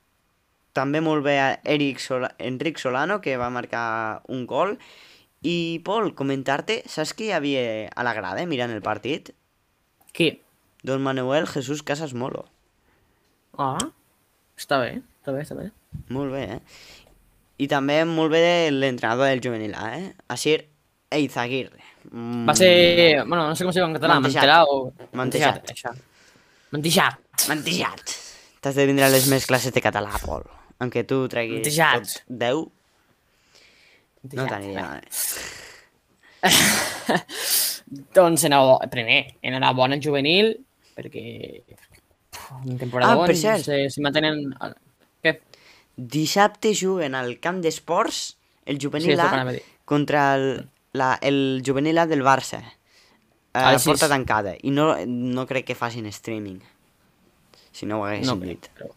també 0.78 1.02
molt 1.02 1.26
bé 1.26 1.38
a 1.41 1.47
Eric 1.65 2.02
Sola, 2.04 2.32
Enric 2.38 2.78
Solano, 2.82 3.19
que 3.21 3.38
va 3.41 3.50
marcar 3.54 4.21
un 4.30 4.45
gol, 4.50 4.76
i 5.41 5.82
Pol, 5.86 6.12
comentar-te, 6.17 6.82
saps 6.89 7.13
qui 7.17 7.30
hi 7.30 7.34
havia 7.34 7.63
a 7.89 8.06
la 8.06 8.13
grada 8.17 8.45
mirant 8.50 8.73
el 8.73 8.84
partit? 8.86 9.34
Qui? 10.13 10.32
Don 10.86 11.02
Manuel 11.06 11.50
Jesús 11.50 11.84
Casas 11.86 12.13
Molo. 12.13 12.45
Ah, 13.58 13.89
està 14.58 14.80
bé, 14.82 15.02
està 15.21 15.34
bé, 15.34 15.43
està 15.45 15.58
bé. 15.58 15.69
Molt 16.13 16.34
bé, 16.34 16.45
eh? 16.58 16.62
I 17.58 17.65
també 17.69 18.04
molt 18.06 18.34
bé 18.34 18.69
l'entrenador 18.69 19.32
del 19.32 19.41
juvenil 19.41 19.73
A, 19.78 19.89
eh? 19.97 20.13
Asir 20.30 20.60
Eizaguirre. 21.10 21.82
Mm, 22.11 22.45
Va 22.47 22.53
ser... 22.55 22.71
Bueno, 23.25 23.47
no 23.49 23.55
sé 23.55 23.63
com 23.65 23.73
se 23.73 23.79
diu 23.81 23.87
en 23.89 23.95
català, 23.97 24.19
Mantejat. 24.21 24.67
o... 24.71 24.93
Mantejat. 25.19 25.73
Mantejat. 26.71 27.19
Mantejat. 27.49 28.15
T'has 28.62 28.75
de 28.75 28.85
vindre 28.89 29.05
a 29.05 29.10
les 29.13 29.27
més 29.31 29.45
classes 29.47 29.73
de 29.75 29.81
català, 29.83 30.13
Pol. 30.23 30.43
Aunque 30.79 31.03
tu 31.10 31.23
treguis 31.31 31.60
Mantejat. 31.62 31.99
tots 31.99 32.23
10, 32.27 32.55
no 34.33 34.43
Mantejat. 34.43 34.49
t'aniria 34.51 34.81
malament. 34.81 35.12
Doncs 38.17 38.43
enhorabona, 38.47 38.87
primer, 38.91 39.19
enhorabona 39.41 39.95
al 39.97 40.03
juvenil, 40.03 40.51
perquè 40.97 41.23
una 42.65 42.77
temporada 42.79 43.13
Ah, 43.13 43.15
per 43.21 43.21
bona, 43.31 43.37
cert. 43.39 43.63
se, 43.65 43.77
se 43.93 44.01
mantenen... 44.03 44.41
Què? 45.23 45.37
Dissabte 45.97 46.73
juguen 46.77 47.15
al 47.17 47.37
camp 47.41 47.62
d'esports 47.63 48.35
el 48.67 48.77
Sí, 48.77 48.85
juvenil 48.85 49.15
que 49.15 49.21
A 49.23 49.55
contra 49.87 50.25
el, 50.35 50.67
la, 50.98 51.17
el 51.21 51.62
juvenil 51.65 51.98
A 51.98 52.06
del 52.10 52.23
Barça. 52.25 52.60
A 53.54 53.71
Ah, 53.71 53.79
sí, 53.79 53.87
porta 53.89 54.10
tancada. 54.10 54.56
I 54.62 54.69
no, 54.69 54.91
no 55.08 55.45
crec 55.50 55.65
que 55.65 55.75
facin 55.75 56.06
streaming. 56.12 56.60
Si 57.71 57.85
no 57.85 58.02
ho 58.02 58.06
haguessin 58.06 58.27
No, 58.27 58.35
dit. 58.45 58.67
però 58.75 58.91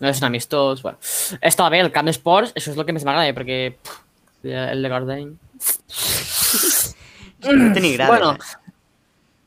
no 0.00 0.08
és 0.08 0.18
un 0.20 0.26
amistós, 0.28 0.82
bueno. 0.84 0.98
Està 1.40 1.68
bé, 1.72 1.80
el 1.80 1.90
camp 1.92 2.06
d'esports, 2.08 2.52
això 2.54 2.70
és 2.72 2.76
el 2.78 2.84
que 2.84 2.92
més 2.92 3.04
m'agrada, 3.08 3.32
perquè 3.36 3.58
pff, 3.76 4.02
el 4.44 4.82
de 4.84 4.88
Gardeny. 4.92 5.30
Tenir 7.40 7.94
grades, 7.96 8.08
Bueno, 8.08 8.32
eh? 8.34 8.38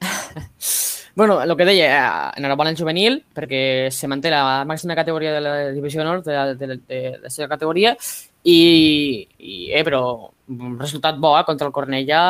Bueno, 1.15 1.41
el 1.41 1.57
que 1.57 1.65
deia, 1.65 1.85
eh, 1.89 2.31
enhorabona 2.39 2.69
al 2.71 2.77
juvenil, 2.79 3.17
perquè 3.35 3.89
se 3.91 4.07
manté 4.07 4.29
la 4.31 4.63
màxima 4.65 4.95
categoria 4.95 5.33
de 5.33 5.41
la 5.43 5.53
divisió 5.75 6.03
nord 6.05 6.23
de, 6.23 6.33
la- 6.33 6.53
de, 6.55 6.67
de, 6.67 6.77
de 6.87 7.17
la 7.25 7.29
seva 7.29 7.49
categoria 7.51 7.91
i, 8.47 9.27
i 9.37 9.55
eh, 9.75 9.81
però 9.83 10.29
un 10.49 10.77
resultat 10.79 11.17
bo 11.21 11.35
eh, 11.39 11.43
contra 11.45 11.67
el 11.67 11.73
Cornellà 11.73 12.23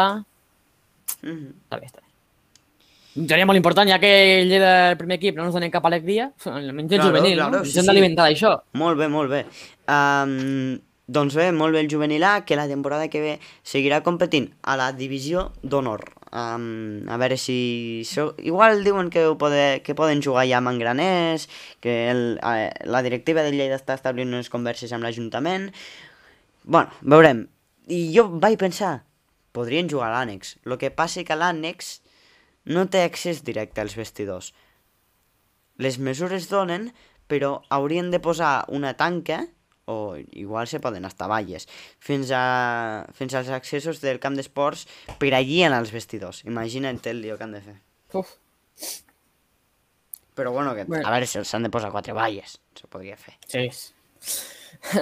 Mhm. 1.23 1.47
està 1.65 1.79
bé, 1.79 1.87
està 1.87 1.99
bé. 2.03 2.07
Seria 3.27 3.45
molt 3.49 3.57
important, 3.57 3.89
ja 3.89 3.97
que 3.99 4.41
el 4.41 4.47
Lleida 4.51 4.87
del 4.89 4.97
primer 4.99 5.17
equip 5.17 5.35
no 5.35 5.43
ens 5.47 5.53
donen 5.55 5.71
cap 5.73 5.85
alegria, 5.89 6.29
almenys 6.45 6.91
el 6.93 6.99
Claro, 6.99 7.09
juvenil, 7.09 7.37
claro, 7.39 7.57
no? 7.57 7.63
sí, 7.65 7.71
Ens 7.71 7.77
hem 7.77 7.83
sí. 7.83 7.87
d'alimentar 7.89 8.27
d'això. 8.29 8.51
Molt 8.79 8.99
bé, 8.99 9.07
molt 9.09 9.31
bé. 9.33 9.41
Um, 9.89 10.79
doncs 11.09 11.33
bé, 11.35 11.49
molt 11.51 11.73
bé 11.73 11.81
el 11.81 11.89
juvenil 11.91 12.23
A, 12.23 12.45
que 12.45 12.55
la 12.55 12.67
temporada 12.69 13.07
que 13.09 13.19
ve 13.19 13.33
seguirà 13.65 14.03
competint 14.05 14.51
a 14.61 14.77
la 14.77 14.91
divisió 14.93 15.51
d'honor. 15.63 16.05
Um, 16.31 17.09
a 17.09 17.17
veure 17.17 17.35
si... 17.41 18.03
So, 18.05 18.35
igual 18.37 18.83
diuen 18.85 19.09
que, 19.09 19.25
ho 19.25 19.35
pode, 19.41 19.81
que 19.81 19.95
poden 19.97 20.21
jugar 20.21 20.45
ja 20.47 20.59
amb 20.61 20.69
engraners, 20.69 21.49
que 21.81 22.11
el, 22.11 22.39
eh, 22.45 22.69
la 22.85 23.01
directiva 23.01 23.41
de 23.41 23.51
Lleida 23.51 23.75
està 23.81 23.95
establint 23.97 24.29
unes 24.29 24.49
converses 24.53 24.93
amb 24.93 25.03
l'Ajuntament... 25.03 25.71
bueno, 26.63 26.91
veurem. 27.01 27.47
I 27.89 27.99
jo 28.13 28.27
vaig 28.39 28.57
pensar, 28.61 29.03
podrien 29.51 29.89
jugar 29.89 30.11
a 30.11 30.15
l'ànex. 30.19 30.57
El 30.65 30.77
que 30.77 30.91
passa 30.93 31.25
que 31.25 31.37
l'ànex 31.37 31.99
no 32.69 32.85
té 32.87 33.03
accés 33.03 33.43
directe 33.43 33.81
als 33.81 33.95
vestidors 33.97 34.53
les 35.79 35.97
mesures 35.97 36.49
donen, 36.51 36.91
però 37.31 37.61
haurien 37.71 38.11
de 38.11 38.19
posar 38.19 38.65
una 38.67 38.93
tanca, 38.99 39.45
o 39.89 40.17
igual 40.37 40.67
se 40.67 40.81
poden 40.83 41.07
estar 41.07 41.29
valles, 41.31 41.65
fins, 41.97 42.29
a, 42.35 43.07
fins 43.15 43.33
als 43.33 43.49
accessos 43.49 44.03
del 44.03 44.19
camp 44.21 44.35
d'esports 44.37 44.85
per 45.21 45.31
allí 45.33 45.63
en 45.65 45.73
els 45.73 45.93
vestidors. 45.95 46.43
Imagina't 46.45 46.99
el 47.09 47.23
lío 47.23 47.39
que 47.39 47.47
han 47.47 47.55
de 47.55 47.63
fer. 47.63 47.77
Uf. 48.13 48.35
Però 50.35 50.51
bueno, 50.51 50.75
que, 50.75 50.83
Bueno. 50.83 51.07
a 51.07 51.11
veure 51.11 51.27
si 51.27 51.41
s'han 51.43 51.63
de 51.63 51.71
posar 51.71 51.91
quatre 51.91 52.13
valles, 52.13 52.59
se 52.75 52.87
podria 52.87 53.17
fer. 53.17 53.33
Sí. 53.47 53.65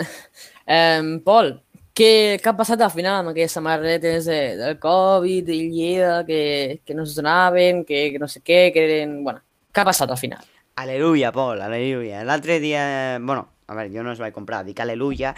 um, 0.77 1.19
Pol, 1.25 1.51
què, 1.97 2.37
què 2.41 2.51
ha 2.51 2.57
passat 2.57 2.81
al 2.85 2.93
final 2.93 3.21
amb 3.21 3.31
aquelles 3.31 3.55
samarretes 3.57 4.29
de, 4.29 4.39
del 4.59 4.77
Covid, 4.81 5.47
de 5.47 5.57
Lleida, 5.57 6.13
que, 6.27 6.81
que 6.85 6.95
no 6.97 7.07
es 7.07 7.15
donaven, 7.17 7.83
que, 7.87 8.11
que 8.13 8.21
no 8.21 8.29
sé 8.29 8.43
què, 8.45 8.67
que 8.75 8.85
eren... 8.85 9.19
Bueno, 9.25 9.41
què 9.73 9.81
ha 9.81 9.87
passat 9.87 10.13
al 10.13 10.21
final? 10.21 10.45
Aleluia, 10.77 11.31
Pol, 11.33 11.61
aleluia. 11.65 12.21
L'altre 12.27 12.59
dia, 12.61 12.83
bueno, 13.17 13.47
a 13.65 13.75
veure, 13.75 13.89
jo 13.93 14.05
no 14.05 14.13
els 14.13 14.21
vaig 14.21 14.35
comprar, 14.35 14.61
dic 14.67 14.79
aleluia, 14.83 15.33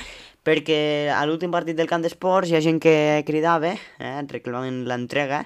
perquè 0.45 0.81
a 1.15 1.21
l'últim 1.27 1.53
partit 1.53 1.79
del 1.79 1.89
camp 1.89 2.03
d'esports 2.03 2.51
hi 2.51 2.59
ha 2.59 2.63
gent 2.65 2.81
que 2.83 3.23
cridava, 3.27 3.71
eh, 3.97 4.17
reclamaven 4.27 4.83
l'entrega, 4.89 5.45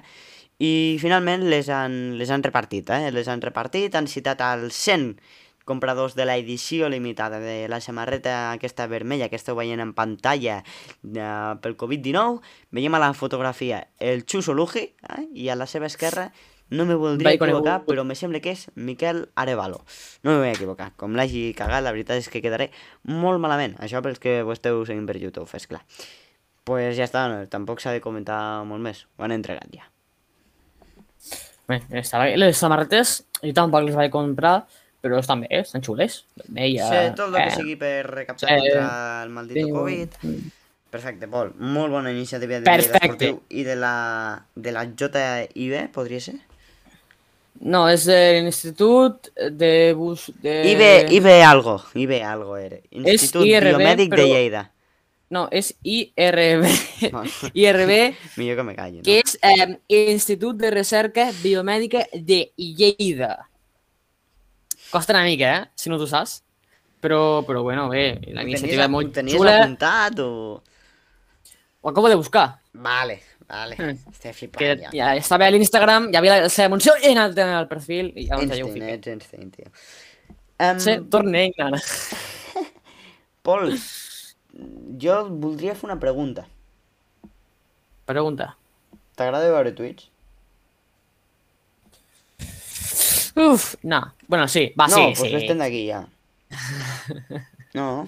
i 0.62 0.98
finalment 1.02 1.46
les 1.50 1.70
han, 1.70 2.16
les 2.18 2.30
han 2.30 2.42
repartit, 2.42 2.90
eh? 2.90 3.14
les 3.14 3.30
han 3.30 3.42
repartit, 3.42 3.94
han 3.94 4.10
citat 4.10 4.42
als 4.42 4.76
100 4.82 5.08
compradors 5.64 6.14
de 6.14 6.26
l'edició 6.28 6.88
limitada 6.92 7.40
de 7.40 7.68
la 7.68 7.80
samarreta 7.80 8.52
aquesta 8.52 8.86
vermella 8.86 9.28
que 9.28 9.36
esteu 9.40 9.56
veient 9.56 9.80
en 9.80 9.94
pantalla 9.96 10.62
eh, 10.62 11.54
pel 11.60 11.76
Covid-19, 11.80 12.40
veiem 12.70 12.96
a 12.96 13.02
la 13.02 13.12
fotografia 13.14 13.86
el 13.98 14.24
Xuso 14.24 14.54
Luji, 14.54 14.90
eh? 14.92 15.24
i 15.32 15.48
a 15.48 15.56
la 15.56 15.66
seva 15.70 15.90
esquerra 15.90 16.30
no 16.70 16.86
me 16.86 16.94
voldria 16.94 17.34
equivocar, 17.36 17.84
però 17.84 18.04
me 18.04 18.16
sembla 18.16 18.40
que 18.40 18.54
és 18.56 18.66
Miquel 18.74 19.28
Arevalo. 19.36 19.82
No 20.24 20.32
me 20.32 20.38
vull 20.40 20.50
equivocar. 20.50 20.92
Com 21.00 21.14
l'hagi 21.14 21.52
cagat, 21.56 21.84
la 21.84 21.92
veritat 21.92 22.18
és 22.22 22.30
que 22.32 22.42
quedaré 22.42 22.70
molt 23.04 23.40
malament. 23.42 23.76
Això 23.84 24.00
pels 24.02 24.18
que 24.18 24.40
ho 24.42 24.52
esteu 24.54 24.80
seguint 24.88 25.06
per 25.06 25.18
YouTube, 25.20 25.50
és 25.54 25.68
clar. 25.68 25.84
pues 26.64 26.96
ja 26.96 27.04
està, 27.04 27.26
no, 27.28 27.42
tampoc 27.52 27.82
s'ha 27.82 27.92
de 27.92 28.00
comentar 28.00 28.64
molt 28.64 28.80
més. 28.80 29.04
Ho 29.18 29.26
han 29.26 29.34
entregat 29.36 29.68
ja. 29.68 29.84
Bé. 31.68 31.82
Les 32.36 32.56
samarretes, 32.56 33.18
jo 33.42 33.52
tampoc 33.56 33.84
les 33.84 33.96
vaig 33.96 34.10
comprar, 34.12 34.64
però 35.04 35.20
estan 35.20 35.44
bé, 35.44 35.50
estan 35.60 35.84
xules. 35.84 36.22
Vermella, 36.40 36.88
Sí, 36.88 37.00
tot 37.18 37.28
el 37.28 37.36
que 37.36 37.46
eh, 37.50 37.56
sigui 37.58 37.76
per 37.80 37.94
recaptar 38.08 38.48
contra 38.56 38.88
el 39.22 39.32
maldito. 39.36 39.68
Covid. 39.74 40.16
Perfecte, 40.94 41.28
Pol. 41.28 41.52
Molt 41.58 41.90
bona 41.92 42.12
iniciativa 42.14 42.60
de 42.60 42.64
Perfecte. 42.64 43.30
I 43.50 43.64
de 43.66 43.76
la, 43.76 43.94
de 44.54 44.72
la 44.72 44.84
JIB, 44.86 45.88
podria 45.92 46.22
ser? 46.22 46.36
No, 47.60 47.84
és 47.90 48.04
de 48.08 48.18
l'Institut 48.38 49.28
de 49.58 49.72
Bus... 49.98 50.28
De... 50.42 50.54
IB, 50.72 50.84
IB 51.18 51.28
algo, 51.46 51.80
IB 51.98 52.14
algo 52.22 52.56
era. 52.56 52.78
Institut 52.90 53.44
IRB, 53.46 53.74
Biomèdic 53.74 54.14
de 54.14 54.26
Lleida. 54.30 54.62
No, 55.34 55.48
és 55.50 55.72
IRB. 55.82 56.68
IRB, 57.54 57.92
millor 58.36 58.60
que 58.60 58.66
me 58.66 58.76
calli, 58.76 59.00
no? 59.00 59.06
que 59.06 59.18
és 59.22 59.36
eh, 59.42 59.74
Institut 60.12 60.60
de 60.60 60.70
Recerca 60.74 61.30
Biomèdica 61.42 62.06
de 62.14 62.44
Lleida. 62.56 63.34
Costa 64.94 65.12
una 65.16 65.24
mica, 65.26 65.48
eh? 65.58 65.70
Si 65.74 65.90
no 65.90 65.98
tu 65.98 66.06
saps. 66.06 66.38
Però, 67.02 67.42
però 67.44 67.62
bueno, 67.66 67.88
bé, 67.90 68.20
la 68.32 68.40
Ho 68.40 68.46
iniciativa 68.46 68.86
tenies, 68.86 68.86
és 68.86 68.86
ho 68.86 68.92
molt 68.94 69.12
tenies 69.12 69.36
xula. 69.36 69.56
apuntat 69.64 70.20
o...? 70.22 70.62
Ho 71.82 71.90
acabo 71.90 72.08
de 72.08 72.14
buscar. 72.16 72.60
Vale, 72.72 73.18
vale. 73.50 73.76
Mm. 73.76 73.98
Estic 74.14 74.22
Que 74.30 74.32
flipant 74.38 74.80
ja. 74.86 74.92
ja 74.94 75.08
estava 75.20 75.44
a 75.44 75.52
l'Instagram, 75.52 76.06
ja 76.14 76.22
havia 76.22 76.38
la 76.46 76.48
seva 76.48 76.70
menció 76.72 76.94
en 77.02 77.18
el, 77.20 77.34
en 77.36 77.52
el 77.58 77.68
perfil 77.68 78.12
i 78.16 78.24
ja 78.30 78.38
ho 78.38 78.40
Einstein, 78.40 78.70
fiqué. 78.72 78.94
ets 78.94 79.12
Einstein, 79.12 79.50
tio. 79.52 79.68
Um, 80.62 80.78
Sí, 80.80 80.94
tornem, 81.12 81.52
nana. 81.58 81.82
Pol, 83.44 83.74
jo 85.02 85.18
voldria 85.28 85.74
fer 85.76 85.90
una 85.90 85.98
pregunta. 86.00 86.46
Pregunta. 88.08 88.54
T'agrada 89.18 89.50
veure 89.52 89.72
Twitch? 89.76 90.08
Uf, 93.34 93.74
no. 93.82 94.14
Bueno, 94.28 94.46
sí, 94.48 94.72
va, 94.78 94.86
no, 94.86 94.96
sí, 94.96 95.02
pues 95.16 95.30
sí. 95.30 95.36
l'estem 95.36 95.58
d'aquí 95.58 95.86
ja. 95.88 96.04
No? 97.74 98.06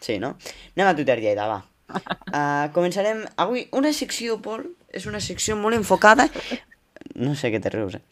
Sí, 0.00 0.18
no? 0.22 0.36
Anem 0.76 0.86
a 0.86 0.94
Twitter 0.94 1.18
Lleida, 1.18 1.48
va. 1.50 1.62
Uh, 1.88 2.68
començarem 2.76 3.24
avui 3.40 3.66
una 3.74 3.90
secció, 3.96 4.38
Pol, 4.44 4.62
és 4.94 5.08
una 5.10 5.20
secció 5.24 5.56
molt 5.58 5.78
enfocada... 5.78 6.28
No 7.18 7.34
sé 7.34 7.50
què 7.50 7.58
te 7.62 7.72
rius, 7.72 7.96
eh? 7.98 8.02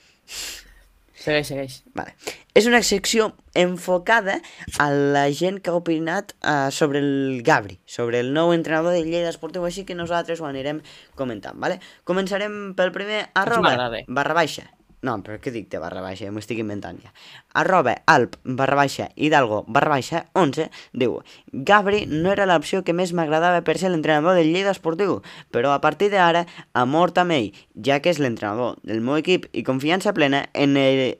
Segueix, 1.26 1.48
segueix. 1.48 1.76
Vale. 1.94 2.14
És 2.56 2.66
una 2.70 2.80
secció 2.86 3.32
enfocada 3.58 4.36
a 4.82 4.86
la 4.94 5.24
gent 5.34 5.58
que 5.62 5.72
ha 5.72 5.78
opinat 5.78 6.34
uh, 6.38 6.70
sobre 6.74 7.02
el 7.02 7.42
Gabri, 7.46 7.78
sobre 7.86 8.20
el 8.22 8.32
nou 8.34 8.52
entrenador 8.54 8.94
de 8.94 9.02
Lleida 9.06 9.32
Esportiu, 9.32 9.66
així 9.66 9.86
que 9.88 9.96
nosaltres 9.98 10.42
ho 10.42 10.46
anirem 10.48 10.82
comentant, 11.18 11.58
vale? 11.62 11.80
Començarem 12.08 12.74
pel 12.78 12.94
primer 12.94 13.24
arroba 13.34 13.74
barra 14.06 14.38
baixa. 14.38 14.68
No, 15.06 15.14
però 15.22 15.36
què 15.42 15.52
dic 15.54 15.68
de 15.70 15.78
barra 15.82 16.02
baixa? 16.02 16.30
M'ho 16.32 16.42
estic 16.42 16.58
inventant 16.62 16.98
ja. 17.02 17.12
Arroba 17.60 17.94
alp 18.10 18.36
barra 18.58 18.78
baixa 18.80 19.08
hidalgo 19.14 19.62
barra 19.68 19.92
baixa 19.94 20.24
11 20.34 20.68
diu 20.92 21.18
Gabri 21.52 22.04
no 22.10 22.32
era 22.32 22.46
l'opció 22.48 22.82
que 22.82 22.94
més 22.96 23.12
m'agradava 23.14 23.62
per 23.66 23.76
ser 23.78 23.92
l'entrenador 23.92 24.38
del 24.38 24.50
Lleida 24.52 24.74
Esportiu, 24.74 25.20
però 25.54 25.74
a 25.74 25.80
partir 25.84 26.10
d'ara 26.10 26.46
amor 26.74 27.12
amb 27.16 27.36
ell, 27.36 27.52
ja 27.86 28.00
que 28.00 28.10
és 28.10 28.18
l'entrenador 28.18 28.80
del 28.82 29.00
meu 29.00 29.20
equip 29.20 29.46
i 29.52 29.62
confiança 29.66 30.14
plena 30.16 30.46
en 30.54 30.76
ell, 30.80 31.16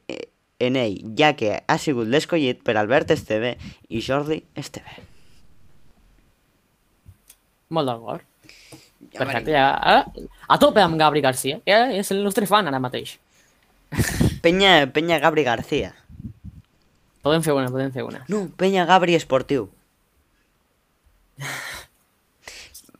en 0.58 0.76
ell 0.80 0.96
ja 1.18 1.34
que 1.38 1.60
ha 1.66 1.78
sigut 1.78 2.08
l'escollit 2.10 2.62
per 2.66 2.76
Albert 2.76 3.12
Esteve 3.14 3.56
i 3.88 4.02
Jordi 4.02 4.42
Esteve. 4.56 5.04
Molt 7.70 7.90
d'acord. 7.90 8.24
Ja 9.12 9.22
Perfecte, 9.22 9.52
ja. 9.52 9.68
A, 9.74 10.26
a 10.48 10.58
tope 10.62 10.82
amb 10.82 10.98
Gabri 10.98 11.22
Garcia. 11.24 11.60
Ja 11.66 11.86
és 11.92 12.10
el 12.14 12.22
nostre 12.24 12.46
fan 12.50 12.68
ara 12.70 12.82
mateix. 12.82 13.16
Penya, 14.44 14.86
Penya 14.92 15.18
Gabri 15.18 15.44
García. 15.44 15.94
Podem 17.22 17.42
fer 17.42 17.54
una, 17.56 17.70
podem 17.70 17.90
fer 17.94 18.04
una. 18.06 18.24
No, 18.28 18.46
Penya 18.56 18.84
Gabri 18.86 19.14
Esportiu. 19.18 19.68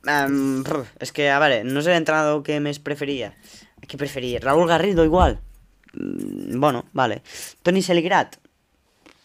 Um, 0.07 0.63
és 1.03 1.11
que, 1.11 1.25
a 1.35 1.41
veure, 1.43 1.65
no 1.67 1.81
és 1.83 1.87
l'entrenador 1.91 2.45
que 2.47 2.61
més 2.63 2.79
preferia. 2.79 3.33
Qui 3.91 3.99
preferia? 3.99 4.39
Raúl 4.39 4.69
Garrido, 4.71 5.03
igual. 5.03 5.41
Mm, 5.99 6.61
bueno, 6.63 6.85
vale. 6.95 7.23
Toni 7.67 7.83
Seligrat. 7.83 8.37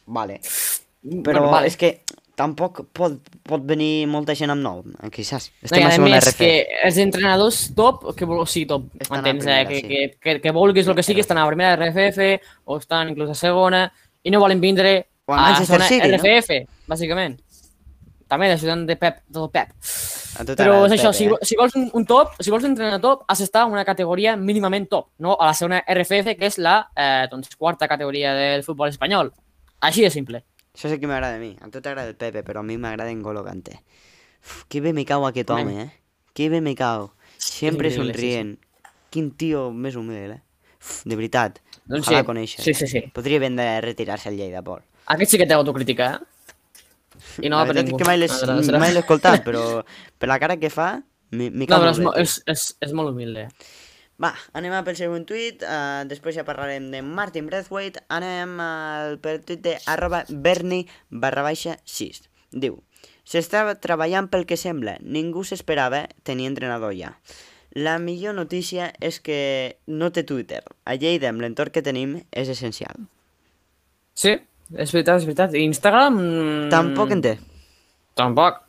Vale. 0.07 0.39
Però 0.41 1.21
Bueno, 1.37 1.51
vale. 1.51 1.67
és 1.69 1.77
que 1.77 2.01
tampoc 2.39 2.81
pot, 2.95 3.17
pot 3.47 3.63
venir 3.67 4.07
molta 4.09 4.35
gent 4.37 4.53
amb 4.53 4.63
nou, 4.63 4.81
aquí 5.05 5.23
saps? 5.27 5.49
No, 5.51 5.65
Estem 5.69 5.81
i 5.81 5.85
a 5.85 5.89
a 5.89 5.95
segona 5.95 6.15
més, 6.15 6.27
RF. 6.27 6.37
que 6.37 6.79
els 6.87 6.97
entrenadors 7.03 7.59
top, 7.77 8.15
que 8.17 8.25
o 8.25 8.45
sigui, 8.45 8.65
top, 8.69 8.87
Estan 8.99 9.17
m'entens, 9.17 9.45
eh? 9.45 9.65
primera, 9.65 9.69
Que, 9.69 9.75
sí. 9.75 9.87
que, 9.87 10.17
que, 10.19 10.41
que 10.41 10.51
vulguis 10.55 10.87
el 10.87 10.95
que 10.95 11.03
sigui, 11.03 11.21
estan 11.21 11.37
a 11.37 11.45
la 11.45 11.51
primera 11.53 11.75
RFF 11.75 12.29
o 12.65 12.77
estan 12.77 13.09
inclús 13.13 13.29
a 13.33 13.37
segona 13.37 13.85
i 14.23 14.31
no 14.31 14.39
volen 14.39 14.61
vindre 14.61 15.07
O 15.25 15.33
al 15.33 15.39
a 15.39 15.41
Manchester 15.51 15.81
segona 15.81 15.87
City, 15.87 16.11
no? 16.11 16.17
RFF, 16.17 16.87
bàsicament. 16.87 17.39
També 18.31 18.47
l'ajudant 18.47 18.85
de 18.87 18.95
Pep, 18.95 19.17
del 19.27 19.49
Pep. 19.51 19.73
Però 20.55 20.85
és 20.87 20.93
això, 20.95 21.11
Pepe, 21.11 21.17
si, 21.17 21.25
eh? 21.27 21.37
si 21.43 21.57
vols 21.59 21.75
un, 21.75 21.89
un 21.99 22.05
top, 22.07 22.37
si 22.39 22.49
vols 22.53 22.63
un 22.63 22.71
entrenador 22.71 23.01
top, 23.01 23.25
has 23.27 23.41
d'estar 23.43 23.65
en 23.67 23.73
una 23.75 23.83
categoria 23.83 24.37
mínimament 24.39 24.87
top, 24.89 25.09
no 25.19 25.35
a 25.35 25.49
la 25.49 25.53
segona 25.57 25.81
RFF, 25.83 26.37
que 26.39 26.47
és 26.47 26.57
la 26.57 26.77
eh, 26.95 27.27
doncs, 27.29 27.51
quarta 27.59 27.89
categoria 27.91 28.31
del 28.37 28.63
futbol 28.63 28.87
espanyol. 28.87 29.33
Així 29.81 30.05
de 30.05 30.11
simple. 30.13 30.45
Això 30.73 30.87
és 30.87 30.93
el 30.95 30.99
que 31.01 31.07
m'agrada 31.09 31.35
a 31.35 31.39
mi. 31.41 31.55
A 31.61 31.67
tu 31.69 31.81
t'agrada 31.81 32.07
el 32.09 32.15
Pepe, 32.15 32.43
però 32.47 32.59
a 32.61 32.63
mi 32.63 32.77
m'agrada 32.77 33.11
en 33.11 33.21
Golo 33.21 33.43
Kanté. 33.43 33.81
Que 34.69 34.81
bé 34.81 34.93
me 34.93 35.05
cau 35.05 35.25
aquest 35.27 35.49
Home. 35.51 35.81
eh? 35.83 35.89
Que 36.33 36.49
bé 36.49 36.61
me 36.61 36.75
cago. 36.75 37.13
Sempre 37.37 37.91
somrient. 37.91 38.57
Quin 39.11 39.31
tio 39.35 39.71
més 39.75 39.95
humil, 39.99 40.31
eh? 40.37 40.41
Uf, 40.79 41.03
de 41.05 41.15
veritat. 41.19 41.59
Doncs 41.85 42.07
Ojalà 42.07 42.21
sí. 42.21 42.25
conèixer. 42.29 42.63
Sí, 42.63 42.73
sí, 42.73 42.87
sí. 42.87 43.01
Podria 43.13 43.39
ben 43.43 43.55
de 43.59 43.67
retirar-se 43.83 44.29
al 44.29 44.37
Lleida, 44.37 44.61
Pol. 44.63 44.79
Aquest 45.11 45.31
sí 45.31 45.37
que 45.37 45.45
té 45.45 45.53
autocrítica, 45.53 46.13
eh? 46.15 46.55
I 47.43 47.49
no 47.51 47.57
la 47.59 47.65
veritat 47.67 47.85
ningú. 47.85 47.97
és 47.97 48.01
que 48.01 48.07
mai 48.79 48.93
l'he- 48.93 48.99
escoltat, 49.03 49.43
però 49.45 49.83
per 50.17 50.29
la 50.29 50.39
cara 50.39 50.55
que 50.57 50.69
fa, 50.71 51.03
m'hi 51.31 51.49
m'hi 51.51 51.67
No, 51.67 51.75
cau 51.75 51.81
però 51.83 52.13
és, 52.15 52.29
és, 52.37 52.43
és, 52.47 52.63
és 52.87 52.93
molt 52.93 53.11
humilde. 53.11 53.49
Va, 54.21 54.35
anem 54.53 54.73
a 54.77 54.83
pel 54.85 54.97
següent 54.99 55.23
tuit, 55.25 55.63
uh, 55.65 56.03
després 56.05 56.35
ja 56.37 56.45
parlarem 56.45 56.91
de 56.93 56.99
Martin 57.01 57.47
Brathwaite, 57.49 58.03
anem 58.13 58.59
al, 58.61 59.15
pel 59.23 59.39
tuit 59.47 59.63
de 59.65 59.77
arroba 59.89 60.21
Bernie 60.29 60.85
barra 61.09 61.41
baixa 61.47 61.79
6. 61.89 62.21
Diu, 62.53 62.77
s'estava 63.25 63.73
treballant 63.81 64.29
pel 64.29 64.45
que 64.45 64.59
sembla, 64.59 64.99
ningú 65.01 65.45
s'esperava 65.47 66.03
tenir 66.27 66.51
entrenador 66.51 66.93
ja. 66.93 67.15
La 67.73 67.97
millor 68.03 68.35
notícia 68.35 68.91
és 68.99 69.21
que 69.23 69.39
no 69.87 70.11
té 70.11 70.25
Twitter. 70.27 70.59
A 70.83 70.97
Lleida, 70.99 71.31
amb 71.31 71.41
l'entorn 71.41 71.71
que 71.71 71.81
tenim, 71.81 72.17
és 72.29 72.51
essencial. 72.51 73.07
Sí, 74.13 74.35
és 74.75 74.91
veritat, 74.91 75.21
és 75.21 75.29
veritat. 75.29 75.55
Instagram... 75.55 76.19
mm, 76.19 76.69
Tampoc 76.73 77.15
en 77.15 77.23
té. 77.23 77.37
Tampoc. 78.19 78.59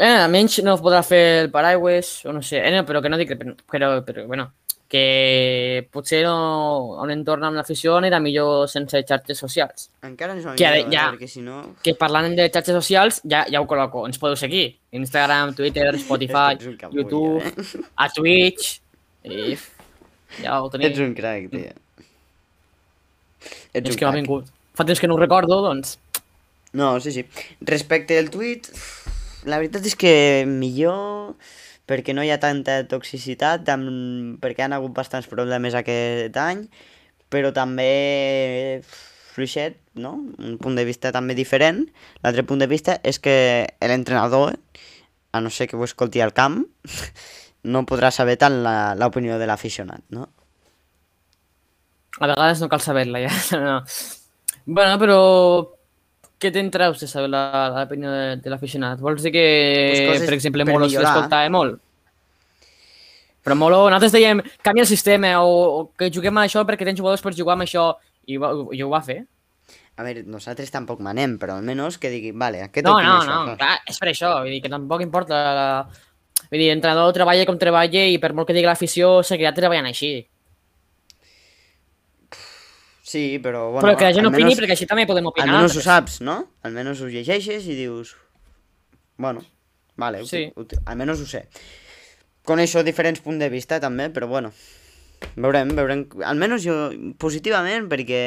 Eh, 0.00 0.08
almenys 0.24 0.58
no 0.64 0.78
podrà 0.80 1.02
fer 1.04 1.22
el 1.44 1.50
paraigües, 1.52 2.14
o 2.24 2.32
no 2.32 2.40
sé, 2.40 2.62
eh, 2.64 2.70
no, 2.72 2.86
però 2.88 3.02
que 3.04 3.10
no 3.12 3.18
dic, 3.20 3.34
però, 3.36 3.52
però, 3.68 3.90
però 4.06 4.22
bueno, 4.26 4.46
que 4.90 5.86
potser 5.92 6.22
no, 6.24 6.96
a 6.98 7.04
un 7.04 7.12
entorn 7.12 7.44
amb 7.46 7.58
l'afició 7.60 7.98
anirà 8.00 8.18
millor 8.18 8.64
sense 8.72 9.02
xarxes 9.06 9.38
socials. 9.38 9.90
Encara 10.08 10.32
no 10.34 10.40
és 10.40 10.46
Que 10.58 10.70
millor, 10.72 10.88
ja- 10.94 11.10
perquè 11.12 11.28
si 11.30 11.42
no... 11.44 11.60
Que 11.84 11.94
parlant 12.00 12.32
de 12.34 12.48
xarxes 12.48 12.74
socials, 12.80 13.20
ja, 13.28 13.44
ja 13.52 13.60
ho 13.60 13.68
col·loco, 13.70 14.06
ens 14.08 14.18
podeu 14.18 14.34
seguir. 14.40 14.70
Instagram, 14.96 15.52
Twitter, 15.54 15.92
Spotify, 16.06 16.56
YouTube, 16.90 17.44
eh? 17.44 17.84
a 17.94 18.08
Twitch, 18.08 18.80
i 19.28 19.52
ja 20.40 20.56
ho 20.62 20.70
teniu. 20.72 20.88
Ets 20.88 21.04
un 21.04 21.12
crac, 21.14 21.46
tio. 21.52 21.76
Ets 23.72 23.84
És 23.84 23.94
un 23.94 23.98
que 24.00 24.04
crac. 24.06 24.16
vingut. 24.16 24.48
Fa 24.74 24.84
temps 24.88 24.98
que 25.00 25.06
no 25.10 25.14
ho 25.14 25.20
recordo, 25.20 25.60
doncs... 25.68 25.98
No, 26.72 26.94
sí, 27.02 27.10
sí. 27.12 27.24
Respecte 27.66 28.16
al 28.18 28.28
tuit, 28.30 28.68
la 29.48 29.58
veritat 29.60 29.86
és 29.88 29.96
que 29.98 30.12
millor 30.48 31.34
perquè 31.90 32.14
no 32.14 32.22
hi 32.22 32.30
ha 32.30 32.38
tanta 32.42 32.80
toxicitat, 32.86 33.66
amb... 33.72 34.36
perquè 34.42 34.62
han 34.66 34.74
hagut 34.76 34.92
bastants 34.94 35.26
problemes 35.30 35.74
aquest 35.74 36.36
any, 36.38 36.66
però 37.30 37.50
també 37.54 38.82
fluixet, 39.34 39.78
no? 39.98 40.12
Un 40.38 40.56
punt 40.62 40.76
de 40.78 40.84
vista 40.86 41.10
també 41.14 41.34
diferent. 41.38 41.84
L'altre 42.22 42.44
punt 42.46 42.62
de 42.62 42.68
vista 42.70 42.98
és 43.06 43.18
que 43.22 43.34
l'entrenador, 43.82 44.54
a 45.32 45.40
no 45.42 45.50
ser 45.50 45.66
que 45.70 45.78
ho 45.78 45.84
escolti 45.86 46.22
al 46.22 46.34
camp, 46.34 46.62
no 47.72 47.84
podrà 47.86 48.10
saber 48.14 48.36
tant 48.38 48.60
la- 48.64 48.94
l'opinió 48.98 49.38
de 49.38 49.46
l'aficionat, 49.50 50.02
no? 50.14 50.28
A 52.20 52.26
vegades 52.26 52.60
no 52.60 52.68
cal 52.68 52.82
saber-la, 52.84 53.22
ja. 53.26 53.34
No. 53.66 53.76
Bueno, 54.66 54.98
però 55.00 55.18
què 56.40 56.50
te'n 56.54 56.70
treus 56.72 57.00
de 57.02 57.06
saber 57.10 57.28
la- 57.30 57.68
l'opinió 57.74 58.10
de, 58.10 58.36
de 58.40 58.50
l'aficionat? 58.50 58.98
Vols 59.04 59.22
dir 59.22 59.32
que, 59.34 59.46
Pues 60.08 60.24
per 60.24 60.34
exemple, 60.34 60.64
per 60.64 60.72
Molo 60.74 60.86
millorar. 60.88 61.12
l'escoltava 61.14 61.50
molt? 61.52 61.80
Però 63.44 63.56
Molo, 63.56 63.84
nosaltres 63.88 64.12
dèiem, 64.12 64.40
canvia 64.64 64.84
el 64.84 64.88
sistema 64.90 65.34
o, 65.40 65.52
o 65.80 65.84
que 65.96 66.10
juguem 66.12 66.36
a 66.38 66.44
això 66.44 66.64
perquè 66.68 66.84
tens 66.84 66.98
jugadors 67.00 67.22
per 67.24 67.32
jugar 67.36 67.54
amb 67.56 67.64
això 67.64 67.86
i, 68.28 68.36
va, 68.40 68.50
i 68.76 68.82
ho 68.84 68.90
va 68.92 69.00
fer. 69.04 69.22
A 69.96 70.04
veure, 70.04 70.22
nosaltres 70.28 70.70
tampoc 70.72 71.00
manem, 71.04 71.38
però 71.40 71.56
almenys 71.58 71.96
que 72.00 72.10
digui, 72.12 72.30
vale, 72.36 72.62
aquest 72.66 72.86
No, 72.86 72.98
no, 73.00 73.16
això, 73.20 73.26
no, 73.26 73.40
saps? 73.52 73.58
clar, 73.60 73.74
és 73.88 73.98
per 74.00 74.08
això, 74.12 74.34
vull 74.42 74.52
dir 74.52 74.60
que 74.64 74.72
tampoc 74.72 75.02
importa 75.04 75.40
la... 75.56 75.66
Vull 76.50 76.58
dir, 76.60 76.68
l'entrenador 76.70 77.12
treballa 77.16 77.44
com 77.48 77.58
treballa 77.60 78.04
i 78.08 78.16
per 78.20 78.32
molt 78.36 78.48
que 78.48 78.54
digui 78.56 78.68
l'afició 78.68 79.18
seguirà 79.26 79.52
treballant 79.56 79.88
així. 79.90 80.14
Sí, 83.10 83.22
però 83.42 83.64
bueno... 83.72 83.82
Però 83.88 83.96
que 83.98 84.06
la 84.06 84.14
gent 84.14 84.28
opini 84.28 84.44
almenys- 84.44 84.60
perquè 84.62 84.74
així 84.76 84.86
també 84.90 85.06
podem 85.08 85.26
opinar. 85.30 85.48
Almenys 85.48 85.74
ho 85.74 85.80
altres. 85.80 85.86
saps, 85.88 86.18
no? 86.26 86.36
Almenys 86.68 87.00
ho 87.02 87.08
llegeixes 87.10 87.64
i 87.66 87.74
dius... 87.78 88.12
Bueno, 89.20 89.42
vale, 89.98 90.20
Sí. 90.28 90.44
sí. 90.54 90.76
almenys 90.86 91.24
ho 91.24 91.26
sé. 91.28 91.44
Coneixo 92.46 92.84
diferents 92.86 93.20
punts 93.24 93.42
de 93.42 93.48
vista 93.52 93.80
també, 93.82 94.06
però 94.14 94.28
bueno. 94.30 94.52
Veurem, 95.36 95.74
veurem. 95.76 96.06
Almenys 96.24 96.62
jo 96.64 96.76
positivament 97.20 97.88
perquè 97.90 98.20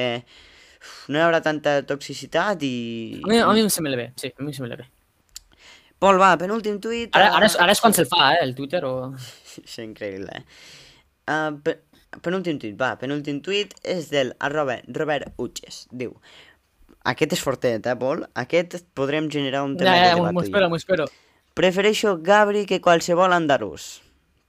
no 1.09 1.17
hi 1.17 1.23
haurà 1.23 1.39
tanta 1.41 1.77
toxicitat 1.87 2.61
i... 2.67 2.73
A 3.23 3.31
mi, 3.31 3.39
a 3.39 3.53
mi 3.55 3.63
em 3.63 3.71
sembla 3.73 3.95
bé, 3.97 4.09
sí, 4.19 4.29
a 4.35 4.43
mi 4.43 4.51
em 4.51 4.57
sembla 4.59 4.77
bé. 4.83 4.89
Pol, 6.03 6.19
va, 6.19 6.33
penúltim 6.37 6.81
tuit... 6.83 7.09
Ara, 7.15 7.31
ara, 7.39 7.47
és, 7.47 7.55
ah, 7.55 7.63
ara 7.63 7.71
és 7.73 7.79
quan 7.81 7.95
se'l 7.95 8.09
fa, 8.11 8.33
eh, 8.35 8.43
el 8.43 8.51
Twitter 8.57 8.83
o... 8.89 8.93
És 9.63 9.77
increïble, 9.79 10.27
eh? 10.35 10.43
Uh, 11.31 11.55
pe 11.63 11.77
penúltim 12.21 12.59
tuit, 12.59 12.75
va, 12.79 12.95
penúltim 12.99 13.41
tuit 13.41 13.73
és 13.83 14.09
del 14.13 14.33
arroba 14.39 14.79
Robert 14.87 15.33
Utges. 15.37 15.87
Diu, 15.91 16.13
aquest 17.03 17.33
és 17.33 17.41
fortet, 17.43 17.85
eh, 17.85 17.95
Pol? 17.99 18.25
Aquest 18.35 18.77
podrem 18.93 19.29
generar 19.29 19.63
un 19.63 19.77
tema 19.77 19.91
Ja, 19.91 19.95
ja, 20.05 20.09
de 20.09 20.15
debat. 20.21 20.33
m'ho 20.33 20.41
espero, 20.43 20.69
m'ho 20.69 20.75
espero. 20.79 21.05
Prefereixo 21.53 22.17
Gabri 22.21 22.65
que 22.65 22.81
qualsevol 22.81 23.33
andalús. 23.33 24.01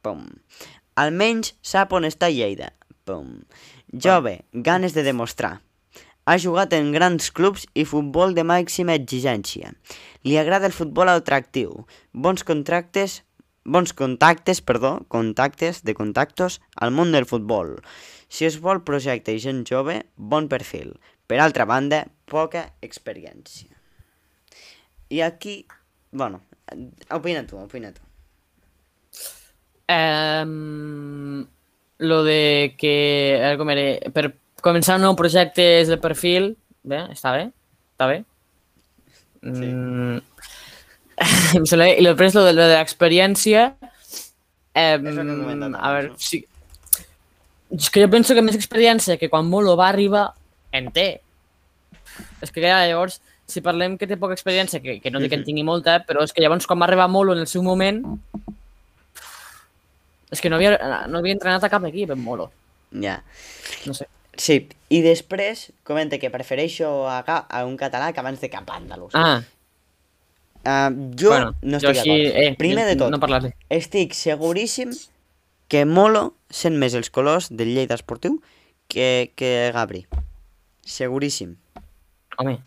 Pum. 0.03 0.27
Almenys 0.97 1.55
sap 1.62 1.93
on 1.93 2.05
està 2.05 2.31
Lleida. 2.31 2.73
Pum. 3.05 3.43
Jove, 3.93 4.45
ganes 4.53 4.95
de 4.95 5.03
demostrar. 5.03 5.61
Ha 6.25 6.39
jugat 6.39 6.73
en 6.73 6.93
grans 6.93 7.31
clubs 7.31 7.67
i 7.75 7.85
futbol 7.85 8.33
de 8.35 8.45
màxima 8.49 8.95
exigència. 8.97 9.75
Li 10.25 10.39
agrada 10.41 10.67
el 10.67 10.73
futbol 10.73 11.11
atractiu. 11.12 11.85
Bons 12.12 12.45
contractes, 12.45 13.23
bons 13.65 13.93
contactes, 13.97 14.61
perdó, 14.61 15.05
contactes 15.09 15.83
de 15.85 15.95
contactos 15.95 16.61
al 16.77 16.93
món 16.93 17.12
del 17.12 17.27
futbol. 17.27 17.81
Si 18.29 18.45
es 18.45 18.59
vol 18.61 18.83
projecte 18.85 19.35
i 19.35 19.41
gent 19.41 19.65
jove, 19.69 20.03
bon 20.17 20.49
perfil. 20.53 20.95
Per 21.27 21.41
altra 21.41 21.65
banda, 21.65 22.05
poca 22.29 22.67
experiència. 22.85 23.71
I 25.09 25.21
aquí, 25.25 25.65
bueno, 26.12 26.43
opina 27.11 27.45
tu, 27.47 27.59
opina 27.61 27.93
tu. 27.93 28.03
Um, 29.89 31.45
lo 31.99 32.25
de 32.25 32.75
que, 32.79 32.95
a 33.39 33.53
veure 33.53 33.61
com 33.61 33.73
era, 33.73 34.12
per 34.12 34.31
començar 34.65 34.97
un 34.99 35.05
nou 35.05 35.17
projecte 35.17 35.65
és 35.81 35.93
el 35.93 36.01
perfil, 36.03 36.55
bé, 36.83 37.05
està 37.12 37.35
bé, 37.37 37.49
està 37.95 38.09
bé. 38.11 38.23
Sí. 39.45 39.69
Mm, 39.69 40.23
em 41.59 41.67
sembla 41.67 41.91
bé. 41.91 41.99
I 42.01 42.09
després 42.09 42.35
lo 42.37 42.45
de, 42.47 42.55
lo 42.57 42.67
de 42.71 42.79
l'experiència, 42.79 43.69
eh, 44.75 44.95
a 44.95 44.99
veure, 44.99 46.11
sí, 46.19 46.45
és 47.75 47.91
que 47.91 48.03
jo 48.05 48.11
penso 48.11 48.35
que 48.37 48.43
més 48.45 48.57
experiència 48.59 49.19
que 49.19 49.31
quan 49.31 49.49
Molo 49.51 49.75
va 49.79 49.89
arribar, 49.91 50.29
en 50.75 50.91
té. 50.95 51.09
És 52.43 52.53
que 52.55 52.62
ja, 52.62 52.85
llavors, 52.87 53.21
si 53.51 53.62
parlem 53.65 53.97
que 53.99 54.09
té 54.11 54.19
poca 54.21 54.37
experiència, 54.37 54.81
que, 54.83 54.99
que 55.03 55.11
no 55.11 55.23
dic 55.23 55.33
que 55.33 55.41
en 55.41 55.47
tingui 55.47 55.65
molta, 55.67 55.99
però 56.07 56.23
és 56.25 56.35
que 56.35 56.43
llavors 56.45 56.69
quan 56.71 56.81
va 56.81 56.89
arribar 56.89 57.09
Molo 57.11 57.35
en 57.35 57.43
el 57.43 57.51
seu 57.51 57.65
moment, 57.67 58.03
és 60.31 60.43
que 60.43 60.51
no 60.51 60.59
havia, 60.59 60.77
no 61.11 61.21
havia 61.21 61.35
entrenat 61.37 61.65
a 61.67 61.73
cap 61.73 61.87
equip 61.91 62.15
en 62.15 62.23
Molo. 62.23 62.51
Ja. 62.95 63.21
No 63.89 63.97
sé. 63.97 64.07
Sí, 64.39 64.59
i 64.91 64.99
després 65.03 65.69
comenta 65.87 66.19
que 66.19 66.31
prefereixo 66.31 66.89
a, 67.07 67.21
a 67.23 67.65
un 67.67 67.77
català 67.79 68.11
que 68.12 68.23
abans 68.23 68.41
de 68.43 68.51
cap 68.51 68.71
andalús. 68.75 69.15
Ah, 69.15 69.43
Uh, 70.65 71.12
jo 71.21 71.29
bueno, 71.29 71.55
no 71.61 71.77
estic 71.77 71.99
d'acord. 71.99 72.37
eh, 72.41 72.55
Primer 72.57 72.87
de 72.89 72.97
tot, 72.97 73.11
No 73.12 73.19
parlaré. 73.21 73.51
estic 73.69 74.15
seguríssim 74.17 74.95
que 75.69 75.85
Molo 75.85 76.35
sent 76.49 76.79
més 76.81 76.95
els 76.95 77.11
colors 77.11 77.51
del 77.53 77.75
Lleida 77.75 77.95
Esportiu 77.99 78.39
que, 78.89 79.33
que 79.37 79.71
Gabri. 79.75 80.07
Seguríssim. 80.85 81.57
Home, 82.39 82.59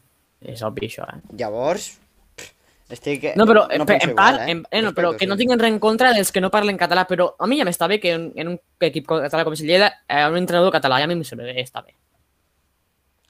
és 0.41 0.61
obvi 0.65 0.87
això, 0.87 1.05
eh? 1.09 1.19
Llavors, 1.37 1.87
pff, 2.37 2.51
estic... 2.93 3.25
No, 3.35 3.45
però 3.49 3.65
no 3.67 3.73
en, 3.81 3.85
penso 3.89 4.07
en 4.07 4.13
igual, 4.13 4.37
part, 4.37 4.47
eh? 4.47 4.51
en, 4.53 4.63
eh, 4.71 4.81
no, 4.85 4.93
però 4.93 5.15
que 5.17 5.27
no 5.27 5.37
tinguin 5.37 5.59
res 5.59 5.73
en 5.73 5.79
contra 5.79 6.13
dels 6.13 6.31
que 6.31 6.41
no 6.41 6.49
parlen 6.53 6.77
català, 6.77 7.05
però 7.09 7.31
a 7.37 7.47
mi 7.49 7.57
ja 7.59 7.65
m'està 7.67 7.87
bé 7.89 7.99
que 7.99 8.13
en, 8.13 8.29
en 8.35 8.53
un 8.53 8.59
equip 8.81 9.07
català 9.09 9.43
com 9.45 9.53
és 9.57 9.61
el 9.65 9.71
Lleida, 9.73 9.91
eh, 10.07 10.23
un 10.29 10.37
entrenador 10.37 10.71
català, 10.73 11.01
ja 11.01 11.09
a 11.09 11.11
mi 11.11 11.17
sembla 11.25 11.49
bé, 11.49 11.57
està 11.65 11.81
bé. 11.85 11.93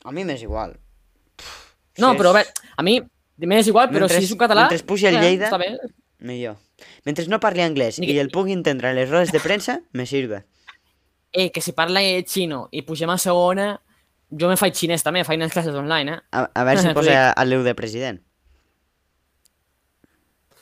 A 0.04 0.12
mi 0.16 0.24
m'és 0.28 0.44
igual. 0.44 0.76
No, 1.98 2.12
Si 2.14 2.20
però 2.20 2.32
a 2.36 2.40
és- 2.44 2.52
veure, 2.52 2.74
a 2.78 2.84
mi 2.84 3.00
m'és 3.46 3.68
igual, 3.68 3.90
però 3.92 4.08
Mentre- 4.08 4.18
si 4.18 4.26
és 4.26 4.32
un 4.34 4.40
català... 4.40 4.68
mentre 4.70 4.86
pugi 4.88 5.06
el 5.06 5.16
eh, 5.18 5.22
Lleida- 5.22 5.58
bé. 5.62 5.78
Millor. 6.20 6.56
Mentre 7.06 7.28
no 7.28 7.40
parli 7.40 7.62
anglès 7.62 8.00
Ni 8.00 8.08
i 8.10 8.14
que- 8.16 8.22
el 8.22 8.32
pugui 8.34 8.54
entendre 8.54 8.90
en 8.90 8.96
les 8.96 9.10
rodes 9.10 9.32
de 9.32 9.40
premsa, 9.40 9.82
me 9.92 10.06
sirve. 10.08 10.46
Eh, 11.34 11.52
que 11.52 11.62
si 11.62 11.74
parla 11.74 12.02
xino 12.26 12.70
i 12.72 12.82
pugem 12.82 13.10
a 13.12 13.18
segona, 13.20 13.82
jo 14.32 14.48
me 14.50 14.58
faig 14.58 14.74
xinès 14.74 15.04
també, 15.04 15.24
faig 15.24 15.38
unes 15.38 15.52
classes 15.54 15.76
online, 15.76 16.14
eh? 16.16 16.22
A, 16.32 16.50
a 16.54 16.64
veure 16.64 16.82
si 16.82 16.94
posa 16.98 17.34
el 17.34 17.50
Leu 17.50 17.62
de 17.64 17.76
president. 17.76 18.24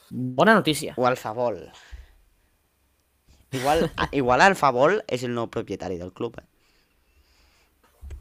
Bona 0.10 0.54
notícia. 0.54 0.94
O 0.98 1.08
Alfabol. 1.08 1.72
Igual, 3.52 3.90
igual 4.12 4.42
Alfabol 4.42 5.04
és 5.08 5.24
el 5.24 5.32
nou 5.34 5.48
propietari 5.50 5.98
del 5.98 6.12
club. 6.14 6.38
Eh? 6.42 6.46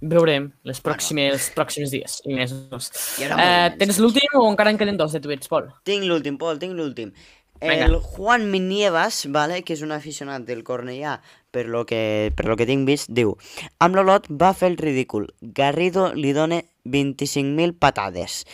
Veurem 0.04 0.50
les 0.68 0.80
pròximes, 0.84 1.32
els 1.32 1.46
pròxims 1.56 1.92
dies 1.94 2.18
i 2.28 2.34
mesos. 2.36 2.90
I 3.18 3.24
Eh, 3.24 3.28
moviments. 3.30 3.78
tens 3.80 3.98
l'últim 4.02 4.34
o 4.36 4.44
encara 4.50 4.70
en 4.70 4.76
queden 4.78 4.98
dos 5.00 5.12
de 5.16 5.20
tuits, 5.24 5.48
Pol? 5.48 5.70
Tinc 5.82 6.04
l'últim, 6.04 6.36
Pol, 6.36 6.58
tinc 6.60 6.74
l'últim. 6.76 7.12
El 7.60 7.94
Juan 8.02 8.50
Minievas, 8.50 9.22
vale, 9.32 9.62
que 9.64 9.72
és 9.72 9.80
un 9.80 9.92
aficionat 9.94 10.42
del 10.44 10.62
Cornellà, 10.66 11.20
per 11.50 11.64
lo 11.66 11.86
que, 11.86 12.30
per 12.36 12.44
lo 12.50 12.56
que 12.58 12.66
tinc 12.66 12.84
vist, 12.86 13.08
diu 13.08 13.36
amb 13.78 13.94
l'Olot 13.96 14.26
va 14.28 14.52
fer 14.52 14.68
el 14.72 14.76
ridícul. 14.76 15.30
Garrido 15.40 16.12
li 16.12 16.32
dona 16.34 16.60
25.000 16.84 17.72
patades. 17.78 18.44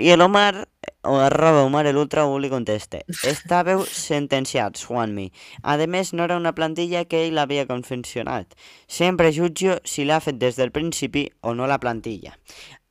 I 0.00 0.14
l'Omar, 0.16 0.66
o 1.04 1.18
arroba 1.20 1.64
Omar 1.66 1.84
el 1.86 1.98
Ultra, 2.00 2.22
li 2.40 2.48
contesta 2.48 3.02
Estàveu 3.28 3.82
sentenciats, 3.84 4.86
Juanmi. 4.88 5.26
A 5.60 5.76
més, 5.84 6.14
no 6.16 6.24
era 6.24 6.38
una 6.40 6.54
plantilla 6.56 7.04
que 7.04 7.26
ell 7.26 7.36
havia 7.36 7.66
confeccionat. 7.68 8.56
Sempre 8.88 9.28
jutjo 9.36 9.76
si 9.84 10.06
l'ha 10.08 10.22
fet 10.24 10.38
des 10.40 10.56
del 10.56 10.72
principi 10.72 11.26
o 11.42 11.52
no 11.52 11.68
la 11.68 11.78
plantilla. 11.78 12.32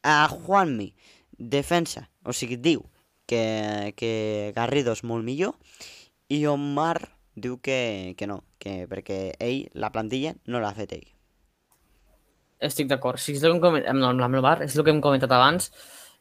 A 0.04 0.28
Juanmi, 0.30 0.92
defensa, 1.34 2.06
o 2.22 2.32
sigui, 2.32 2.60
diu 2.62 2.86
que, 3.26 3.94
que 3.98 4.54
Garrido 4.54 4.94
és 4.94 5.02
molt 5.02 5.26
millor 5.26 5.58
i 6.30 6.46
Omar 6.46 7.00
diu 7.34 7.58
que, 7.58 8.14
que 8.20 8.28
no, 8.30 8.44
que 8.62 8.84
perquè 8.92 9.34
ell, 9.40 9.64
la 9.74 9.90
plantilla, 9.90 10.36
no 10.46 10.62
l'ha 10.62 10.76
fet 10.78 10.94
ell. 10.94 11.08
Estic 12.60 12.90
d'acord. 12.92 13.18
Si 13.18 13.34
és 13.34 13.42
el 13.42 13.56
que 13.56 13.56
hem 13.56 13.64
comentat, 13.64 13.90
amb, 13.96 14.22
amb 14.22 14.44
bar, 14.44 14.60
és 14.66 14.76
el 14.76 14.86
que 14.86 14.94
hem 14.94 15.02
comentat 15.02 15.34
abans. 15.34 15.72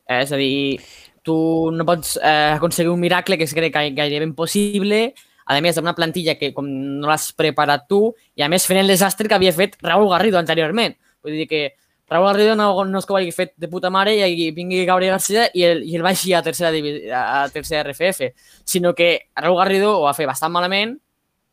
Eh, 0.08 0.22
és 0.24 0.32
a 0.32 0.38
dir, 0.40 0.78
tu 1.22 1.36
no 1.74 1.84
pots 1.84 2.16
eh, 2.16 2.54
aconseguir 2.56 2.90
un 2.90 3.00
miracle 3.00 3.36
que 3.36 3.44
és 3.44 3.52
gairebé, 3.54 3.90
gairebé 3.96 4.24
impossible, 4.24 5.02
a 5.48 5.58
més 5.64 5.76
d'una 5.76 5.94
plantilla 5.96 6.36
que 6.36 6.52
com 6.56 6.66
no 6.68 7.08
l'has 7.08 7.30
preparat 7.36 7.86
tu, 7.88 8.14
i 8.36 8.44
a 8.44 8.48
més 8.52 8.66
fent 8.68 8.80
el 8.80 8.90
desastre 8.90 9.28
que 9.28 9.36
havia 9.36 9.52
fet 9.56 9.76
Raúl 9.84 10.10
Garrido 10.12 10.40
anteriorment. 10.40 10.96
Vull 11.24 11.36
dir 11.40 11.46
que 11.48 11.62
Raúl 12.08 12.26
Garrido 12.28 12.54
no, 12.56 12.70
no 12.88 13.00
és 13.00 13.06
que 13.08 13.12
ho 13.12 13.18
hagi 13.20 13.32
fet 13.36 13.54
de 13.60 13.68
puta 13.68 13.90
mare 13.92 14.14
i 14.16 14.50
vingui 14.56 14.84
Gabriel 14.88 15.16
García 15.16 15.48
i 15.52 15.64
el, 15.68 15.82
i 15.84 15.96
el 15.96 16.04
baixi 16.04 16.32
a 16.36 16.42
tercera, 16.44 16.72
a 17.20 17.48
tercera 17.52 17.84
RFF, 17.90 18.30
sinó 18.64 18.94
que 18.96 19.28
Raúl 19.36 19.58
Garrido 19.60 19.98
ho 19.98 20.06
va 20.06 20.14
fer 20.16 20.28
bastant 20.28 20.52
malament, 20.52 20.96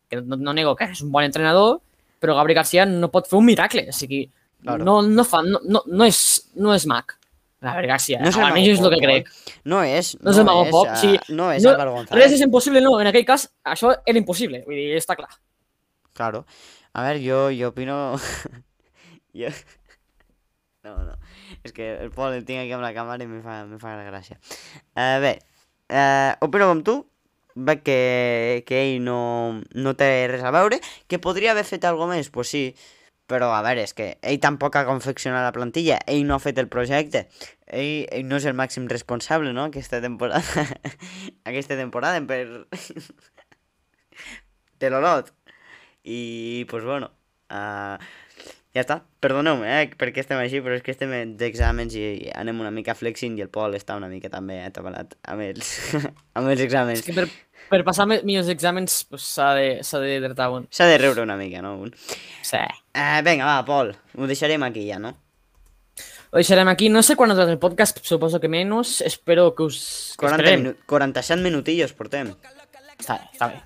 que 0.08 0.20
no, 0.22 0.36
no 0.40 0.54
nego 0.56 0.76
que 0.76 0.88
és 0.92 1.02
un 1.04 1.12
bon 1.12 1.24
entrenador, 1.24 1.80
però 2.20 2.36
Gabriel 2.36 2.62
García 2.62 2.86
no 2.88 3.10
pot 3.12 3.28
fer 3.28 3.38
un 3.40 3.48
miracle, 3.48 3.88
o 3.88 3.96
sigui, 3.96 4.26
Claro. 4.62 4.84
no, 4.84 5.02
no, 5.02 5.22
fa, 5.24 5.42
no, 5.44 5.60
no, 5.62 5.82
no, 5.86 6.06
és, 6.08 6.18
no 6.56 6.72
és 6.74 6.86
mag. 6.90 7.12
Gabriel 7.72 7.90
García, 7.92 8.20
No 8.22 8.30
és 8.30 8.36
el 8.36 8.44
almenys 8.46 8.68
és 8.72 8.80
el 8.80 8.94
que 8.94 9.00
crec. 9.02 9.30
No 9.64 9.82
és, 9.84 10.12
No 10.22 10.30
és 10.32 10.38
el 10.42 10.46
Mago 10.48 10.66
Pop, 10.70 10.88
eh, 10.92 10.96
sí. 11.00 11.12
no 11.28 11.50
és 11.52 11.62
No, 11.64 11.72
Álvaro 11.74 11.92
Res 11.92 12.00
González. 12.06 12.32
és 12.38 12.44
impossible, 12.46 12.80
no. 12.84 12.94
En 13.00 13.10
aquell 13.12 13.26
cas, 13.28 13.48
això 13.64 13.94
era 14.04 14.18
impossible. 14.18 14.62
Vull 14.66 14.78
dir, 14.78 14.96
està 14.96 15.16
clar. 15.18 15.30
Claro. 16.16 16.44
A 16.92 17.02
ver, 17.02 17.20
yo, 17.20 17.50
yo 17.50 17.68
opino... 17.74 18.16
yo... 19.32 19.48
No, 20.86 20.92
no. 21.02 21.16
És 21.66 21.72
que 21.74 21.96
el 21.98 22.12
Pol 22.14 22.36
el 22.36 22.44
tinc 22.46 22.60
aquí 22.62 22.70
amb 22.70 22.84
la 22.84 22.92
càmera 22.94 23.24
i 23.24 23.26
me 23.26 23.40
fa, 23.42 23.64
me 23.66 23.74
fa 23.82 23.96
gràcia. 24.06 24.36
Uh, 24.94 25.16
bé, 25.18 25.32
uh, 25.90 26.36
opino 26.46 26.68
com 26.70 26.82
tu, 26.86 26.94
veig 27.56 27.82
que, 27.82 28.62
que 28.68 28.82
ell 28.84 29.00
no, 29.02 29.62
no 29.74 29.94
té 29.98 30.28
res 30.30 30.44
a 30.46 30.52
veure, 30.54 30.78
que 31.10 31.18
podria 31.18 31.56
haver 31.56 31.64
fet 31.66 31.88
alguna 31.88 32.14
més, 32.14 32.30
pues 32.30 32.52
sí, 32.54 32.62
però 33.30 33.50
a 33.54 33.62
veure, 33.66 33.82
és 33.86 33.94
que 33.96 34.08
ell 34.22 34.38
tampoc 34.42 34.76
ha 34.78 34.84
confeccionat 34.86 35.44
la 35.46 35.54
plantilla, 35.54 35.98
ell 36.06 36.26
no 36.28 36.36
ha 36.36 36.42
fet 36.42 36.58
el 36.62 36.68
projecte, 36.72 37.26
ell, 37.66 38.06
ell 38.14 38.28
no 38.28 38.38
és 38.38 38.46
el 38.46 38.54
màxim 38.58 38.86
responsable, 38.90 39.52
no?, 39.56 39.68
aquesta 39.70 40.00
temporada, 40.04 40.66
aquesta 41.50 41.78
temporada 41.78 42.22
per... 42.28 42.44
de 44.80 44.90
l'Olot. 44.90 45.32
I, 46.06 46.66
pues 46.70 46.84
bueno, 46.84 47.10
uh, 47.50 47.96
ja 48.76 48.84
està. 48.84 49.00
Perdoneu-me, 49.24 49.66
eh, 49.66 49.88
perquè 49.98 50.22
estem 50.22 50.38
així, 50.38 50.60
però 50.62 50.76
és 50.76 50.84
que 50.84 50.92
estem 50.92 51.12
d'exàmens 51.40 51.96
i 51.98 52.04
anem 52.36 52.60
una 52.62 52.70
mica 52.74 52.94
flexing 52.94 53.38
i 53.40 53.44
el 53.46 53.50
Pol 53.52 53.74
està 53.78 53.96
una 53.98 54.10
mica 54.12 54.30
també 54.30 54.60
atabalat 54.62 55.16
amb 55.32 55.46
els, 55.46 55.72
amb 56.36 56.52
els 56.52 56.62
exàmens. 56.62 57.00
És 57.00 57.08
que 57.08 57.16
per, 57.16 57.26
per 57.70 57.82
passar 57.86 58.06
millors 58.08 58.48
exàmens 58.52 59.02
pues, 59.10 59.26
s'ha 59.36 59.52
de, 59.58 59.68
s'ha 59.86 60.00
de 60.02 60.18
dretar 60.24 60.50
un. 60.54 60.66
S'ha 60.70 60.88
de 60.90 60.98
riure 61.02 61.22
una 61.24 61.36
mica, 61.36 61.62
no? 61.64 61.76
Un. 61.86 61.94
Sí. 62.42 62.62
Uh, 62.96 63.22
vinga, 63.26 63.46
va, 63.46 63.62
Pol, 63.66 63.94
ho 64.16 64.28
deixarem 64.30 64.62
aquí 64.66 64.86
ja, 64.88 64.98
no? 65.02 65.14
Ho 66.30 66.40
deixarem 66.40 66.68
aquí. 66.68 66.88
No 66.88 67.02
sé 67.06 67.16
quan 67.16 67.32
durat 67.32 67.48
el 67.48 67.60
podcast, 67.62 68.02
suposo 68.04 68.40
que 68.42 68.50
menys. 68.50 69.00
Espero 69.00 69.54
que 69.54 69.68
us... 69.68 70.14
Que 70.18 70.26
40 70.26 70.42
esperem. 70.42 70.64
minu 70.64 70.74
47 70.90 71.42
minutillos 71.42 71.94
portem. 71.96 72.34
Està 72.96 73.18
bé, 73.18 73.28
està 73.32 73.48
bé. 73.52 73.60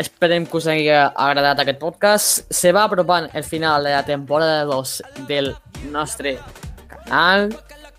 Esperem 0.00 0.46
que 0.48 0.56
us 0.56 0.66
hagi 0.70 0.88
agradat 0.90 1.62
aquest 1.62 1.80
podcast. 1.80 2.44
Se 2.52 2.72
va 2.72 2.86
apropant 2.88 3.28
el 3.36 3.44
final 3.44 3.84
de 3.84 3.94
la 3.94 4.04
temporada 4.04 4.64
2 4.64 4.94
del 5.28 5.54
nostre 5.92 6.38
canal. 6.88 7.50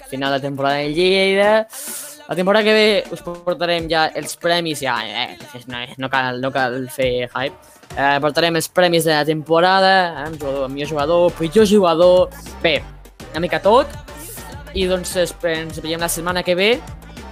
Final 0.10 0.34
de 0.36 0.39
temporada 0.43 0.82
de 0.82 0.93
Lleida. 0.93 1.68
La 2.32 2.36
temporada 2.36 2.64
que 2.64 2.72
ve 2.74 3.04
us 3.12 3.20
portarem 3.28 3.90
ja 3.92 4.06
els 4.16 4.38
premis, 4.40 4.80
ja, 4.80 4.94
eh, 5.04 5.34
no, 5.68 5.82
no, 6.00 6.08
cal, 6.08 6.38
no 6.40 6.48
cal 6.56 6.78
fer 6.88 7.26
hype. 7.28 7.58
Eh, 7.92 8.20
portarem 8.24 8.56
els 8.56 8.70
premis 8.72 9.04
de 9.04 9.12
la 9.12 9.26
temporada, 9.28 9.90
eh, 10.22 10.30
jugador, 10.38 10.70
millor 10.72 10.88
jugador, 10.88 11.34
pitjor 11.36 11.68
jugador, 11.68 12.30
bé, 12.64 12.78
una 13.34 13.42
mica 13.44 13.60
tot. 13.60 13.92
I 14.72 14.86
doncs 14.88 15.12
ens 15.20 15.82
veiem 15.84 16.00
la 16.00 16.08
setmana 16.08 16.40
que 16.48 16.56
ve 16.56 16.70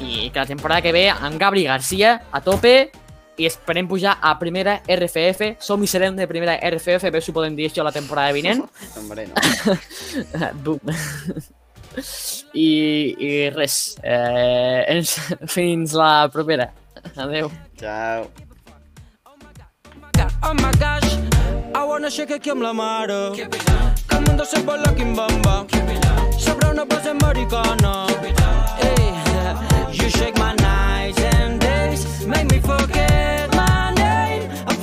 i 0.04 0.28
que 0.34 0.36
la 0.36 0.50
temporada 0.50 0.84
que 0.84 0.92
ve 0.92 1.06
amb 1.14 1.40
Gabri 1.40 1.64
Garcia 1.64 2.18
a 2.36 2.42
tope 2.44 2.74
i 3.40 3.48
esperem 3.48 3.88
pujar 3.88 4.18
a 4.20 4.34
primera 4.36 4.82
RFF. 4.84 5.54
Som 5.64 5.88
i 5.88 5.88
serem 5.88 6.20
de 6.20 6.28
primera 6.28 6.58
RFF, 6.60 7.08
a 7.08 7.14
veure 7.16 7.24
si 7.24 7.32
ho 7.32 7.38
podem 7.40 7.56
dir 7.56 7.70
això 7.72 7.88
la 7.88 7.96
temporada 7.96 8.36
vinent. 8.36 8.68
Hombre, 9.00 9.30
no. 9.32 10.76
I, 12.54 13.16
i 13.20 13.50
res, 13.56 13.98
eh, 14.04 15.02
fins 15.56 15.94
la 15.94 16.30
propera. 16.32 16.72
Adeu. 17.16 17.52
Ciao. 17.80 18.28
Oh 20.42 20.54
my 20.54 20.72
gosh, 20.80 21.18
I 21.76 21.84
wanna 21.84 22.10
shake 22.10 22.32
aquí 22.32 22.50
amb 22.50 22.62
la 22.62 22.74
mare. 22.74 23.32
Que 23.36 23.48
el 24.16 24.22
mundo 24.26 24.46
sepa 24.46 24.78
la 24.78 24.94
quimbamba. 24.96 25.66
Sobre 26.38 26.70
una 26.70 26.86
base 26.86 27.10
americana. 27.10 28.08
Hey, 28.80 29.14
you 29.92 30.10
shake 30.10 30.38
my 30.38 30.54
nights 30.56 31.22
and 31.36 31.60
days, 31.60 32.26
make 32.26 32.50
me 32.50 32.60
forget. 32.60 33.49